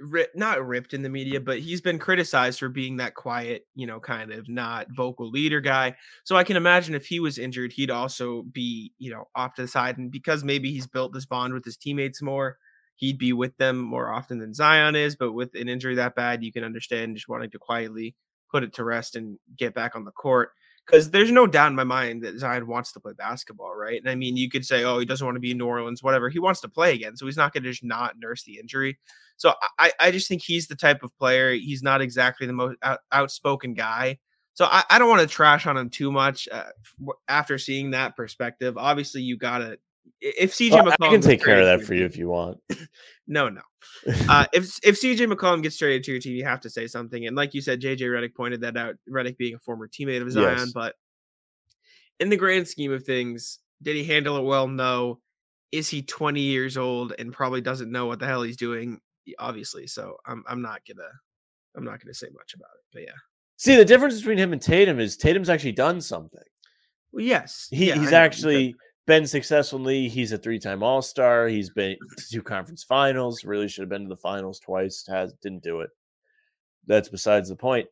ri- 0.00 0.28
not 0.34 0.66
ripped 0.66 0.94
in 0.94 1.02
the 1.02 1.08
media, 1.08 1.40
but 1.40 1.58
he's 1.58 1.80
been 1.80 1.98
criticized 1.98 2.58
for 2.58 2.68
being 2.68 2.96
that 2.96 3.14
quiet, 3.14 3.66
you 3.74 3.86
know, 3.86 4.00
kind 4.00 4.32
of 4.32 4.48
not 4.48 4.86
vocal 4.94 5.30
leader 5.30 5.60
guy. 5.60 5.96
So 6.24 6.36
I 6.36 6.44
can 6.44 6.56
imagine 6.56 6.94
if 6.94 7.06
he 7.06 7.20
was 7.20 7.38
injured, 7.38 7.72
he'd 7.72 7.90
also 7.90 8.42
be, 8.52 8.92
you 8.98 9.10
know, 9.10 9.28
off 9.34 9.54
to 9.54 9.62
the 9.62 9.68
side. 9.68 9.98
And 9.98 10.10
because 10.10 10.44
maybe 10.44 10.72
he's 10.72 10.86
built 10.86 11.12
this 11.12 11.26
bond 11.26 11.54
with 11.54 11.64
his 11.64 11.76
teammates 11.76 12.22
more, 12.22 12.58
he'd 12.96 13.18
be 13.18 13.32
with 13.32 13.56
them 13.58 13.78
more 13.78 14.12
often 14.12 14.38
than 14.38 14.54
Zion 14.54 14.96
is. 14.96 15.16
But 15.16 15.32
with 15.32 15.54
an 15.54 15.68
injury 15.68 15.94
that 15.96 16.14
bad, 16.14 16.42
you 16.42 16.52
can 16.52 16.64
understand 16.64 17.16
just 17.16 17.28
wanting 17.28 17.50
to 17.50 17.58
quietly 17.58 18.14
put 18.50 18.62
it 18.62 18.72
to 18.74 18.84
rest 18.84 19.16
and 19.16 19.38
get 19.56 19.74
back 19.74 19.94
on 19.94 20.04
the 20.04 20.10
court. 20.10 20.50
Because 20.86 21.10
there's 21.10 21.30
no 21.30 21.46
doubt 21.46 21.68
in 21.68 21.76
my 21.76 21.84
mind 21.84 22.22
that 22.22 22.38
Zion 22.38 22.66
wants 22.66 22.92
to 22.92 23.00
play 23.00 23.12
basketball, 23.12 23.74
right? 23.74 24.00
And 24.00 24.08
I 24.08 24.14
mean, 24.14 24.38
you 24.38 24.48
could 24.48 24.64
say, 24.64 24.84
oh, 24.84 24.98
he 24.98 25.04
doesn't 25.04 25.24
want 25.24 25.36
to 25.36 25.40
be 25.40 25.50
in 25.50 25.58
New 25.58 25.66
Orleans, 25.66 26.02
whatever. 26.02 26.30
He 26.30 26.38
wants 26.38 26.62
to 26.62 26.68
play 26.68 26.94
again. 26.94 27.14
So 27.14 27.26
he's 27.26 27.36
not 27.36 27.52
going 27.52 27.62
to 27.64 27.70
just 27.70 27.84
not 27.84 28.14
nurse 28.18 28.42
the 28.44 28.58
injury. 28.58 28.98
So 29.38 29.54
I, 29.78 29.92
I 30.00 30.10
just 30.10 30.28
think 30.28 30.42
he's 30.42 30.66
the 30.66 30.76
type 30.76 31.02
of 31.02 31.16
player. 31.16 31.52
He's 31.52 31.82
not 31.82 32.00
exactly 32.00 32.46
the 32.46 32.52
most 32.52 32.76
out, 32.82 32.98
outspoken 33.12 33.72
guy. 33.72 34.18
So 34.54 34.64
I, 34.64 34.82
I 34.90 34.98
don't 34.98 35.08
want 35.08 35.20
to 35.22 35.28
trash 35.28 35.66
on 35.66 35.76
him 35.76 35.88
too 35.88 36.10
much 36.10 36.48
uh, 36.50 36.64
after 37.28 37.56
seeing 37.56 37.92
that 37.92 38.16
perspective. 38.16 38.76
Obviously, 38.76 39.22
you 39.22 39.38
got 39.38 39.58
to. 39.58 39.78
If 40.20 40.52
CJ 40.54 40.72
Well, 40.72 40.86
McCollum 40.86 41.06
I 41.06 41.10
can 41.10 41.20
take 41.20 41.44
care 41.44 41.60
of 41.60 41.66
that 41.66 41.86
for 41.86 41.94
you 41.94 42.04
if 42.04 42.16
you 42.16 42.28
want. 42.28 42.58
no, 43.28 43.48
no. 43.48 43.62
Uh, 44.28 44.44
if 44.52 44.78
if 44.82 45.00
CJ 45.00 45.32
McCollum 45.32 45.62
gets 45.62 45.78
traded 45.78 46.02
to 46.04 46.10
your 46.10 46.20
team, 46.20 46.34
you 46.34 46.44
have 46.44 46.60
to 46.60 46.70
say 46.70 46.88
something. 46.88 47.26
And 47.26 47.36
like 47.36 47.54
you 47.54 47.60
said, 47.60 47.80
JJ 47.80 48.00
Redick 48.00 48.34
pointed 48.34 48.60
that 48.62 48.76
out. 48.76 48.96
Redick 49.08 49.36
being 49.36 49.54
a 49.54 49.58
former 49.60 49.86
teammate 49.86 50.20
of 50.20 50.32
Zion, 50.32 50.58
Yes. 50.58 50.72
but 50.72 50.96
in 52.18 52.28
the 52.28 52.36
grand 52.36 52.66
scheme 52.66 52.92
of 52.92 53.04
things, 53.04 53.60
did 53.82 53.94
he 53.94 54.02
handle 54.02 54.36
it 54.36 54.42
well? 54.44 54.66
No. 54.66 55.20
Is 55.70 55.88
he 55.88 56.02
20 56.02 56.40
years 56.40 56.76
old 56.76 57.12
and 57.18 57.32
probably 57.32 57.60
doesn't 57.60 57.92
know 57.92 58.06
what 58.06 58.18
the 58.18 58.26
hell 58.26 58.42
he's 58.42 58.56
doing? 58.56 59.00
Obviously. 59.38 59.86
So 59.86 60.16
I'm 60.26 60.44
I'm 60.48 60.62
not 60.62 60.80
gonna 60.86 61.08
I'm 61.76 61.84
not 61.84 62.00
gonna 62.02 62.14
say 62.14 62.28
much 62.34 62.54
about 62.54 62.70
it. 62.74 62.84
But 62.92 63.02
yeah. 63.02 63.18
See, 63.56 63.76
the 63.76 63.84
difference 63.84 64.18
between 64.18 64.38
him 64.38 64.52
and 64.52 64.62
Tatum 64.62 65.00
is 65.00 65.16
Tatum's 65.16 65.48
actually 65.48 65.72
done 65.72 66.00
something. 66.00 66.40
Well, 67.12 67.24
yes. 67.24 67.68
He, 67.70 67.88
yeah, 67.88 67.96
he's 67.96 68.12
know, 68.12 68.18
actually 68.18 68.74
been 69.06 69.26
successful 69.26 69.78
in 69.78 69.84
league. 69.86 70.12
He's 70.12 70.30
a 70.32 70.38
three-time 70.38 70.82
All-Star. 70.82 71.48
He's 71.48 71.70
been 71.70 71.96
to 72.18 72.24
two 72.30 72.42
conference 72.42 72.84
finals. 72.84 73.44
Really 73.44 73.66
should 73.66 73.82
have 73.82 73.88
been 73.88 74.02
to 74.02 74.08
the 74.08 74.16
finals 74.16 74.60
twice. 74.60 75.04
Has 75.08 75.32
didn't 75.42 75.62
do 75.62 75.80
it. 75.80 75.90
That's 76.86 77.08
besides 77.08 77.48
the 77.48 77.56
point. 77.56 77.88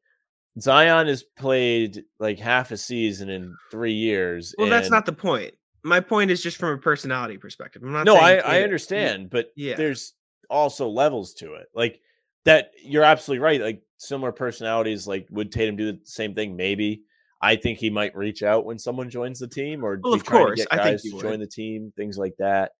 Zion 0.60 1.06
has 1.06 1.22
played 1.22 2.04
like 2.18 2.38
half 2.38 2.70
a 2.70 2.76
season 2.76 3.28
in 3.28 3.54
three 3.70 3.92
years. 3.92 4.54
Well, 4.56 4.70
that's 4.70 4.90
not 4.90 5.04
the 5.04 5.12
point. 5.12 5.54
My 5.82 6.00
point 6.00 6.30
is 6.30 6.42
just 6.42 6.56
from 6.56 6.70
a 6.70 6.78
personality 6.78 7.38
perspective. 7.38 7.82
I'm 7.82 7.92
not 7.92 8.06
no, 8.06 8.16
I, 8.16 8.36
I 8.36 8.62
understand, 8.62 9.30
but 9.30 9.52
Yeah. 9.54 9.76
there's 9.76 10.14
also 10.50 10.88
levels 10.88 11.34
to 11.34 11.54
it. 11.54 11.68
Like 11.74 12.00
that, 12.44 12.72
you're 12.82 13.04
absolutely 13.04 13.42
right. 13.42 13.60
Like 13.60 13.82
similar 13.98 14.32
personalities, 14.32 15.06
like 15.06 15.26
would 15.30 15.52
Tatum 15.52 15.76
do 15.76 15.92
the 15.92 16.00
same 16.04 16.34
thing? 16.34 16.56
Maybe. 16.56 17.02
I 17.40 17.56
think 17.56 17.78
he 17.78 17.90
might 17.90 18.16
reach 18.16 18.42
out 18.42 18.64
when 18.64 18.78
someone 18.78 19.10
joins 19.10 19.38
the 19.38 19.46
team, 19.46 19.84
or 19.84 20.00
Well, 20.02 20.14
of 20.14 20.24
course, 20.24 20.64
I 20.70 20.82
think 20.82 21.02
to 21.02 21.10
would. 21.12 21.22
join 21.22 21.40
the 21.40 21.46
team, 21.46 21.92
things 21.96 22.16
like 22.16 22.34
that. 22.38 22.72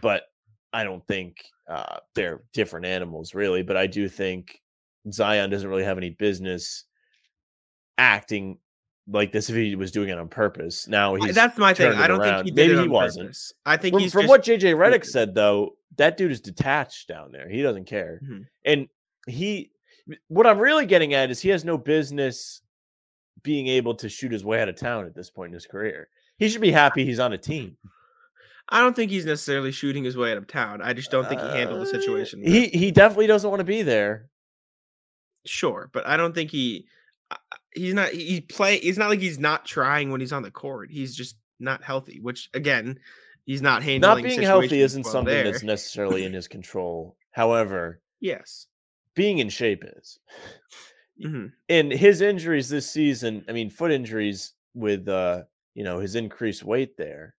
But 0.00 0.22
I 0.72 0.82
don't 0.82 1.06
think 1.06 1.44
uh, 1.68 1.98
they're 2.14 2.42
different 2.54 2.86
animals, 2.86 3.34
really. 3.34 3.62
But 3.62 3.76
I 3.76 3.86
do 3.86 4.08
think 4.08 4.60
Zion 5.10 5.50
doesn't 5.50 5.68
really 5.68 5.84
have 5.84 5.98
any 5.98 6.10
business 6.10 6.84
acting 7.98 8.58
like 9.08 9.32
this 9.32 9.50
if 9.50 9.56
he 9.56 9.74
was 9.74 9.90
doing 9.90 10.08
it 10.10 10.18
on 10.18 10.28
purpose. 10.28 10.86
Now 10.88 11.16
I- 11.16 11.26
he's 11.26 11.34
that's 11.34 11.58
my 11.58 11.74
thing. 11.74 11.92
I 11.92 12.06
don't 12.06 12.20
around. 12.20 12.44
think 12.44 12.44
he 12.46 12.50
did 12.52 12.68
Maybe 12.68 12.78
it 12.80 12.82
he 12.84 12.88
wasn't. 12.88 13.26
purpose. 13.26 13.52
I 13.66 13.76
think 13.76 13.94
from, 13.94 14.02
he's 14.02 14.12
from 14.12 14.22
just, 14.22 14.28
what 14.30 14.42
JJ 14.44 14.74
Redick 14.76 15.04
stupid. 15.04 15.06
said 15.10 15.34
though, 15.34 15.76
that 15.96 16.16
dude 16.16 16.30
is 16.32 16.40
detached 16.40 17.08
down 17.08 17.32
there. 17.32 17.48
He 17.48 17.62
doesn't 17.62 17.86
care. 17.86 18.20
Mhm. 18.24 18.46
And 18.64 18.88
he 19.26 19.70
what 20.28 20.46
I'm 20.46 20.58
really 20.58 20.86
getting 20.86 21.14
at 21.14 21.30
is 21.30 21.40
he 21.40 21.48
has 21.50 21.64
no 21.64 21.76
business 21.78 22.62
being 23.42 23.66
able 23.68 23.94
to 23.96 24.08
shoot 24.08 24.30
his 24.32 24.44
way 24.44 24.60
out 24.62 24.68
of 24.68 24.76
town 24.76 25.04
at 25.06 25.14
this 25.14 25.30
point 25.30 25.48
in 25.48 25.54
his 25.54 25.66
career. 25.66 26.08
He 26.38 26.48
should 26.48 26.60
be 26.60 26.70
happy 26.72 27.04
he's 27.04 27.18
on 27.20 27.32
a 27.32 27.38
team. 27.38 27.76
I 28.68 28.80
don't 28.80 28.94
think 28.96 29.10
he's 29.10 29.26
necessarily 29.26 29.70
shooting 29.72 30.02
his 30.04 30.16
way 30.16 30.30
out 30.32 30.38
of 30.38 30.46
town. 30.46 30.80
I 30.80 30.92
just 30.92 31.10
don't 31.10 31.28
think 31.28 31.40
he 31.40 31.46
handled 31.48 31.80
the 31.80 31.88
Uh, 31.88 32.00
situation. 32.00 32.40
He 32.42 32.68
he 32.68 32.90
definitely 32.92 33.26
doesn't 33.26 33.48
want 33.50 33.60
to 33.60 33.64
be 33.64 33.82
there. 33.82 34.28
sure, 35.44 35.90
but 35.92 36.06
I 36.06 36.16
don't 36.16 36.34
think 36.34 36.50
he 36.50 36.86
uh, 37.30 37.36
he's 37.74 37.94
not 37.94 38.10
he 38.10 38.40
play 38.40 38.76
it's 38.76 38.98
not 38.98 39.08
like 39.10 39.20
he's 39.20 39.38
not 39.38 39.64
trying 39.64 40.10
when 40.10 40.20
he's 40.20 40.32
on 40.32 40.42
the 40.42 40.50
court. 40.50 40.90
He's 40.90 41.14
just 41.14 41.36
not 41.60 41.82
healthy, 41.82 42.18
which 42.20 42.50
again, 42.54 42.98
he's 43.44 43.62
not 43.62 43.82
handling 43.82 44.00
Not 44.00 44.22
being 44.22 44.42
healthy 44.42 44.80
isn't 44.80 45.04
well 45.04 45.12
something 45.12 45.32
there. 45.34 45.44
that's 45.44 45.62
necessarily 45.62 46.24
in 46.24 46.32
his 46.40 46.48
control. 46.48 47.16
However, 47.32 48.00
Yes. 48.20 48.66
being 49.14 49.38
in 49.38 49.48
shape 49.48 49.84
is. 49.98 50.18
hmm 51.22 51.46
and 51.68 51.92
his 51.92 52.20
injuries 52.20 52.68
this 52.68 52.90
season, 52.90 53.44
I 53.48 53.52
mean, 53.52 53.70
foot 53.70 53.92
injuries 53.92 54.52
with 54.74 55.08
uh, 55.08 55.42
you 55.74 55.84
know, 55.84 55.98
his 55.98 56.14
increased 56.16 56.64
weight 56.64 56.96
there 56.96 57.34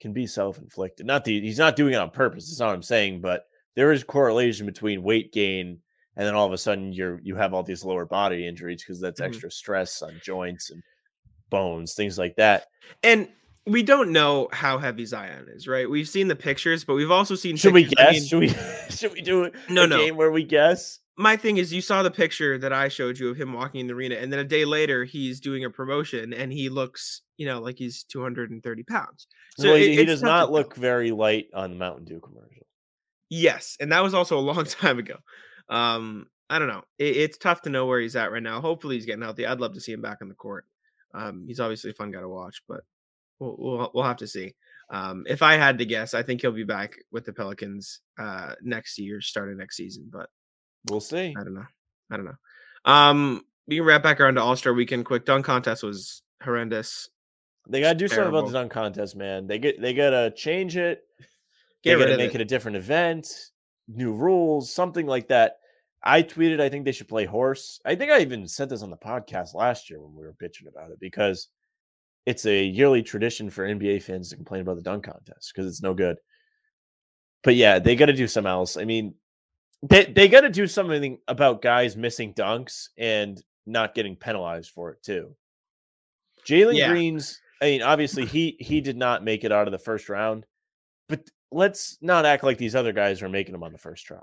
can 0.00 0.12
be 0.12 0.26
self-inflicted. 0.26 1.06
Not 1.06 1.24
the 1.24 1.40
he's 1.40 1.58
not 1.58 1.76
doing 1.76 1.94
it 1.94 1.98
on 1.98 2.10
purpose, 2.10 2.48
that's 2.48 2.60
not 2.60 2.68
what 2.68 2.74
I'm 2.74 2.82
saying, 2.82 3.20
but 3.20 3.44
there 3.76 3.92
is 3.92 4.04
correlation 4.04 4.66
between 4.66 5.02
weight 5.02 5.32
gain 5.32 5.78
and 6.16 6.26
then 6.26 6.34
all 6.34 6.46
of 6.46 6.52
a 6.52 6.58
sudden 6.58 6.92
you're 6.92 7.20
you 7.22 7.36
have 7.36 7.54
all 7.54 7.62
these 7.62 7.84
lower 7.84 8.04
body 8.06 8.46
injuries 8.46 8.82
because 8.82 9.00
that's 9.00 9.20
Mhm. 9.20 9.26
extra 9.26 9.50
stress 9.50 10.02
on 10.02 10.20
joints 10.22 10.70
and 10.70 10.82
bones, 11.50 11.94
things 11.94 12.18
like 12.18 12.36
that. 12.36 12.66
And 13.02 13.28
we 13.66 13.82
don't 13.82 14.10
know 14.10 14.48
how 14.52 14.78
heavy 14.78 15.04
Zion 15.06 15.46
is, 15.48 15.68
right? 15.68 15.88
We've 15.88 16.08
seen 16.08 16.26
the 16.28 16.34
pictures, 16.36 16.82
but 16.84 16.94
we've 16.94 17.10
also 17.12 17.34
seen 17.36 17.56
Should 17.56 17.74
we 17.74 17.84
pictures- 17.84 17.98
I 18.06 18.12
guess? 18.12 18.20
mean, 18.20 18.28
should 18.28 18.38
we 18.40 18.48
should 18.96 19.12
we 19.12 19.20
do 19.20 19.50
No, 19.68 19.84
a 19.84 19.86
no. 19.86 19.98
game 19.98 20.16
where 20.16 20.30
we 20.32 20.44
guess? 20.44 20.98
my 21.18 21.36
thing 21.36 21.58
is, 21.58 21.70
you 21.72 21.82
saw 21.82 22.02
the 22.02 22.10
picture 22.10 22.56
that 22.56 22.72
I 22.72 22.88
showed 22.88 23.18
you 23.18 23.28
of 23.28 23.36
him 23.36 23.52
walking 23.52 23.82
in 23.82 23.86
the 23.86 23.92
arena, 23.92 24.14
and 24.16 24.32
then 24.32 24.40
a 24.40 24.44
day 24.44 24.64
later, 24.64 25.04
he's 25.04 25.40
doing 25.40 25.62
a 25.62 25.70
promotion, 25.70 26.32
and 26.32 26.50
he 26.50 26.70
looks, 26.70 27.20
you 27.36 27.44
know, 27.46 27.60
like 27.60 27.76
he's 27.78 28.02
230 28.04 28.82
pounds. 28.84 29.28
So 29.58 29.68
well, 29.68 29.76
it- 29.76 29.90
he 29.92 30.04
does 30.06 30.22
not 30.22 30.50
look 30.50 30.74
very 30.74 31.10
light 31.12 31.48
on 31.52 31.70
the 31.70 31.76
Mountain 31.76 32.06
Dew 32.06 32.18
commercial. 32.18 32.66
Yes, 33.28 33.76
and 33.78 33.92
that 33.92 34.02
was 34.02 34.14
also 34.14 34.38
a 34.38 34.40
long 34.40 34.64
time 34.80 34.98
ago. 34.98 35.16
Um, 35.68 36.26
I 36.50 36.58
don't 36.58 36.68
know. 36.68 36.82
It, 36.98 37.16
it's 37.16 37.38
tough 37.38 37.62
to 37.62 37.70
know 37.70 37.86
where 37.86 38.00
he's 38.00 38.16
at 38.16 38.32
right 38.32 38.42
now. 38.42 38.60
Hopefully, 38.60 38.96
he's 38.96 39.06
getting 39.06 39.22
healthy. 39.22 39.46
I'd 39.46 39.60
love 39.60 39.74
to 39.74 39.80
see 39.80 39.92
him 39.92 40.02
back 40.02 40.18
on 40.22 40.28
the 40.28 40.34
court. 40.34 40.66
Um, 41.14 41.44
he's 41.46 41.60
obviously 41.60 41.90
a 41.90 41.94
fun 41.94 42.10
guy 42.10 42.20
to 42.20 42.28
watch, 42.28 42.62
but 42.68 42.80
we'll 43.38 43.56
we'll, 43.58 43.90
we'll 43.94 44.04
have 44.04 44.18
to 44.18 44.26
see. 44.26 44.54
Um, 44.90 45.24
if 45.26 45.42
I 45.42 45.54
had 45.54 45.78
to 45.78 45.86
guess, 45.86 46.12
I 46.14 46.22
think 46.22 46.42
he'll 46.42 46.52
be 46.52 46.64
back 46.64 46.96
with 47.10 47.24
the 47.24 47.32
Pelicans 47.32 48.00
uh, 48.18 48.54
next 48.62 48.98
year, 48.98 49.20
starting 49.20 49.56
next 49.56 49.76
season. 49.76 50.10
But 50.12 50.28
We'll 50.88 51.00
see. 51.00 51.34
I 51.38 51.44
don't 51.44 51.54
know. 51.54 51.66
I 52.10 52.16
don't 52.16 52.26
know. 52.26 52.34
Um, 52.84 53.42
we 53.66 53.76
can 53.76 53.84
wrap 53.84 54.02
back 54.02 54.20
around 54.20 54.34
to 54.34 54.42
All 54.42 54.56
Star 54.56 54.72
Weekend 54.74 55.04
quick. 55.04 55.24
Dunk 55.24 55.46
contest 55.46 55.82
was 55.82 56.22
horrendous. 56.42 57.08
They 57.68 57.80
gotta 57.80 57.96
do 57.96 58.08
something 58.08 58.28
about 58.28 58.46
the 58.46 58.52
dunk 58.52 58.72
contest, 58.72 59.14
man. 59.14 59.46
They 59.46 59.58
get 59.58 59.80
they 59.80 59.94
gotta 59.94 60.32
change 60.34 60.76
it. 60.76 61.02
Get 61.84 61.90
they 61.90 61.94
rid 61.94 62.00
gotta 62.00 62.12
of 62.14 62.18
make 62.18 62.34
it. 62.34 62.40
it. 62.40 62.44
a 62.44 62.46
different 62.46 62.76
event, 62.76 63.28
new 63.94 64.12
rules, 64.12 64.72
something 64.72 65.06
like 65.06 65.28
that. 65.28 65.58
I 66.02 66.22
tweeted 66.22 66.60
I 66.60 66.68
think 66.68 66.84
they 66.84 66.92
should 66.92 67.08
play 67.08 67.24
horse. 67.24 67.80
I 67.84 67.94
think 67.94 68.10
I 68.10 68.20
even 68.20 68.48
said 68.48 68.68
this 68.68 68.82
on 68.82 68.90
the 68.90 68.96
podcast 68.96 69.54
last 69.54 69.88
year 69.88 70.00
when 70.00 70.14
we 70.14 70.24
were 70.24 70.34
bitching 70.42 70.68
about 70.68 70.90
it 70.90 70.98
because 70.98 71.48
it's 72.26 72.46
a 72.46 72.64
yearly 72.64 73.02
tradition 73.02 73.50
for 73.50 73.66
NBA 73.66 74.02
fans 74.02 74.30
to 74.30 74.36
complain 74.36 74.60
about 74.60 74.76
the 74.76 74.82
dunk 74.82 75.04
contest 75.04 75.52
because 75.54 75.68
it's 75.70 75.82
no 75.82 75.94
good. 75.94 76.16
But 77.44 77.56
yeah, 77.56 77.78
they 77.78 77.96
got 77.96 78.06
to 78.06 78.12
do 78.12 78.28
something 78.28 78.50
else. 78.50 78.76
I 78.76 78.84
mean, 78.84 79.14
they 79.82 80.04
they 80.04 80.28
got 80.28 80.42
to 80.42 80.50
do 80.50 80.66
something 80.66 81.18
about 81.26 81.62
guys 81.62 81.96
missing 81.96 82.34
dunks 82.34 82.88
and 82.98 83.42
not 83.66 83.94
getting 83.94 84.16
penalized 84.16 84.70
for 84.70 84.90
it 84.90 85.02
too. 85.02 85.34
Jalen 86.46 86.76
Yeah. 86.76 86.90
Green's. 86.90 87.40
I 87.60 87.66
mean, 87.66 87.82
obviously 87.82 88.26
he 88.26 88.56
he 88.58 88.80
did 88.80 88.96
not 88.96 89.24
make 89.24 89.44
it 89.44 89.52
out 89.52 89.68
of 89.68 89.72
the 89.72 89.78
first 89.78 90.08
round, 90.08 90.46
but 91.08 91.28
let's 91.52 91.98
not 92.00 92.24
act 92.26 92.44
like 92.44 92.58
these 92.58 92.74
other 92.74 92.92
guys 92.92 93.22
are 93.22 93.28
making 93.28 93.52
them 93.52 93.62
on 93.62 93.72
the 93.72 93.78
first 93.78 94.04
try. 94.06 94.22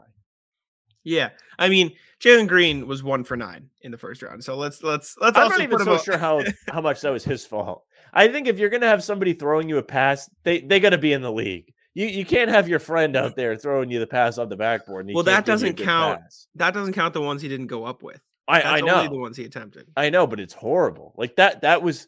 Yeah, 1.03 1.29
I 1.57 1.69
mean, 1.69 1.93
Jalen 2.19 2.47
Green 2.47 2.85
was 2.85 3.01
one 3.03 3.23
for 3.23 3.37
nine 3.37 3.69
in 3.81 3.91
the 3.91 3.97
first 3.97 4.21
round. 4.21 4.43
So 4.43 4.55
let's 4.55 4.83
let's 4.83 5.15
let's 5.21 5.37
I'm 5.37 5.45
also 5.45 5.57
not 5.57 5.63
even 5.63 5.79
so 5.79 5.93
up- 5.93 6.03
sure 6.03 6.17
how 6.17 6.43
how 6.69 6.81
much 6.81 7.01
that 7.01 7.11
was 7.11 7.23
his 7.23 7.45
fault. 7.45 7.85
I 8.13 8.27
think 8.27 8.47
if 8.47 8.59
you're 8.59 8.69
gonna 8.69 8.87
have 8.87 9.03
somebody 9.03 9.33
throwing 9.33 9.69
you 9.69 9.77
a 9.77 9.83
pass, 9.83 10.29
they 10.43 10.59
they 10.59 10.79
got 10.79 10.89
to 10.89 10.97
be 10.97 11.13
in 11.13 11.21
the 11.21 11.31
league. 11.31 11.73
You 11.93 12.07
you 12.07 12.25
can't 12.25 12.49
have 12.51 12.67
your 12.67 12.79
friend 12.79 13.15
out 13.15 13.35
there 13.35 13.55
throwing 13.55 13.89
you 13.89 13.99
the 13.99 14.07
pass 14.07 14.37
off 14.37 14.49
the 14.49 14.57
backboard. 14.57 15.09
Well, 15.13 15.23
that 15.23 15.45
give 15.45 15.61
you 15.61 15.67
a 15.69 15.71
doesn't 15.71 15.85
count. 15.85 16.21
pass. 16.21 16.47
that 16.55 16.73
doesn't 16.73 16.93
count 16.93 17.13
the 17.13 17.21
ones 17.21 17.41
he 17.41 17.47
didn't 17.47 17.67
go 17.67 17.85
up 17.85 18.03
with. 18.03 18.21
I 18.47 18.59
That's 18.61 18.67
I 18.67 18.79
know. 18.81 19.03
the 19.09 19.17
ones 19.19 19.37
he 19.37 19.45
attempted. 19.45 19.87
I 19.95 20.09
know, 20.09 20.27
but 20.27 20.39
it's 20.39 20.53
horrible. 20.53 21.13
Like 21.17 21.35
that 21.37 21.61
that 21.61 21.81
was 21.81 22.07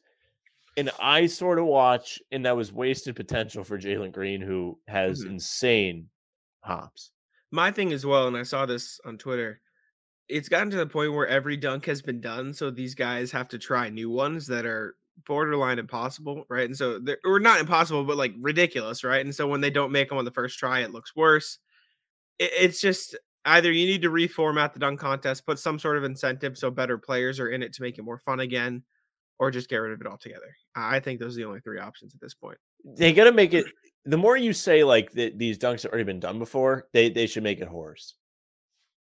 an 0.77 0.89
eye 0.99 1.27
sort 1.27 1.59
of 1.59 1.65
watch, 1.65 2.19
and 2.31 2.45
that 2.45 2.55
was 2.55 2.71
wasted 2.73 3.15
potential 3.15 3.63
for 3.63 3.77
Jalen 3.79 4.11
Green, 4.13 4.41
who 4.41 4.79
has 4.87 5.23
Mhm. 5.23 5.25
insane 5.25 6.09
hops. 6.63 7.11
My 7.51 7.71
thing 7.71 7.91
as 7.91 8.05
well, 8.05 8.27
and 8.27 8.37
I 8.37 8.43
saw 8.43 8.65
this 8.65 8.99
on 9.05 9.17
Twitter. 9.17 9.61
It's 10.29 10.49
gotten 10.49 10.71
to 10.71 10.77
the 10.77 10.87
point 10.87 11.13
where 11.13 11.27
every 11.27 11.57
dunk 11.57 11.85
has 11.87 12.01
been 12.01 12.21
done, 12.21 12.53
so 12.53 12.71
these 12.71 12.95
guys 12.95 13.31
have 13.31 13.49
to 13.49 13.59
try 13.59 13.89
new 13.89 14.09
ones 14.09 14.47
that 14.47 14.65
are 14.65 14.97
borderline 15.25 15.79
impossible, 15.79 16.45
right? 16.49 16.65
And 16.65 16.77
so 16.77 16.99
they're 16.99 17.19
or 17.25 17.39
not 17.39 17.59
impossible, 17.61 18.05
but 18.05 18.17
like 18.17 18.33
ridiculous, 18.39 19.03
right? 19.03 19.25
And 19.25 19.35
so 19.35 19.47
when 19.47 19.61
they 19.61 19.71
don't 19.71 19.91
make 19.93 20.09
them 20.09 20.17
on 20.19 20.25
the 20.25 20.31
first 20.31 20.59
try, 20.59 20.81
it 20.81 20.91
looks 20.91 21.15
worse. 21.15 21.59
It, 22.39 22.51
it's 22.59 22.81
just 22.81 23.17
either 23.45 23.71
you 23.71 23.85
need 23.87 24.01
to 24.03 24.09
reformat 24.11 24.73
the 24.73 24.79
dunk 24.79 24.99
contest, 24.99 25.45
put 25.45 25.59
some 25.59 25.79
sort 25.79 25.97
of 25.97 26.03
incentive 26.03 26.57
so 26.57 26.71
better 26.71 26.97
players 26.97 27.39
are 27.39 27.49
in 27.49 27.63
it 27.63 27.73
to 27.73 27.81
make 27.83 27.97
it 27.97 28.03
more 28.03 28.19
fun 28.19 28.39
again, 28.39 28.83
or 29.41 29.49
just 29.49 29.69
get 29.69 29.77
rid 29.77 29.91
of 29.91 29.99
it 29.99 30.07
altogether. 30.07 30.55
I 30.75 30.99
think 30.99 31.19
those 31.19 31.35
are 31.35 31.41
the 31.41 31.47
only 31.47 31.61
three 31.61 31.79
options 31.79 32.13
at 32.13 32.21
this 32.21 32.35
point. 32.35 32.59
They 32.85 33.11
got 33.11 33.23
to 33.23 33.31
make 33.31 33.55
it. 33.55 33.65
The 34.05 34.15
more 34.17 34.37
you 34.37 34.53
say 34.53 34.83
like 34.83 35.11
that, 35.13 35.37
these 35.39 35.57
dunks 35.57 35.81
have 35.81 35.91
already 35.91 36.05
been 36.05 36.19
done 36.19 36.37
before, 36.37 36.87
they 36.93 37.09
they 37.09 37.25
should 37.25 37.43
make 37.43 37.59
it 37.59 37.67
horse. 37.67 38.13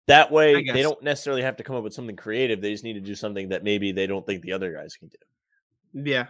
That 0.06 0.32
way, 0.32 0.64
they 0.64 0.82
don't 0.82 1.02
necessarily 1.02 1.42
have 1.42 1.56
to 1.58 1.62
come 1.62 1.76
up 1.76 1.84
with 1.84 1.92
something 1.94 2.16
creative. 2.16 2.60
They 2.60 2.72
just 2.72 2.84
need 2.84 2.94
to 2.94 3.00
do 3.00 3.14
something 3.14 3.50
that 3.50 3.64
maybe 3.64 3.92
they 3.92 4.06
don't 4.06 4.26
think 4.26 4.42
the 4.42 4.52
other 4.52 4.72
guys 4.72 4.96
can 4.96 5.08
do. 5.08 6.10
Yeah, 6.10 6.26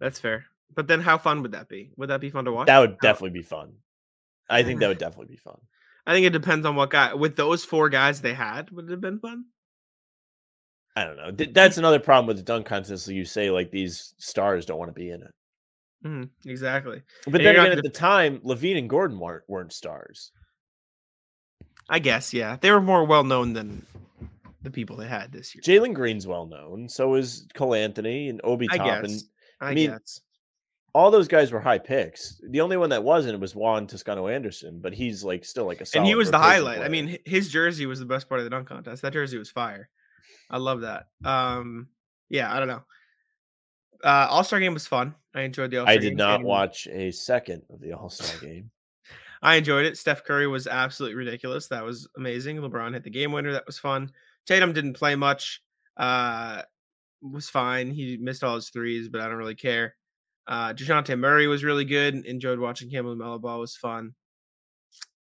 that's 0.00 0.18
fair. 0.18 0.46
But 0.74 0.88
then 0.88 1.00
how 1.00 1.16
fun 1.16 1.42
would 1.42 1.52
that 1.52 1.68
be? 1.68 1.90
Would 1.96 2.10
that 2.10 2.20
be 2.20 2.30
fun 2.30 2.44
to 2.44 2.52
watch? 2.52 2.66
That 2.66 2.78
would 2.80 2.90
How- 2.90 3.08
definitely 3.08 3.38
be 3.38 3.42
fun. 3.42 3.72
I 4.48 4.64
think 4.64 4.80
that 4.80 4.88
would 4.88 4.98
definitely 5.06 5.32
be 5.32 5.36
fun. 5.36 5.58
I 6.06 6.14
think 6.14 6.26
it 6.26 6.30
depends 6.30 6.66
on 6.66 6.74
what 6.74 6.90
guy. 6.90 7.14
With 7.14 7.36
those 7.36 7.64
four 7.64 7.88
guys 7.88 8.20
they 8.20 8.34
had, 8.34 8.70
would 8.72 8.86
it 8.86 8.90
have 8.90 9.00
been 9.00 9.20
fun? 9.20 9.44
I 10.96 11.04
don't 11.04 11.16
know. 11.16 11.30
That's 11.52 11.78
another 11.78 12.00
problem 12.00 12.26
with 12.26 12.36
the 12.36 12.42
dunk 12.42 12.66
contest. 12.66 13.08
You 13.08 13.24
say 13.24 13.50
like 13.50 13.70
these 13.70 14.14
stars 14.18 14.66
don't 14.66 14.78
want 14.78 14.88
to 14.90 14.92
be 15.00 15.10
in 15.10 15.22
it, 15.22 15.34
Mhm, 16.04 16.28
exactly. 16.46 17.02
but 17.26 17.36
And 17.36 17.44
then 17.46 17.56
again, 17.56 17.78
at 17.78 17.82
the 17.84 17.88
time, 17.90 18.40
LaVine 18.40 18.76
and 18.78 18.90
Gordon 18.90 19.18
weren't 19.18 19.44
weren't 19.48 19.72
stars. 19.72 20.32
I 21.88 21.98
guess 21.98 22.32
yeah, 22.34 22.56
they 22.60 22.70
were 22.70 22.80
more 22.80 23.04
well 23.04 23.24
known 23.24 23.52
than 23.52 23.84
the 24.62 24.70
people 24.70 24.96
they 24.96 25.06
had 25.08 25.32
this 25.32 25.54
year. 25.54 25.62
Jalen 25.62 25.94
Green's 25.94 26.26
well 26.26 26.46
known. 26.46 26.88
So 26.88 27.14
is 27.14 27.46
Cole 27.54 27.74
Anthony 27.74 28.28
and 28.28 28.40
Obi 28.44 28.66
I 28.70 28.76
Toppin. 28.76 29.10
guess. 29.10 29.24
I, 29.60 29.70
I 29.70 29.74
mean, 29.74 29.90
guess. 29.90 30.20
All 30.92 31.10
those 31.12 31.28
guys 31.28 31.52
were 31.52 31.60
high 31.60 31.78
picks. 31.78 32.40
The 32.48 32.60
only 32.60 32.76
one 32.76 32.90
that 32.90 33.02
wasn't 33.04 33.38
was 33.38 33.54
Juan 33.54 33.86
Toscano 33.86 34.26
Anderson, 34.26 34.80
but 34.80 34.92
he's 34.92 35.22
like 35.22 35.44
still 35.44 35.64
like 35.66 35.80
a 35.80 35.86
star. 35.86 36.00
And 36.00 36.08
he 36.08 36.16
was 36.16 36.30
the 36.32 36.38
highlight. 36.38 36.80
I 36.82 36.88
mean, 36.88 37.16
his 37.24 37.48
jersey 37.48 37.86
was 37.86 38.00
the 38.00 38.06
best 38.06 38.28
part 38.28 38.40
of 38.40 38.44
the 38.44 38.50
dunk 38.50 38.66
contest. 38.68 39.02
That 39.02 39.12
jersey 39.12 39.38
was 39.38 39.50
fire. 39.50 39.88
I 40.50 40.58
love 40.58 40.82
that. 40.82 41.06
Um, 41.24 41.88
yeah, 42.28 42.54
I 42.54 42.58
don't 42.58 42.68
know. 42.68 42.82
Uh, 44.02 44.28
All 44.30 44.44
Star 44.44 44.60
game 44.60 44.74
was 44.74 44.86
fun. 44.86 45.14
I 45.34 45.42
enjoyed 45.42 45.70
the 45.70 45.78
All 45.78 45.86
Star. 45.86 45.94
I 45.94 45.98
did 45.98 46.16
not 46.16 46.42
watch 46.42 46.86
a 46.88 47.10
second 47.10 47.62
of 47.70 47.80
the 47.80 47.92
All 47.92 48.10
Star 48.10 48.40
game. 48.40 48.70
I 49.42 49.56
enjoyed 49.56 49.86
it. 49.86 49.96
Steph 49.96 50.24
Curry 50.24 50.46
was 50.46 50.66
absolutely 50.66 51.16
ridiculous. 51.16 51.66
That 51.68 51.84
was 51.84 52.08
amazing. 52.16 52.58
LeBron 52.58 52.92
hit 52.92 53.04
the 53.04 53.10
game 53.10 53.32
winner. 53.32 53.52
That 53.52 53.66
was 53.66 53.78
fun. 53.78 54.10
Tatum 54.46 54.72
didn't 54.72 54.94
play 54.94 55.14
much. 55.14 55.62
Uh, 55.96 56.62
was 57.22 57.48
fine. 57.48 57.90
He 57.90 58.16
missed 58.18 58.44
all 58.44 58.54
his 58.54 58.70
threes, 58.70 59.08
but 59.08 59.20
I 59.20 59.28
don't 59.28 59.36
really 59.36 59.54
care. 59.54 59.96
Uh, 60.46 60.72
Dejounte 60.72 61.18
Murray 61.18 61.46
was 61.46 61.64
really 61.64 61.84
good. 61.84 62.26
Enjoyed 62.26 62.58
watching 62.58 62.90
him. 62.90 63.06
LaMelo 63.06 63.40
Ball 63.40 63.60
was 63.60 63.76
fun. 63.76 64.14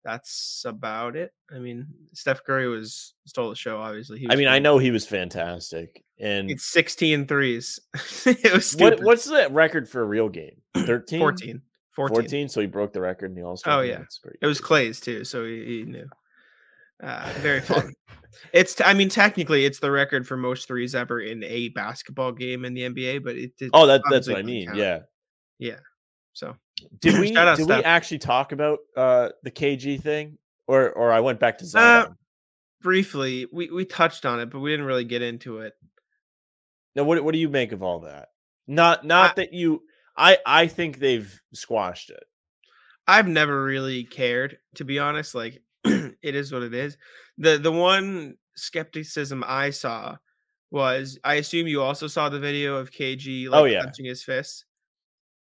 That's 0.08 0.62
about 0.64 1.16
it. 1.16 1.34
I 1.54 1.58
mean, 1.58 1.86
Steph 2.14 2.42
Curry 2.42 2.66
was 2.66 3.12
stole 3.26 3.50
the 3.50 3.56
show. 3.56 3.78
Obviously, 3.78 4.20
he 4.20 4.30
I 4.30 4.36
mean, 4.36 4.48
I 4.48 4.58
know 4.58 4.78
he 4.78 4.90
was 4.90 5.06
fantastic. 5.06 6.02
And 6.18 6.50
it's 6.50 6.64
16 6.64 7.26
threes. 7.26 7.78
it 8.24 8.54
was 8.54 8.74
what, 8.76 9.02
what's 9.02 9.26
the 9.26 9.48
record 9.50 9.86
for 9.86 10.00
a 10.00 10.06
real 10.06 10.30
game? 10.30 10.62
13? 10.74 11.18
14. 11.20 11.60
14. 11.94 12.14
14. 12.22 12.48
So 12.48 12.62
he 12.62 12.66
broke 12.66 12.94
the 12.94 13.02
record 13.02 13.32
in 13.32 13.34
the 13.34 13.42
All 13.42 13.58
Star. 13.58 13.80
Oh, 13.80 13.82
yeah. 13.82 14.00
It 14.40 14.46
was 14.46 14.62
Klay's 14.62 14.98
too, 14.98 15.24
so 15.24 15.44
he, 15.44 15.64
he 15.66 15.82
knew. 15.82 16.08
Uh, 17.02 17.30
very 17.40 17.60
fun. 17.60 17.92
it's, 18.54 18.76
t- 18.76 18.84
I 18.84 18.94
mean, 18.94 19.10
technically, 19.10 19.66
it's 19.66 19.78
the 19.78 19.90
record 19.90 20.26
for 20.26 20.38
most 20.38 20.68
threes 20.68 20.94
ever 20.94 21.20
in 21.20 21.44
a 21.44 21.68
basketball 21.68 22.32
game 22.32 22.64
in 22.64 22.72
the 22.72 22.88
NBA, 22.88 23.22
but 23.22 23.36
it. 23.36 23.52
it 23.60 23.70
Oh, 23.74 23.86
that, 23.86 24.00
that's 24.10 24.26
what 24.26 24.38
I 24.38 24.42
mean. 24.42 24.68
count. 24.68 24.78
Yeah. 24.78 25.00
Yeah. 25.58 25.80
So 26.38 26.56
Did 27.00 27.18
we 27.18 27.32
did 27.32 27.66
we 27.66 27.82
actually 27.84 28.18
talk 28.18 28.52
about 28.52 28.78
uh 28.96 29.30
the 29.42 29.50
KG 29.50 30.00
thing? 30.00 30.38
Or 30.66 30.90
or 30.92 31.10
I 31.12 31.20
went 31.20 31.40
back 31.40 31.58
to 31.58 31.78
Uh, 31.78 32.08
briefly, 32.80 33.46
we 33.52 33.70
we 33.70 33.84
touched 33.84 34.24
on 34.24 34.38
it, 34.40 34.50
but 34.50 34.60
we 34.60 34.70
didn't 34.70 34.86
really 34.86 35.04
get 35.04 35.22
into 35.22 35.58
it. 35.60 35.74
now 36.94 37.04
what 37.04 37.22
what 37.24 37.32
do 37.32 37.38
you 37.38 37.48
make 37.48 37.72
of 37.72 37.82
all 37.82 38.00
that? 38.00 38.28
Not 38.66 39.04
not 39.04 39.30
I- 39.32 39.34
that 39.42 39.52
you 39.52 39.82
I 40.16 40.38
I 40.46 40.66
think 40.68 40.98
they've 40.98 41.40
squashed 41.54 42.10
it. 42.10 42.22
I've 43.06 43.26
never 43.28 43.64
really 43.64 44.04
cared, 44.04 44.58
to 44.74 44.84
be 44.84 44.98
honest. 44.98 45.34
Like, 45.34 45.62
it 45.84 46.34
is 46.34 46.52
what 46.52 46.62
it 46.62 46.74
is. 46.74 46.96
the 47.38 47.56
The 47.58 47.72
one 47.72 48.36
skepticism 48.54 49.42
I 49.46 49.70
saw 49.70 50.16
was, 50.70 51.18
I 51.24 51.34
assume 51.36 51.66
you 51.66 51.80
also 51.80 52.06
saw 52.08 52.28
the 52.28 52.38
video 52.40 52.76
of 52.76 52.90
KG 52.90 53.48
like 53.48 53.60
Oh, 53.60 53.64
yeah. 53.64 53.80
clenching 53.80 54.04
his 54.04 54.22
fists. 54.22 54.64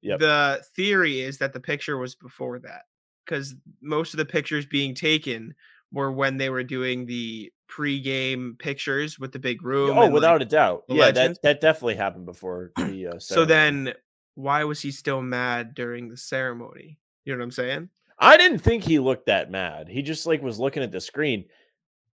Yep. 0.02 0.20
The 0.20 0.62
theory 0.76 1.20
is 1.20 1.38
that 1.38 1.52
the 1.52 1.60
picture 1.60 1.96
was 1.96 2.14
before 2.14 2.58
that, 2.60 2.82
because 3.24 3.54
most 3.80 4.12
of 4.14 4.18
the 4.18 4.24
pictures 4.24 4.66
being 4.66 4.94
taken 4.94 5.54
were 5.92 6.12
when 6.12 6.36
they 6.36 6.50
were 6.50 6.64
doing 6.64 7.06
the 7.06 7.52
pre-game 7.68 8.56
pictures 8.58 9.18
with 9.18 9.32
the 9.32 9.38
big 9.38 9.62
room. 9.62 9.90
Oh, 9.90 9.92
and, 9.92 10.00
like, 10.00 10.12
without 10.12 10.42
a 10.42 10.44
doubt. 10.44 10.84
Yeah, 10.88 11.10
that, 11.10 11.40
that 11.42 11.60
definitely 11.60 11.96
happened 11.96 12.26
before 12.26 12.72
the 12.76 13.08
uh, 13.14 13.18
so 13.18 13.44
then, 13.44 13.94
why 14.34 14.64
was 14.64 14.80
he 14.80 14.90
still 14.90 15.22
mad 15.22 15.74
during 15.74 16.08
the 16.08 16.16
ceremony? 16.16 16.98
You 17.24 17.32
know 17.32 17.38
what 17.38 17.44
I'm 17.44 17.50
saying? 17.52 17.88
I 18.18 18.36
didn't 18.36 18.60
think 18.60 18.84
he 18.84 18.98
looked 18.98 19.26
that 19.26 19.50
mad. 19.50 19.88
He 19.88 20.02
just 20.02 20.26
like 20.26 20.42
was 20.42 20.58
looking 20.58 20.82
at 20.82 20.92
the 20.92 21.00
screen. 21.00 21.44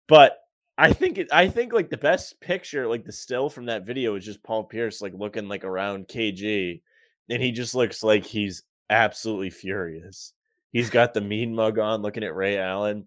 But 0.06 0.38
I 0.76 0.92
think 0.92 1.18
it 1.18 1.28
I 1.32 1.48
think 1.48 1.72
like 1.72 1.90
the 1.90 1.96
best 1.96 2.40
picture, 2.40 2.86
like 2.86 3.04
the 3.04 3.12
still 3.12 3.50
from 3.50 3.66
that 3.66 3.84
video 3.84 4.14
is 4.14 4.24
just 4.24 4.42
Paul 4.42 4.64
Pierce 4.64 5.02
like 5.02 5.12
looking 5.14 5.48
like 5.48 5.64
around 5.64 6.08
KG. 6.08 6.80
And 7.30 7.42
he 7.42 7.52
just 7.52 7.74
looks 7.74 8.02
like 8.02 8.24
he's 8.24 8.62
absolutely 8.90 9.50
furious. 9.50 10.32
He's 10.72 10.90
got 10.90 11.14
the 11.14 11.20
mean 11.20 11.54
mug 11.54 11.78
on 11.78 12.02
looking 12.02 12.24
at 12.24 12.34
Ray 12.34 12.58
Allen. 12.58 13.06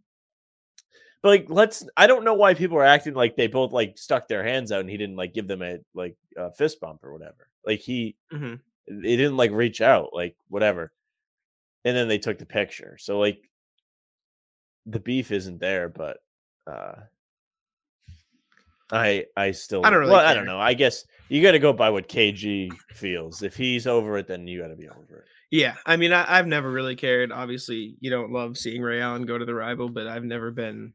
But 1.22 1.30
like, 1.30 1.45
let's. 1.49 1.86
I 1.95 2.07
don't 2.07 2.24
know 2.24 2.34
why 2.34 2.53
people 2.55 2.78
are 2.78 2.84
acting 2.86 3.13
like 3.13 3.36
they 3.36 3.47
both 3.47 3.72
like 3.72 3.97
stuck 3.97 4.28
their 4.28 4.43
hands 4.43 4.72
out 4.72 4.80
and 4.82 4.89
he 4.89 4.97
didn't 4.97 5.15
like 5.15 5.34
give 5.34 5.47
them 5.47 5.61
a 5.61 5.78
like 5.93 6.15
a 6.36 6.51
fist 6.51 6.80
bump 6.80 7.03
or 7.03 7.13
whatever. 7.13 7.49
Like 7.65 7.80
he, 7.80 8.15
Mhm. 8.32 8.59
they 8.88 9.15
didn't 9.17 9.38
like 9.38 9.51
reach 9.51 9.82
out, 9.82 10.09
like 10.13 10.36
whatever. 10.47 10.91
And 11.86 11.95
then 11.95 12.07
they 12.07 12.17
took 12.17 12.39
the 12.39 12.45
picture. 12.45 12.97
So 12.99 13.19
like, 13.19 13.49
the 14.88 14.99
beef 14.99 15.32
isn't 15.32 15.59
there, 15.59 15.89
but 15.89 16.17
uh 16.65 16.93
I 18.91 19.26
I 19.38 19.51
still 19.51 19.86
I 19.86 19.89
don't 19.91 19.99
really 19.99 20.11
well, 20.11 20.26
I 20.26 20.34
don't 20.34 20.45
know. 20.47 20.59
I 20.59 20.74
guess 20.74 21.05
you 21.32 21.41
got 21.41 21.51
to 21.51 21.59
go 21.59 21.71
by 21.71 21.89
what 21.89 22.09
KG 22.09 22.69
feels. 22.93 23.41
If 23.41 23.55
he's 23.55 23.88
over 23.88 24.17
it, 24.17 24.27
then 24.27 24.47
you 24.47 24.59
got 24.61 24.67
to 24.67 24.75
be 24.75 24.89
over 24.89 25.19
it. 25.19 25.23
Yeah, 25.49 25.75
I 25.86 25.95
mean, 25.95 26.11
I, 26.11 26.25
I've 26.27 26.45
never 26.45 26.69
really 26.69 26.97
cared. 26.97 27.32
Obviously, 27.32 27.95
you 28.01 28.09
don't 28.09 28.34
love 28.34 28.57
seeing 28.57 28.82
Ray 28.82 28.99
Allen 29.01 29.25
go 29.25 29.38
to 29.38 29.45
the 29.45 29.55
rival, 29.55 29.88
but 29.88 30.07
I've 30.07 30.25
never 30.25 30.51
been. 30.51 30.93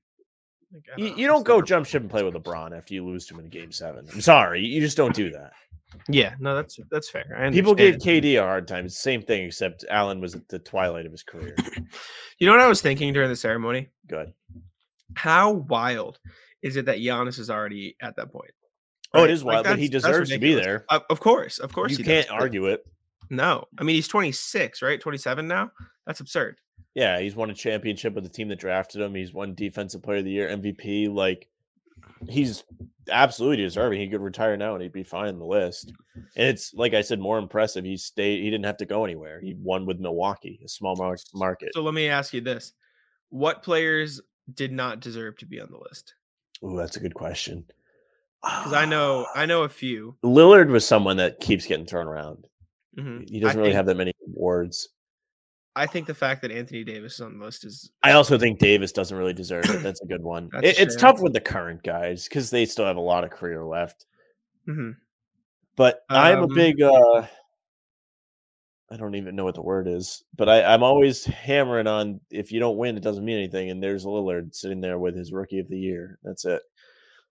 Like, 0.74 0.82
You, 0.98 1.08
know, 1.08 1.16
you 1.16 1.26
don't 1.26 1.46
go 1.46 1.62
jump 1.62 1.86
ship 1.86 2.02
and 2.02 2.10
play 2.10 2.22
with 2.22 2.34
LeBron 2.34 2.76
after 2.76 2.92
you 2.92 3.02
lose 3.06 3.26
to 3.26 3.34
him 3.34 3.40
in 3.40 3.48
game 3.48 3.72
seven. 3.72 4.06
I'm 4.12 4.20
sorry, 4.20 4.62
you 4.62 4.78
just 4.78 4.96
don't 4.96 5.14
do 5.14 5.30
that. 5.30 5.52
Yeah, 6.08 6.34
no, 6.38 6.54
that's 6.54 6.78
that's 6.90 7.08
fair. 7.08 7.50
People 7.52 7.74
gave. 7.74 7.94
KD 7.94 8.38
a 8.38 8.42
hard 8.42 8.68
time. 8.68 8.84
It's 8.84 8.94
the 8.96 9.00
same 9.00 9.22
thing, 9.22 9.44
except 9.46 9.86
Allen 9.88 10.20
was 10.20 10.34
at 10.34 10.46
the 10.48 10.58
twilight 10.58 11.06
of 11.06 11.12
his 11.12 11.22
career. 11.22 11.56
You 12.38 12.46
know 12.46 12.52
what 12.52 12.60
I 12.60 12.68
was 12.68 12.82
thinking 12.82 13.14
during 13.14 13.30
the 13.30 13.36
ceremony? 13.36 13.88
Good. 14.06 14.34
How 15.14 15.52
wild 15.52 16.18
is 16.62 16.76
it 16.76 16.84
that 16.84 16.98
Giannis 16.98 17.38
is 17.38 17.48
already 17.48 17.96
at 18.02 18.16
that 18.16 18.30
point? 18.30 18.50
Oh, 19.16 19.22
Right? 19.22 19.30
it 19.30 19.32
is 19.32 19.44
Like, 19.44 19.54
wild, 19.54 19.66
but 19.66 19.78
he 19.78 19.88
deserves 19.88 20.30
to 20.30 20.38
be 20.38 20.54
there. 20.54 20.84
Of, 20.88 21.02
of 21.10 21.20
course, 21.20 21.58
of 21.58 21.72
course, 21.72 21.98
You 21.98 22.04
can't 22.04 22.26
does, 22.28 22.34
argue 22.34 22.66
it. 22.66 22.86
No, 23.30 23.64
I 23.78 23.82
mean 23.82 23.96
he's 23.96 24.08
26, 24.08 24.82
right? 24.82 25.00
27 25.00 25.48
now. 25.48 25.70
That's 26.06 26.20
absurd. 26.20 26.58
Yeah, 26.94 27.18
he's 27.20 27.34
won 27.36 27.50
a 27.50 27.54
championship 27.54 28.14
with 28.14 28.24
the 28.24 28.30
team 28.30 28.48
that 28.48 28.58
drafted 28.58 29.00
him. 29.02 29.14
He's 29.14 29.34
won 29.34 29.54
Defensive 29.54 30.02
Player 30.02 30.18
of 30.18 30.24
the 30.24 30.30
Year, 30.30 30.48
MVP. 30.48 31.12
Like, 31.12 31.48
he's 32.28 32.64
absolutely 33.10 33.58
deserving. 33.58 34.00
He 34.00 34.08
could 34.08 34.20
retire 34.22 34.56
now 34.56 34.74
and 34.74 34.82
he'd 34.82 34.92
be 34.92 35.02
fine 35.02 35.28
in 35.28 35.38
the 35.38 35.44
list. 35.44 35.92
And 36.14 36.48
it's 36.48 36.72
like 36.74 36.94
I 36.94 37.02
said, 37.02 37.18
more 37.20 37.38
impressive. 37.38 37.84
He 37.84 37.96
stayed. 37.96 38.42
He 38.42 38.50
didn't 38.50 38.64
have 38.64 38.78
to 38.78 38.86
go 38.86 39.04
anywhere. 39.04 39.40
He 39.40 39.54
won 39.58 39.84
with 39.86 39.98
Milwaukee, 40.00 40.60
a 40.64 40.68
small 40.68 40.96
market. 41.34 41.70
So 41.74 41.82
let 41.82 41.94
me 41.94 42.08
ask 42.08 42.32
you 42.32 42.40
this: 42.40 42.72
What 43.28 43.62
players 43.62 44.20
did 44.54 44.72
not 44.72 45.00
deserve 45.00 45.36
to 45.38 45.46
be 45.46 45.60
on 45.60 45.68
the 45.70 45.78
list? 45.78 46.14
Ooh, 46.64 46.76
that's 46.76 46.96
a 46.96 47.00
good 47.00 47.14
question. 47.14 47.64
Because 48.42 48.72
I 48.72 48.84
know, 48.84 49.26
I 49.34 49.46
know 49.46 49.62
a 49.62 49.68
few. 49.68 50.16
Lillard 50.24 50.68
was 50.68 50.86
someone 50.86 51.16
that 51.18 51.40
keeps 51.40 51.66
getting 51.66 51.86
thrown 51.86 52.06
around. 52.06 52.46
Mhm. 52.98 53.28
He 53.28 53.40
doesn't 53.40 53.56
I 53.56 53.60
really 53.60 53.70
think, 53.70 53.76
have 53.76 53.86
that 53.86 53.96
many 53.96 54.12
awards. 54.26 54.88
I 55.74 55.86
think 55.86 56.06
the 56.06 56.14
fact 56.14 56.40
that 56.42 56.50
Anthony 56.50 56.84
Davis 56.84 57.14
is 57.14 57.20
on 57.20 57.38
the 57.38 57.44
list 57.44 57.64
is 57.66 57.90
I 58.02 58.12
also 58.12 58.38
think 58.38 58.58
Davis 58.58 58.92
doesn't 58.92 59.16
really 59.16 59.34
deserve 59.34 59.66
it. 59.66 59.82
That's 59.82 60.00
a 60.00 60.06
good 60.06 60.22
one. 60.22 60.48
It- 60.62 60.78
it's 60.78 60.96
tough 60.96 61.20
with 61.20 61.34
the 61.34 61.40
current 61.40 61.82
guys 61.82 62.24
because 62.24 62.48
they 62.50 62.64
still 62.64 62.86
have 62.86 62.96
a 62.96 63.00
lot 63.00 63.24
of 63.24 63.30
career 63.30 63.62
left. 63.64 64.06
Mhm. 64.66 64.96
But 65.76 66.00
I'm 66.08 66.38
a 66.38 66.42
Um, 66.44 66.54
big 66.54 66.80
uh 66.80 67.26
I 68.88 68.96
don't 68.96 69.16
even 69.16 69.34
know 69.34 69.44
what 69.44 69.56
the 69.56 69.62
word 69.62 69.88
is, 69.88 70.22
but 70.36 70.48
I, 70.48 70.62
I'm 70.62 70.84
always 70.84 71.24
hammering 71.24 71.88
on 71.88 72.20
if 72.30 72.52
you 72.52 72.60
don't 72.60 72.76
win, 72.76 72.96
it 72.96 73.02
doesn't 73.02 73.24
mean 73.24 73.36
anything. 73.36 73.68
And 73.70 73.82
there's 73.82 74.04
Lillard 74.06 74.54
sitting 74.54 74.80
there 74.80 74.98
with 75.00 75.16
his 75.16 75.32
rookie 75.32 75.58
of 75.58 75.68
the 75.68 75.76
year. 75.78 76.18
That's 76.22 76.44
it. 76.44 76.62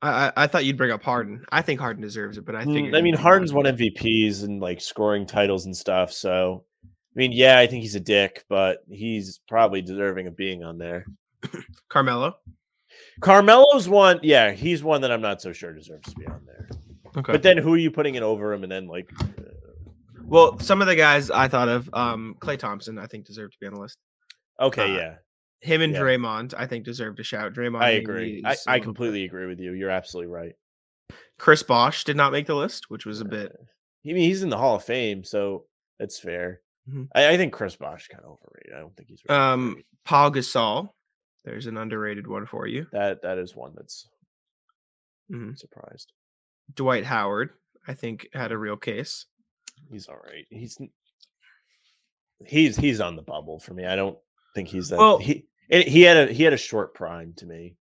I, 0.01 0.31
I 0.35 0.47
thought 0.47 0.65
you'd 0.65 0.77
bring 0.77 0.91
up 0.91 1.03
Harden. 1.03 1.45
I 1.51 1.61
think 1.61 1.79
Harden 1.79 2.01
deserves 2.01 2.37
it, 2.37 2.45
but 2.45 2.55
I 2.55 2.63
think 2.63 2.89
Mm, 2.89 2.97
I 2.97 3.01
mean, 3.01 3.15
Harden's 3.15 3.53
won 3.53 3.65
MVPs 3.65 4.43
and 4.43 4.59
like 4.61 4.79
scoring 4.81 5.25
titles 5.25 5.65
and 5.65 5.75
stuff. 5.75 6.11
So, 6.11 6.63
I 6.83 6.87
mean, 7.15 7.31
yeah, 7.31 7.57
I 7.57 7.65
think 7.65 7.81
he's 7.81 7.95
a 7.95 7.99
dick, 7.99 8.43
but 8.49 8.83
he's 8.89 9.39
probably 9.47 9.81
deserving 9.81 10.27
of 10.27 10.35
being 10.37 10.63
on 10.63 10.77
there. 10.77 11.05
Carmelo. 11.89 12.35
Carmelo's 13.21 13.87
one, 13.89 14.19
yeah, 14.21 14.51
he's 14.51 14.83
one 14.83 15.01
that 15.01 15.11
I'm 15.11 15.21
not 15.21 15.41
so 15.41 15.53
sure 15.53 15.73
deserves 15.73 16.09
to 16.13 16.15
be 16.19 16.27
on 16.27 16.41
there. 16.45 16.69
Okay. 17.17 17.31
But 17.31 17.43
then 17.43 17.57
who 17.57 17.73
are 17.73 17.77
you 17.77 17.89
putting 17.91 18.15
it 18.15 18.23
over 18.23 18.53
him? 18.53 18.63
And 18.63 18.71
then 18.71 18.87
like, 18.87 19.09
uh, 19.21 19.43
well, 20.23 20.59
some 20.59 20.81
of 20.81 20.87
the 20.87 20.95
guys 20.95 21.31
I 21.31 21.47
thought 21.47 21.69
of, 21.69 21.89
um, 21.93 22.35
Klay 22.39 22.59
Thompson, 22.59 22.99
I 22.99 23.07
think 23.07 23.25
deserved 23.25 23.53
to 23.53 23.59
be 23.59 23.67
on 23.67 23.73
the 23.73 23.79
list. 23.79 23.97
okay, 24.59 24.93
Uh, 24.93 24.97
yeah, 24.97 25.15
Him 25.61 25.81
and 25.81 25.93
Yeah. 25.93 25.99
Draymond, 26.01 26.53
I 26.57 26.67
think 26.67 26.85
deserved 26.85 27.19
a 27.19 27.23
shout. 27.23 27.53
Draymond, 27.53 27.81
I 27.81 27.91
agree. 27.91 28.43
I, 28.45 28.55
I 28.67 28.79
completely 28.79 29.23
agree 29.25 29.45
with 29.47 29.59
you. 29.59 29.73
You're 29.73 29.89
absolutely 29.89 30.31
right. 30.31 30.53
Chris 31.39 31.63
Bosh 31.63 32.03
did 32.03 32.15
not 32.17 32.31
make 32.31 32.47
the 32.47 32.55
list, 32.55 32.89
which 32.89 33.05
was 33.05 33.21
a 33.21 33.25
bit. 33.25 33.51
Uh, 33.51 33.63
I 34.09 34.13
mean, 34.13 34.17
he's 34.17 34.43
in 34.43 34.49
the 34.49 34.57
Hall 34.57 34.75
of 34.75 34.83
Fame, 34.83 35.23
so 35.23 35.65
that's 35.99 36.19
fair. 36.19 36.61
Mhm. 36.89 37.07
I, 37.15 37.29
I 37.29 37.37
think 37.37 37.51
Chris 37.53 37.75
Bosh 37.75 38.07
kind 38.09 38.23
of 38.23 38.31
overrated. 38.33 38.73
I 38.75 38.79
don't 38.79 38.95
think 38.95 39.09
he's 39.09 39.21
really 39.27 39.41
Um. 39.41 39.83
Paul 40.03 40.31
Gasol. 40.31 40.89
There's 41.43 41.65
an 41.67 41.77
underrated 41.77 42.27
one 42.27 42.45
for 42.45 42.67
you. 42.67 42.85
that 42.91 43.21
that 43.23 43.37
is 43.39 43.55
one 43.55 43.73
that's 43.75 44.07
Mhm. 45.31 45.57
surprised. 45.57 46.11
Dwight 46.75 47.05
Howard, 47.05 47.51
I 47.87 47.93
think, 47.95 48.27
had 48.33 48.51
a 48.51 48.57
real 48.57 48.77
case. 48.77 49.25
He's 49.89 50.07
all 50.07 50.17
right. 50.17 50.45
He's 50.49 50.77
he's 52.45 52.75
he's 52.77 53.01
on 53.01 53.15
the 53.15 53.21
bubble 53.21 53.59
for 53.59 53.73
me. 53.73 53.85
I 53.85 53.95
don't 53.95 54.17
think 54.55 54.69
he's 54.69 54.89
that. 54.89 54.97
Well- 54.97 55.19
he 55.19 55.45
he 55.69 56.01
had 56.01 56.29
a 56.29 56.33
he 56.33 56.43
had 56.43 56.53
a 56.53 56.57
short 56.57 56.93
prime 56.93 57.33
to 57.37 57.45
me. 57.45 57.75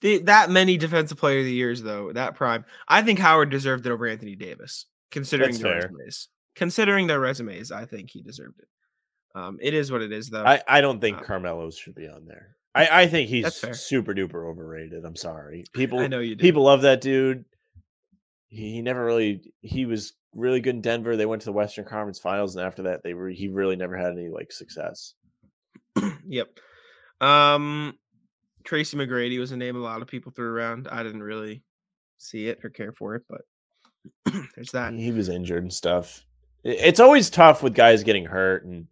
The, 0.00 0.18
that 0.24 0.50
many 0.50 0.76
defensive 0.76 1.16
player 1.18 1.38
of 1.38 1.44
the 1.44 1.52
years, 1.52 1.80
though, 1.80 2.12
that 2.12 2.34
prime, 2.34 2.64
I 2.88 3.02
think 3.02 3.20
Howard 3.20 3.50
deserved 3.50 3.86
it 3.86 3.92
over 3.92 4.04
Anthony 4.06 4.34
Davis, 4.34 4.86
considering 5.12 5.50
That's 5.52 5.62
their 5.62 5.80
fair. 5.80 5.90
resumes. 5.92 6.28
Considering 6.56 7.06
their 7.06 7.20
resumes, 7.20 7.70
I 7.70 7.84
think 7.86 8.10
he 8.10 8.20
deserved 8.20 8.58
it. 8.58 8.68
Um, 9.34 9.58
it 9.62 9.74
is 9.74 9.92
what 9.92 10.02
it 10.02 10.12
is, 10.12 10.28
though. 10.28 10.44
I 10.44 10.60
I 10.68 10.80
don't 10.80 11.00
think 11.00 11.18
uh, 11.18 11.22
Carmelo's 11.22 11.78
should 11.78 11.94
be 11.94 12.08
on 12.08 12.26
there. 12.26 12.56
I 12.74 13.02
I 13.02 13.06
think 13.06 13.28
he's 13.28 13.54
super 13.80 14.12
duper 14.12 14.50
overrated. 14.50 15.04
I'm 15.04 15.16
sorry. 15.16 15.64
People 15.72 16.00
I 16.00 16.08
know 16.08 16.18
you 16.20 16.34
do. 16.34 16.42
people 16.42 16.64
love 16.64 16.82
that 16.82 17.00
dude. 17.00 17.44
He, 18.48 18.72
he 18.74 18.82
never 18.82 19.04
really 19.04 19.52
he 19.62 19.86
was 19.86 20.12
really 20.34 20.60
good 20.60 20.74
in 20.74 20.82
Denver. 20.82 21.16
They 21.16 21.26
went 21.26 21.42
to 21.42 21.46
the 21.46 21.52
Western 21.52 21.84
Conference 21.84 22.18
Finals, 22.18 22.56
and 22.56 22.66
after 22.66 22.82
that, 22.82 23.02
they 23.02 23.14
were 23.14 23.28
he 23.30 23.48
really 23.48 23.76
never 23.76 23.96
had 23.96 24.12
any 24.12 24.28
like 24.28 24.52
success. 24.52 25.14
Yep. 26.26 26.58
Um, 27.20 27.98
Tracy 28.64 28.96
McGrady 28.96 29.38
was 29.38 29.52
a 29.52 29.56
name 29.56 29.76
a 29.76 29.80
lot 29.80 30.02
of 30.02 30.08
people 30.08 30.32
threw 30.32 30.48
around. 30.48 30.88
I 30.90 31.02
didn't 31.02 31.22
really 31.22 31.62
see 32.18 32.48
it 32.48 32.60
or 32.64 32.70
care 32.70 32.92
for 32.92 33.14
it, 33.16 33.22
but 33.28 33.42
there's 34.54 34.70
that. 34.72 34.94
He 34.94 35.10
was 35.10 35.28
injured 35.28 35.62
and 35.62 35.72
stuff. 35.72 36.24
It's 36.64 37.00
always 37.00 37.28
tough 37.28 37.62
with 37.62 37.74
guys 37.74 38.02
getting 38.04 38.24
hurt, 38.24 38.64
and 38.64 38.86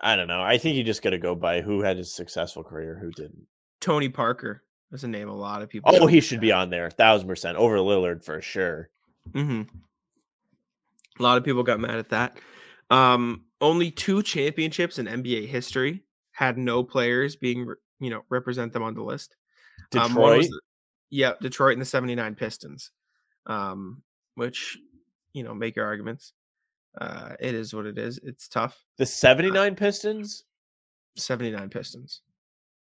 I 0.00 0.16
don't 0.16 0.28
know. 0.28 0.42
I 0.42 0.56
think 0.56 0.76
you 0.76 0.84
just 0.84 1.02
got 1.02 1.10
to 1.10 1.18
go 1.18 1.34
by 1.34 1.60
who 1.60 1.82
had 1.82 1.98
a 1.98 2.04
successful 2.04 2.62
career, 2.62 2.98
who 3.00 3.10
didn't. 3.10 3.46
Tony 3.80 4.08
Parker 4.08 4.62
was 4.90 5.04
a 5.04 5.08
name 5.08 5.28
a 5.28 5.36
lot 5.36 5.62
of 5.62 5.68
people. 5.68 5.90
Oh, 5.94 6.06
he 6.06 6.20
should 6.20 6.40
be 6.40 6.52
on 6.52 6.70
there, 6.70 6.88
thousand 6.90 7.28
percent 7.28 7.58
over 7.58 7.76
Lillard 7.78 8.24
for 8.24 8.40
sure. 8.40 8.88
Mm-hmm. 9.32 9.62
A 11.18 11.22
lot 11.22 11.38
of 11.38 11.44
people 11.44 11.62
got 11.62 11.80
mad 11.80 11.96
at 11.96 12.10
that. 12.10 12.38
Um, 12.90 13.44
only 13.60 13.90
two 13.90 14.22
championships 14.22 14.98
in 14.98 15.06
NBA 15.06 15.46
history 15.46 16.04
had 16.32 16.58
no 16.58 16.82
players 16.82 17.36
being, 17.36 17.72
you 18.00 18.10
know, 18.10 18.22
represent 18.28 18.72
them 18.72 18.82
on 18.82 18.94
the 18.94 19.02
list. 19.02 19.36
Detroit, 19.90 20.36
Um, 20.44 20.50
the- 20.50 20.60
yeah, 21.10 21.32
Detroit 21.40 21.72
and 21.74 21.80
the 21.80 21.86
79 21.86 22.34
Pistons, 22.34 22.90
um, 23.46 24.02
which, 24.34 24.78
you 25.32 25.42
know, 25.44 25.54
make 25.54 25.76
your 25.76 25.86
arguments. 25.86 26.32
Uh, 27.00 27.34
it 27.40 27.54
is 27.54 27.74
what 27.74 27.86
it 27.86 27.98
is. 27.98 28.18
It's 28.22 28.48
tough. 28.48 28.84
the 28.98 29.06
seventy 29.06 29.50
nine 29.50 29.74
Pistons, 29.74 30.44
79 31.16 31.68
Pistons. 31.70 32.22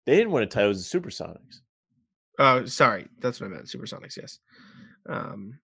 they 0.07 0.17
didn't 0.17 0.33
win 0.33 0.43
a 0.43 0.47
title. 0.47 0.67
It 0.67 0.69
was 0.69 0.91
the 0.91 0.99
Supersonics 1.01 1.61
Oh, 2.39 2.65
sorry. 2.67 3.09
That's 3.19 3.41
what 3.41 3.49
I 3.49 3.51
meant. 3.51 3.67
Supersonics, 3.67 4.17
yes. 4.17 4.39
Um, 5.09 5.59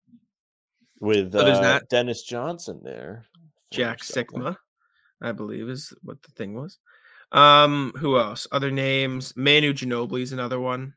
with 1.00 1.34
uh, 1.34 1.60
that. 1.60 1.88
Dennis 1.88 2.22
Johnson 2.24 2.80
there. 2.82 3.24
Jack 3.74 4.00
Sikma, 4.00 4.56
I 5.22 5.32
believe 5.32 5.68
is 5.68 5.92
what 6.02 6.22
the 6.22 6.30
thing 6.32 6.54
was. 6.54 6.78
Um, 7.32 7.92
who 7.96 8.18
else? 8.18 8.46
Other 8.52 8.70
names. 8.70 9.32
Manu 9.36 9.72
Ginobili's 9.72 10.32
another 10.32 10.60
one. 10.60 10.94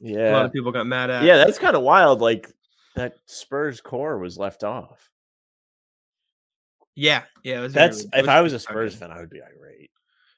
Yeah, 0.00 0.30
a 0.30 0.32
lot 0.32 0.46
of 0.46 0.52
people 0.52 0.72
got 0.72 0.86
mad 0.86 1.10
at. 1.10 1.24
yeah, 1.24 1.36
that's 1.36 1.58
kind 1.58 1.76
of 1.76 1.82
wild. 1.82 2.20
Like 2.20 2.50
that 2.96 3.14
Spurs 3.26 3.80
core 3.80 4.18
was 4.18 4.38
left 4.38 4.64
off. 4.64 5.10
yeah, 6.96 7.22
yeah. 7.44 7.58
It 7.58 7.62
was 7.62 7.72
That's 7.72 8.06
if 8.14 8.28
I 8.28 8.40
was 8.40 8.52
a 8.52 8.58
Spurs 8.58 8.92
Duncan. 8.94 9.08
fan, 9.08 9.16
I 9.16 9.20
would 9.20 9.30
be 9.30 9.40
irate. 9.42 9.90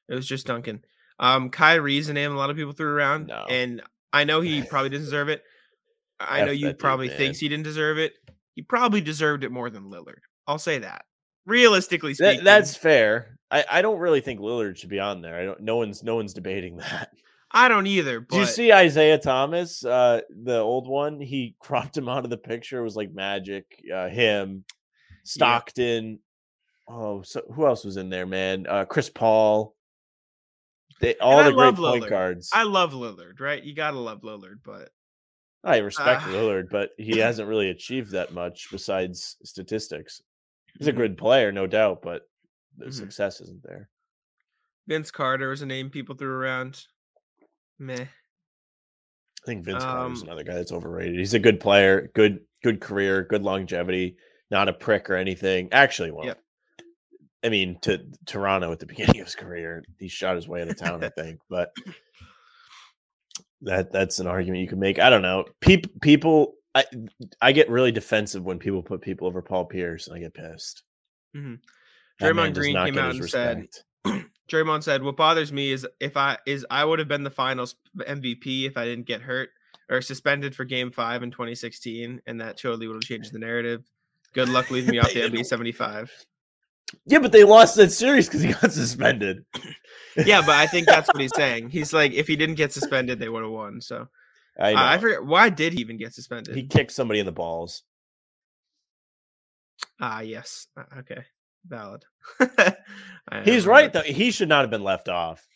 It 0.09 0.15
was 0.15 0.27
just 0.27 0.47
Duncan. 0.47 0.85
Um, 1.19 1.51
Kyrie's 1.51 2.09
a 2.09 2.13
name 2.13 2.33
a 2.33 2.37
lot 2.37 2.51
of 2.51 2.57
people 2.57 2.73
threw 2.73 2.89
around, 2.93 3.29
No. 3.29 3.47
and 3.49 3.83
I 4.13 4.25
know 4.25 4.41
he 4.41 4.63
probably 4.69 4.91
didn't 4.91 5.05
deserve 5.05 5.29
it. 5.29 5.43
I 6.19 6.41
F 6.41 6.47
know 6.47 6.53
you 6.53 6.69
dude, 6.69 6.79
probably 6.79 7.09
thinks 7.09 7.39
he 7.39 7.49
didn't 7.49 7.65
deserve 7.65 7.99
it. 7.99 8.15
He 8.55 8.63
probably 8.63 9.01
deserved 9.01 9.45
it 9.45 9.53
more 9.53 9.71
than 9.71 9.85
Lillard. 9.85 10.21
I'll 10.47 10.59
say 10.59 10.79
that. 10.79 11.05
Realistically 11.47 12.15
speaking, 12.15 12.39
That, 12.39 12.45
that's 12.45 12.77
fair. 12.77 13.39
I, 13.51 13.65
I 13.71 13.83
don't 13.83 13.99
really 13.99 14.21
think 14.21 14.41
Lillard 14.41 14.77
should 14.77 14.91
be 14.91 15.01
on 15.01 15.23
there. 15.23 15.39
I 15.39 15.45
don't. 15.45 15.61
No 15.61 15.77
one's 15.77 16.03
no 16.03 16.17
one's 16.17 16.35
debating 16.35 16.77
that. 16.79 17.11
I 17.51 17.69
don't 17.69 17.87
either. 17.87 18.21
But 18.21 18.31
Did 18.31 18.41
you 18.41 18.47
see 18.47 18.73
Isaiah 18.73 19.19
Thomas, 19.19 19.85
uh, 19.85 20.23
the 20.31 20.59
old 20.59 20.89
one? 20.89 21.21
He 21.21 21.55
cropped 21.61 21.97
him 21.97 22.09
out 22.09 22.25
of 22.25 22.31
the 22.31 22.39
picture. 22.39 22.79
It 22.79 22.85
was 22.85 22.97
like 22.97 23.13
magic. 23.13 23.67
Uh, 23.93 24.09
him, 24.09 24.65
Stockton. 25.25 26.21
Oh, 26.89 27.23
so 27.23 27.43
who 27.55 27.67
else 27.67 27.85
was 27.85 27.97
in 27.97 28.11
there, 28.11 28.27
man? 28.27 28.67
Uh, 28.69 28.85
Chris 28.85 29.11
Paul. 29.11 29.75
They, 31.01 31.17
all 31.17 31.43
the 31.43 31.53
great 31.53 31.79
love 31.79 31.99
point 31.99 32.09
guards. 32.09 32.51
I 32.53 32.63
love 32.63 32.93
Lillard, 32.93 33.41
right? 33.41 33.63
You 33.63 33.75
gotta 33.75 33.99
love 33.99 34.21
Lillard, 34.23 34.61
but 34.65 34.91
I 35.65 35.79
respect 35.79 36.23
Ah. 36.25 36.29
Lillard, 36.31 36.71
but 36.71 36.91
he 36.99 37.19
hasn't 37.19 37.49
really 37.49 37.71
achieved 37.71 38.11
that 38.13 38.33
much 38.33 38.69
besides 38.71 39.37
statistics. 39.45 40.21
He's 40.79 40.89
a 40.89 40.93
Mhm. 40.93 40.97
good 40.97 41.19
player, 41.19 41.53
no 41.53 41.67
doubt, 41.67 42.03
but 42.03 42.29
the 42.77 42.87
Mhm. 42.87 42.93
success 42.95 43.41
isn't 43.41 43.63
there. 43.63 43.89
Vince 44.89 45.11
Carter 45.11 45.49
was 45.51 45.63
a 45.63 45.67
name 45.67 45.91
people 45.91 46.15
threw 46.17 46.33
around. 46.35 46.87
Meh. 47.79 48.07
I 49.43 49.47
think 49.47 49.65
Vince 49.65 49.85
Carter 49.85 50.13
is 50.13 50.23
another 50.23 50.45
guy 50.45 50.55
that's 50.55 50.73
overrated. 50.73 51.19
He's 51.19 51.35
a 51.35 51.39
good 51.39 51.61
player, 51.61 52.09
good 52.15 52.47
good 52.63 52.81
career, 52.81 53.25
good 53.25 53.43
longevity, 53.43 54.17
not 54.51 54.69
a 54.69 54.73
prick 54.73 55.11
or 55.11 55.17
anything. 55.17 55.69
Actually, 55.73 56.13
well, 56.13 56.27
Yep. 56.27 56.39
I 57.45 57.49
mean, 57.49 57.81
to 57.81 58.09
Toronto 58.27 58.71
at 58.71 58.79
the 58.79 58.87
beginning 59.17 59.21
of 59.21 59.27
his 59.27 59.35
career, 59.35 59.83
he 59.99 60.07
shot 60.09 60.37
his 60.37 60.47
way 60.47 60.63
out 60.63 60.69
of 60.69 60.77
town, 60.77 61.03
I 61.03 61.09
think. 61.09 61.41
But 61.49 61.73
that 63.63 63.93
that's 63.93 64.19
an 64.19 64.27
argument 64.27 64.63
you 64.63 64.69
can 64.69 64.79
make. 64.79 64.99
I 64.99 65.11
don't 65.11 65.23
know. 65.23 65.45
People 65.61 65.93
people 66.01 66.55
I 66.75 66.85
I 67.41 67.53
get 67.53 67.71
really 67.71 67.93
defensive 67.93 68.45
when 68.45 68.59
people 68.59 68.83
put 68.83 69.01
people 69.01 69.27
over 69.27 69.43
Paul 69.43 69.67
Pierce, 69.67 70.07
and 70.07 70.17
I 70.17 70.21
get 70.21 70.35
pissed. 70.35 70.83
Mhm. 71.37 71.61
That 72.19 72.35
Draymond 72.35 72.55
Green 72.55 72.77
came 72.77 72.99
out 72.99 73.15
and 73.15 73.29
said-. 73.29 73.69
Draymond 74.51 74.83
said, 74.83 75.03
"What 75.03 75.17
bothers 75.17 75.53
me 75.53 75.73
is 75.73 75.87
if 76.01 76.17
I 76.17 76.39
is 76.47 76.67
I 76.71 76.85
would 76.85 76.99
have 76.99 77.09
been 77.09 77.25
the 77.25 77.31
Finals 77.31 77.75
MVP 77.99 78.67
if 78.67 78.77
I 78.77 78.85
didn't 78.85 79.07
get 79.07 79.23
hurt 79.23 79.51
or 79.89 80.01
suspended 80.01 80.55
for 80.55 80.65
Game 80.65 80.91
Five 80.91 81.23
in 81.23 81.31
2016, 81.31 82.21
and 82.27 82.41
that 82.41 82.59
totally 82.59 82.87
would 82.87 82.97
have 82.97 83.03
changed 83.03 83.33
the 83.33 83.39
narrative. 83.39 83.85
Good 84.33 84.49
luck 84.49 84.71
leaving 84.71 84.91
me 84.91 84.99
off 84.99 85.13
the 85.13 85.21
NBA 85.21 85.45
75. 85.45 86.11
Yeah, 87.07 87.19
but 87.21 87.33
they 87.33 87.45
lost 87.45 87.77
that 87.77 87.91
series 87.91 88.27
because 88.29 88.43
he 88.43 88.53
got 88.53 88.73
suspended. 88.73 89.45
Yeah, 90.27 90.43
but 90.43 90.57
I 90.57 90.67
think 90.67 90.87
that's 90.87 91.09
what 91.09 91.23
he's 91.23 91.35
saying. 91.35 91.71
He's 91.71 91.95
like, 91.95 92.13
if 92.13 92.29
he 92.29 92.37
didn't 92.37 92.57
get 92.57 92.71
suspended, 92.71 93.19
they 93.19 93.31
would 93.31 93.43
have 93.45 93.51
won. 93.51 93.81
So 93.81 94.09
I 94.61 94.75
uh. 94.75 94.77
I 94.79 94.99
forget 94.99 95.25
why 95.25 95.49
did 95.49 95.73
he 95.73 95.81
even 95.81 95.97
get 95.97 96.13
suspended? 96.13 96.55
he 96.55 96.67
kicked 96.67 96.93
somebody 96.93 97.19
in 97.19 97.25
the 97.25 97.33
balls. 97.33 97.83
Ah, 100.01 100.21
yes. 100.21 100.67
Uh, 100.77 100.83
Okay, 100.99 101.23
valid. 101.67 102.05
He's 103.45 103.67
right 103.67 103.93
that. 103.93 104.05
though. 104.05 104.13
He 104.13 104.31
should 104.31 104.51
not 104.51 104.61
have 104.61 104.71
been 104.71 104.85
left 104.85 105.09
off. 105.09 105.47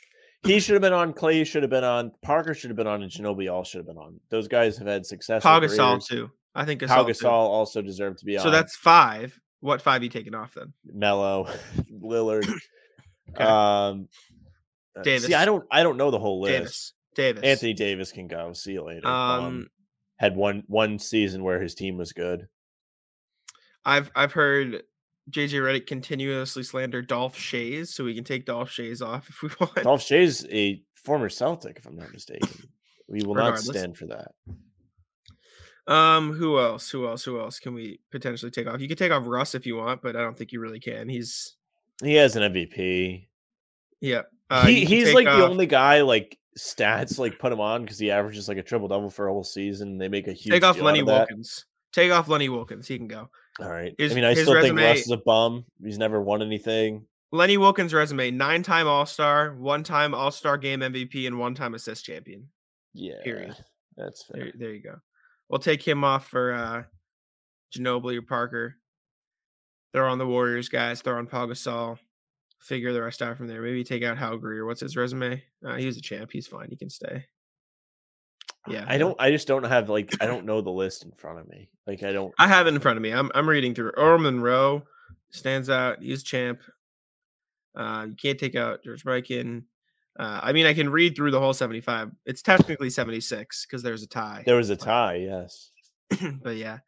He 0.43 0.61
should 0.61 0.74
have 0.74 0.83
been 0.83 0.93
on. 0.93 1.12
Klay 1.12 1.47
should 1.47 1.62
have 1.62 1.70
been 1.70 1.85
on. 1.85 2.12
Parker 2.22 2.55
should 2.55 2.70
have 2.70 2.77
been 2.77 2.87
on, 2.87 3.03
and 3.03 3.11
Ginobili 3.11 3.53
all 3.53 3.64
should 3.64 3.81
have 3.81 3.87
been 3.87 3.99
on. 3.99 4.20
Those 4.31 4.49
guys 4.49 4.79
have 4.79 4.87
had 4.87 5.05
success. 5.05 5.43
Pau 5.43 5.61
Gasol 5.61 6.03
too. 6.03 6.31
I 6.55 6.64
think 6.64 6.81
Gasol. 6.81 7.09
Gasol 7.09 7.24
also 7.31 7.83
deserved 7.83 8.20
to 8.20 8.24
be 8.24 8.39
on. 8.39 8.43
So 8.43 8.51
that's 8.51 8.77
five. 8.77 9.39
What 9.66 9.82
five 9.82 10.04
you 10.04 10.08
taking 10.08 10.36
off 10.36 10.54
then? 10.54 10.72
Melo, 10.84 11.48
Lillard. 11.92 12.48
Okay. 13.34 13.42
Um, 13.42 14.08
uh, 14.96 15.02
Davis. 15.02 15.26
See, 15.26 15.34
I 15.34 15.44
don't. 15.44 15.64
I 15.68 15.82
don't 15.82 15.96
know 15.96 16.12
the 16.12 16.18
whole 16.18 16.40
list. 16.40 16.52
Davis. 16.52 16.92
Davis. 17.16 17.42
Anthony 17.42 17.74
Davis 17.74 18.12
can 18.12 18.28
go. 18.28 18.52
See 18.52 18.74
you 18.74 18.84
later. 18.84 19.08
Um, 19.08 19.66
had 20.14 20.36
one 20.36 20.62
one 20.68 21.00
season 21.00 21.42
where 21.42 21.60
his 21.60 21.74
team 21.74 21.96
was 21.96 22.12
good. 22.12 22.46
I've 23.84 24.12
I've 24.14 24.32
heard 24.32 24.84
JJ 25.28 25.54
Redick 25.60 25.88
continuously 25.88 26.62
slander 26.62 27.02
Dolph 27.02 27.36
Schayes, 27.36 27.88
so 27.88 28.04
we 28.04 28.14
can 28.14 28.22
take 28.22 28.46
Dolph 28.46 28.70
Schayes 28.70 29.04
off 29.04 29.28
if 29.28 29.42
we 29.42 29.48
want. 29.60 29.82
Dolph 29.82 30.02
Schayes 30.02 30.46
a 30.52 30.80
former 30.94 31.28
Celtic, 31.28 31.78
if 31.78 31.86
I'm 31.86 31.96
not 31.96 32.12
mistaken. 32.12 32.68
We 33.08 33.22
will 33.24 33.34
not 33.34 33.58
stand 33.58 33.98
for 33.98 34.06
that. 34.06 34.30
Um, 35.87 36.32
who 36.32 36.59
else? 36.59 36.91
Who 36.91 37.07
else? 37.07 37.24
Who 37.24 37.41
else 37.41 37.59
can 37.61 37.74
we 37.74 38.01
potentially 38.11 38.51
take 38.51 38.66
off? 38.66 38.80
You 38.80 38.89
could 38.89 38.99
take 38.99 39.12
off 39.12 39.24
Russ 39.26 39.55
if 39.55 39.66
you 39.66 39.76
want, 39.76 40.03
but 40.03 40.16
I 40.16 40.20
don't 40.22 40.37
think 40.37 40.53
you 40.53 40.61
really 40.61 40.80
can. 40.80 41.09
He's 41.09 41.55
He 42.03 42.14
has 42.14 42.34
an 42.37 42.53
MVP. 42.53 43.26
yeah. 44.01 44.22
Uh, 44.49 44.66
he 44.66 44.84
he's 44.84 45.12
like 45.12 45.26
the 45.26 45.45
only 45.45 45.66
guy 45.66 46.03
like 46.03 46.39
stats 46.57 47.18
like 47.18 47.39
put 47.39 47.53
him 47.53 47.61
on 47.61 47.82
because 47.82 47.99
he 47.99 48.11
averages 48.12 48.49
like 48.49 48.59
a 48.59 48.62
triple 48.62 48.87
double 48.89 49.11
for 49.11 49.26
a 49.28 49.32
whole 49.32 49.43
season. 49.45 49.89
And 49.89 50.01
They 50.01 50.09
make 50.09 50.28
a 50.28 50.32
huge 50.32 50.53
take 50.55 50.64
off 50.64 50.78
Lenny 50.80 51.01
out 51.01 51.03
of 51.03 51.07
that. 51.09 51.28
Wilkens. 51.30 51.64
Take 51.93 52.12
off 52.12 52.28
Lenny 52.28 52.49
Wilkens. 52.49 52.87
He 52.87 52.97
can 52.97 53.09
go. 53.09 53.28
All 53.61 53.70
right. 53.70 53.95
His- 53.99 54.12
I 54.12 54.14
mean, 54.14 54.24
I 54.24 54.34
still 54.34 54.61
think 54.61 54.78
Russ 54.78 55.01
is 55.01 55.11
a 55.11 55.16
bum. 55.16 55.64
He's 55.82 55.99
never 55.99 56.20
won 56.20 56.43
anything. 56.43 57.07
Lenny 57.32 57.57
Wilkens' 57.57 57.93
resume: 57.93 58.30
nine-time 58.30 58.87
All-Star, 58.87 59.55
one-time 59.57 60.14
All-Star 60.14 60.57
Game 60.59 60.80
MVP, 60.80 61.26
and 61.26 61.39
one-time 61.39 61.74
assist 61.74 62.05
champion. 62.05 62.49
Yeah, 62.95 63.14
Period. 63.24 63.57
that's 63.97 64.22
fair. 64.24 64.45
There, 64.45 64.53
there 64.57 64.72
you 64.74 64.82
go. 64.82 64.97
We'll 65.49 65.61
take 65.61 65.86
him 65.86 66.05
off 66.05 66.26
for 66.28 66.53
uh 66.53 66.82
Ginobili 67.74 68.18
or 68.18 68.22
Parker. 68.22 68.76
They're 69.92 70.07
on 70.07 70.18
the 70.18 70.26
Warriors 70.26 70.68
guys. 70.68 71.03
They're 71.03 71.18
on 71.18 71.26
Pau 71.26 71.47
Gasol. 71.47 71.99
Figure 72.61 72.92
the 72.92 73.03
rest 73.03 73.22
out 73.22 73.36
from 73.36 73.47
there. 73.47 73.62
Maybe 73.62 73.84
take 73.84 74.03
out 74.03 74.18
Hal 74.18 74.38
Greer. 74.38 74.66
What's 74.66 74.80
his 74.80 74.97
resume? 74.97 75.42
Uh, 75.64 75.76
he 75.76 75.86
was 75.86 75.97
a 75.97 76.01
champ. 76.01 76.30
He's 76.32 76.47
fine. 76.47 76.68
He 76.68 76.76
can 76.76 76.90
stay. 76.90 77.24
Yeah, 78.68 78.84
I 78.88 78.99
don't. 78.99 79.14
I 79.20 79.30
just 79.30 79.47
don't 79.47 79.64
have 79.64 79.88
like. 79.88 80.12
I 80.20 80.26
don't 80.26 80.44
know 80.44 80.61
the 80.61 80.70
list 80.70 81.05
in 81.05 81.12
front 81.12 81.38
of 81.38 81.49
me. 81.49 81.68
Like 81.86 82.03
I 82.03 82.12
don't. 82.12 82.34
I 82.38 82.49
have 82.49 82.66
it 82.66 82.74
in 82.74 82.80
front 82.80 82.97
of 82.97 83.03
me. 83.03 83.12
I'm 83.12 83.30
I'm 83.34 83.49
reading 83.49 83.74
through. 83.74 83.92
Earl 83.97 84.18
Monroe 84.18 84.82
stands 85.30 85.70
out. 85.70 86.03
He's 86.03 86.22
champ. 86.22 86.61
Uh, 87.76 88.07
you 88.09 88.16
can't 88.16 88.38
take 88.38 88.57
out 88.57 88.82
George 88.82 89.05
Mikan. 89.05 89.64
Uh, 90.18 90.40
I 90.42 90.52
mean, 90.52 90.66
I 90.66 90.72
can 90.72 90.88
read 90.88 91.14
through 91.14 91.30
the 91.30 91.40
whole 91.40 91.52
75. 91.52 92.10
It's 92.24 92.42
technically 92.42 92.88
76 92.90 93.66
because 93.66 93.82
there's 93.82 94.02
a 94.02 94.06
tie. 94.06 94.42
There 94.46 94.56
was 94.56 94.70
a 94.70 94.76
tie. 94.76 95.16
Yes. 95.16 95.70
but 96.42 96.56
yeah, 96.56 96.78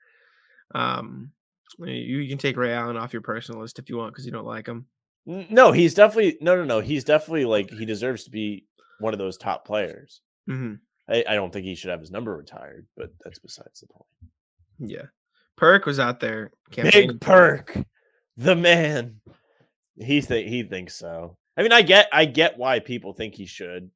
um, 0.74 1.32
you, 1.78 2.18
you 2.18 2.28
can 2.28 2.38
take 2.38 2.56
Ray 2.56 2.72
Allen 2.72 2.96
off 2.96 3.12
your 3.12 3.22
personal 3.22 3.60
list 3.60 3.78
if 3.78 3.90
you 3.90 3.96
want 3.96 4.12
because 4.12 4.24
you 4.24 4.32
don't 4.32 4.46
like 4.46 4.66
him. 4.66 4.86
No, 5.26 5.72
he's 5.72 5.92
definitely 5.92 6.38
no, 6.40 6.56
no, 6.56 6.64
no. 6.64 6.80
He's 6.80 7.04
definitely 7.04 7.44
like 7.44 7.70
he 7.70 7.84
deserves 7.84 8.24
to 8.24 8.30
be 8.30 8.64
one 8.98 9.12
of 9.12 9.18
those 9.18 9.36
top 9.36 9.66
players. 9.66 10.22
hmm 10.46 10.74
I, 11.06 11.24
I 11.28 11.34
don't 11.34 11.52
think 11.52 11.64
he 11.64 11.74
should 11.74 11.90
have 11.90 12.00
his 12.00 12.10
number 12.10 12.36
retired, 12.36 12.86
but 12.96 13.10
that's 13.24 13.38
besides 13.38 13.80
the 13.80 13.86
point. 13.88 14.06
Yeah, 14.78 15.06
Perk 15.56 15.84
was 15.84 15.98
out 15.98 16.20
there. 16.20 16.52
Big. 16.70 17.20
Perk, 17.20 17.76
the 18.36 18.54
man. 18.54 19.20
He 19.96 20.20
think 20.20 20.48
he 20.48 20.62
thinks 20.62 20.94
so. 20.94 21.36
I 21.58 21.62
mean, 21.62 21.72
I 21.72 21.82
get 21.82 22.08
I 22.12 22.24
get 22.24 22.56
why 22.56 22.78
people 22.78 23.12
think 23.12 23.34
he 23.34 23.44
should. 23.44 23.90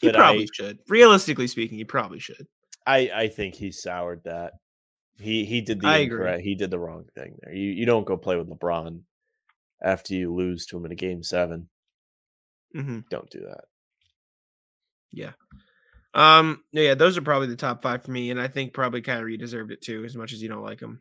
He 0.00 0.12
probably 0.12 0.42
I, 0.42 0.48
should. 0.52 0.78
Realistically 0.88 1.46
speaking, 1.46 1.78
he 1.78 1.84
probably 1.84 2.20
should. 2.20 2.46
I 2.86 3.10
I 3.14 3.28
think 3.28 3.54
he 3.54 3.72
soured 3.72 4.22
that. 4.24 4.52
He 5.18 5.46
he 5.46 5.62
did 5.62 5.80
the 5.80 5.88
I 5.88 5.98
agree. 5.98 6.42
He 6.42 6.54
did 6.54 6.70
the 6.70 6.78
wrong 6.78 7.06
thing 7.14 7.38
there. 7.42 7.54
You 7.54 7.70
you 7.70 7.86
don't 7.86 8.06
go 8.06 8.18
play 8.18 8.36
with 8.36 8.50
LeBron 8.50 9.00
after 9.82 10.14
you 10.14 10.34
lose 10.34 10.66
to 10.66 10.76
him 10.76 10.84
in 10.84 10.92
a 10.92 10.96
game 10.96 11.22
seven. 11.22 11.68
hmm 12.74 13.00
Don't 13.10 13.30
do 13.30 13.40
that. 13.40 13.64
Yeah. 15.12 15.32
Um, 16.12 16.62
yeah, 16.72 16.94
those 16.94 17.16
are 17.16 17.22
probably 17.22 17.48
the 17.48 17.56
top 17.56 17.82
five 17.82 18.02
for 18.02 18.10
me, 18.10 18.30
and 18.30 18.40
I 18.40 18.48
think 18.48 18.74
probably 18.74 19.02
Kyrie 19.02 19.36
deserved 19.36 19.70
it 19.70 19.82
too, 19.82 20.04
as 20.04 20.16
much 20.16 20.32
as 20.32 20.42
you 20.42 20.48
don't 20.48 20.62
like 20.62 20.80
him. 20.80 21.00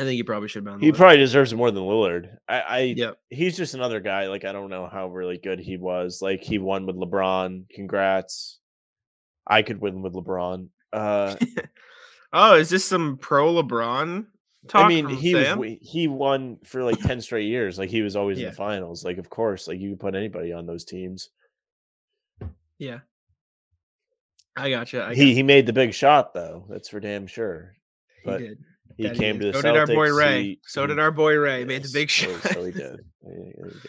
I 0.00 0.04
think 0.04 0.16
he 0.16 0.22
probably 0.22 0.48
should 0.48 0.64
be 0.64 0.70
on 0.70 0.78
the 0.80 0.84
He 0.86 0.90
list. 0.92 0.98
probably 1.00 1.18
deserves 1.18 1.52
it 1.52 1.56
more 1.56 1.70
than 1.70 1.82
Lillard. 1.82 2.36
I, 2.48 2.60
I 2.60 2.78
Yep. 2.96 3.18
he's 3.28 3.56
just 3.56 3.74
another 3.74 4.00
guy. 4.00 4.28
Like 4.28 4.44
I 4.44 4.52
don't 4.52 4.70
know 4.70 4.88
how 4.90 5.08
really 5.08 5.36
good 5.38 5.60
he 5.60 5.76
was. 5.76 6.20
Like 6.22 6.42
he 6.42 6.58
won 6.58 6.86
with 6.86 6.96
LeBron. 6.96 7.68
Congrats. 7.70 8.58
I 9.46 9.62
could 9.62 9.80
win 9.80 10.00
with 10.02 10.14
LeBron. 10.14 10.68
Uh, 10.92 11.36
oh, 12.32 12.54
is 12.56 12.70
this 12.70 12.84
some 12.84 13.16
pro 13.18 13.52
LeBron 13.54 14.26
talk? 14.68 14.84
I 14.84 14.88
mean, 14.88 15.08
he 15.08 15.32
Sam? 15.32 15.56
w- 15.56 15.78
he 15.82 16.08
won 16.08 16.58
for 16.64 16.82
like 16.84 16.98
ten 17.00 17.20
straight 17.20 17.46
years. 17.48 17.78
Like 17.78 17.90
he 17.90 18.02
was 18.02 18.16
always 18.16 18.38
in 18.38 18.46
the 18.46 18.52
finals. 18.52 19.04
Like 19.04 19.18
of 19.18 19.28
course, 19.28 19.68
like 19.68 19.80
you 19.80 19.90
could 19.90 20.00
put 20.00 20.14
anybody 20.14 20.52
on 20.52 20.66
those 20.66 20.84
teams. 20.84 21.28
Yeah. 22.78 23.00
I 24.56 24.70
gotcha. 24.70 25.04
I 25.04 25.14
he 25.14 25.34
he 25.34 25.42
made 25.42 25.66
the 25.66 25.72
big 25.72 25.92
shot 25.94 26.32
though. 26.34 26.64
That's 26.68 26.88
for 26.88 27.00
damn 27.00 27.26
sure. 27.26 27.74
he 28.24 28.30
did. 28.38 28.58
He 29.00 29.08
That 29.08 29.16
came 29.16 29.38
did. 29.38 29.52
to 29.52 29.52
the 29.52 29.62
So 29.62 29.72
did 29.72 29.78
our 29.78 29.86
boy 29.86 30.12
Ray. 30.12 30.42
he- 30.42 30.60
so 30.66 30.86
did 30.86 30.98
our 30.98 31.10
boy 31.10 31.34
Ray. 31.36 31.64
Made 31.64 31.78
the 31.82 31.86
yes, 31.88 31.92
big 31.92 32.10
shot. 32.10 32.42
So 32.42 32.64
he 32.64 32.72
did. 32.72 33.00
There 33.22 33.34
you- 33.34 33.80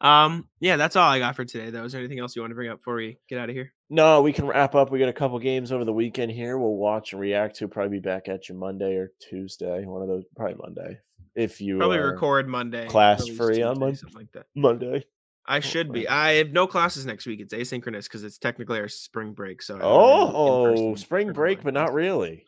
go. 0.00 0.06
um, 0.08 0.48
yeah, 0.60 0.76
that's 0.76 0.96
all 0.96 1.08
I 1.08 1.18
got 1.18 1.34
for 1.36 1.44
today. 1.44 1.70
Though, 1.70 1.84
is 1.84 1.92
there 1.92 2.00
anything 2.00 2.18
else 2.20 2.34
you 2.36 2.42
want 2.42 2.50
to 2.50 2.54
bring 2.54 2.70
up 2.70 2.78
before 2.78 2.94
we 2.96 3.18
get 3.28 3.38
out 3.38 3.48
of 3.48 3.54
here? 3.54 3.72
No, 3.90 4.22
we 4.22 4.32
can 4.32 4.46
wrap 4.46 4.74
up. 4.74 4.90
We 4.90 4.98
got 4.98 5.08
a 5.08 5.12
couple 5.12 5.38
games 5.38 5.70
over 5.72 5.84
the 5.84 5.92
weekend 5.92 6.30
here. 6.32 6.56
We'll 6.58 6.76
watch 6.76 7.12
and 7.12 7.20
react 7.20 7.56
to. 7.56 7.68
Probably 7.68 7.98
be 7.98 8.02
back 8.02 8.28
at 8.28 8.48
you 8.48 8.54
Monday 8.56 8.94
or 8.96 9.12
Tuesday. 9.20 9.84
One 9.84 10.02
of 10.02 10.08
those. 10.08 10.24
Probably 10.36 10.56
Monday. 10.56 10.98
If 11.34 11.60
you 11.60 11.78
Probably 11.78 11.98
are 11.98 12.12
record 12.12 12.48
Monday. 12.48 12.86
class 12.88 13.26
free 13.28 13.62
on 13.62 13.74
Tuesday, 13.74 13.80
Mon- 13.86 13.94
something 13.96 14.18
like 14.18 14.32
that. 14.32 14.46
Monday. 14.54 15.04
I 15.46 15.60
should 15.60 15.92
be. 15.92 16.08
I 16.08 16.34
have 16.34 16.50
no 16.50 16.66
classes 16.66 17.06
next 17.06 17.26
week. 17.26 17.40
It's 17.40 17.54
asynchronous 17.54 18.04
because 18.04 18.24
it's 18.24 18.38
technically 18.38 18.80
our 18.80 18.88
spring 18.88 19.32
break. 19.32 19.62
So 19.62 19.76
I 19.76 19.78
don't 19.80 20.26
have 20.70 20.76
any 20.78 20.88
Oh, 20.90 20.94
spring 20.96 21.32
break, 21.32 21.62
but 21.62 21.72
not 21.74 21.92
really. 21.94 22.44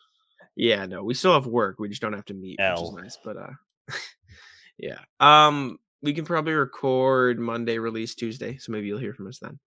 Yeah, 0.59 0.87
no, 0.87 1.05
we 1.05 1.15
still 1.15 1.35
have 1.35 1.47
work. 1.47 1.77
We 1.79 1.89
just 1.89 2.03
don't 2.03 2.13
have 2.13 2.25
to 2.27 2.35
meet, 2.35 2.59
which 2.59 2.83
is 2.83 2.93
nice. 2.93 3.19
But 3.25 3.37
uh, 3.37 3.51
yeah. 4.79 4.99
Um, 5.21 5.79
we 6.03 6.13
can 6.13 6.25
probably 6.25 6.53
record 6.53 7.39
Monday, 7.39 7.79
release 7.79 8.17
Tuesday, 8.17 8.57
so 8.59 8.73
maybe 8.73 8.89
you'll 8.89 8.99
hear 8.99 9.15
from 9.15 9.29
us 9.29 9.39
then. 9.39 9.59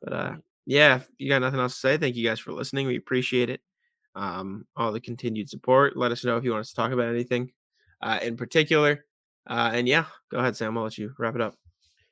But 0.00 0.12
uh, 0.12 0.34
yeah, 0.64 0.96
if 0.96 1.08
you 1.18 1.28
got 1.28 1.40
nothing 1.40 1.58
else 1.58 1.74
to 1.74 1.80
say, 1.80 1.96
thank 1.96 2.14
you 2.14 2.24
guys 2.24 2.38
for 2.38 2.52
listening. 2.52 2.86
We 2.86 2.96
appreciate 2.96 3.50
it. 3.50 3.60
Um, 4.14 4.64
all 4.76 4.92
the 4.92 5.00
continued 5.00 5.50
support. 5.50 5.96
Let 5.96 6.12
us 6.12 6.24
know 6.24 6.36
if 6.36 6.44
you 6.44 6.52
want 6.52 6.60
us 6.60 6.70
to 6.70 6.76
talk 6.76 6.92
about 6.92 7.08
anything 7.08 7.50
uh, 8.00 8.20
in 8.22 8.36
particular. 8.36 9.04
Uh, 9.48 9.70
and 9.74 9.88
yeah, 9.88 10.04
go 10.30 10.38
ahead, 10.38 10.56
Sam. 10.56 10.78
I'll 10.78 10.84
let 10.84 10.98
you 10.98 11.12
wrap 11.18 11.34
it 11.34 11.40
up. 11.40 11.56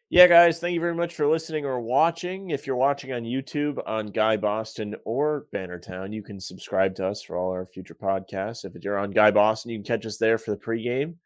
Yeah, 0.09 0.28
guys, 0.28 0.61
thank 0.61 0.72
you 0.72 0.80
very 0.80 0.94
much 0.94 1.16
for 1.16 1.26
listening 1.26 1.64
or 1.64 1.80
watching. 1.80 2.50
If 2.50 2.64
you're 2.64 2.76
watching 2.76 3.12
on 3.12 3.24
YouTube 3.24 3.82
on 3.88 4.07
Guy 4.07 4.36
Boston 4.36 4.94
or 5.04 5.46
Bannertown, 5.52 6.12
you 6.12 6.22
can 6.22 6.38
subscribe 6.38 6.94
to 6.96 7.09
us 7.09 7.22
for 7.22 7.36
all 7.36 7.50
our 7.50 7.66
future 7.66 7.96
podcasts. 7.96 8.64
If 8.64 8.84
you're 8.84 8.98
on 8.98 9.11
Guy 9.11 9.32
Boston, 9.32 9.72
you 9.72 9.78
can 9.78 9.84
catch 9.84 10.07
us 10.07 10.16
there 10.16 10.38
for 10.38 10.52
the 10.52 10.59
pregame. 10.59 11.16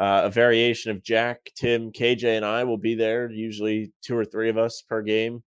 Uh, 0.00 0.22
a 0.24 0.30
variation 0.30 0.90
of 0.90 1.04
Jack, 1.04 1.52
Tim, 1.54 1.92
KJ, 1.92 2.36
and 2.36 2.44
I 2.44 2.64
will 2.64 2.76
be 2.76 2.96
there. 2.96 3.30
Usually 3.30 3.92
two 4.02 4.16
or 4.16 4.24
three 4.24 4.48
of 4.48 4.58
us 4.58 4.82
per 4.82 5.00
game. 5.00 5.44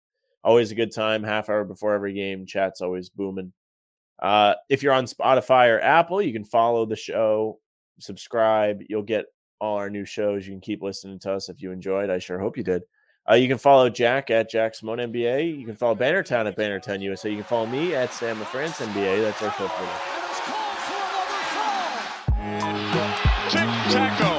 Always 0.43 0.73
a 0.73 0.77
good 0.77 0.93
time. 0.93 1.23
Half 1.23 1.49
hour 1.49 1.63
before 1.63 1.95
every 1.95 2.15
game. 2.15 2.47
Chat's 2.47 2.81
always 2.81 3.11
booming. 3.11 3.53
Uh, 4.21 4.55
if 4.69 4.83
you're 4.83 4.93
on 4.93 5.05
Spotify 5.07 5.73
or 5.73 5.81
Apple, 5.81 6.21
you 6.21 6.33
can 6.33 6.45
follow 6.45 6.85
the 6.85 6.97
show, 6.97 7.61
subscribe. 8.01 8.81
You'll 8.89 9.03
get 9.03 9.27
all 9.61 9.77
our 9.77 9.91
new 9.91 10.05
shows. 10.05 10.47
You 10.47 10.53
can 10.53 10.61
keep 10.61 10.83
listening 10.83 11.19
to 11.21 11.33
us 11.33 11.49
if 11.49 11.63
you 11.63 11.73
enjoyed. 11.73 12.11
I 12.11 12.19
sure 12.19 12.39
hope 12.39 12.57
you 12.57 12.65
did. 12.65 12.83
Uh, 13.29 13.35
you 13.35 13.49
can 13.49 13.59
follow 13.59 13.91
Jack 13.91 14.31
at 14.31 14.49
Jack 14.49 14.75
Simone 14.75 14.99
NBA. 14.99 15.59
You 15.59 15.67
can 15.67 15.75
follow 15.75 15.97
Bannertown 15.97 16.47
at 16.47 16.57
Bannertown 16.57 17.01
USA. 17.01 17.29
You 17.29 17.37
can 17.37 17.45
follow 17.45 17.67
me 17.67 17.95
at 17.95 18.13
Sam 18.13 18.39
LaFrance 18.39 18.85
NBA. 18.87 19.23
That's 19.23 19.43
our 19.43 19.53
show 19.53 19.67
for 19.69 19.85
taco. 23.91 24.36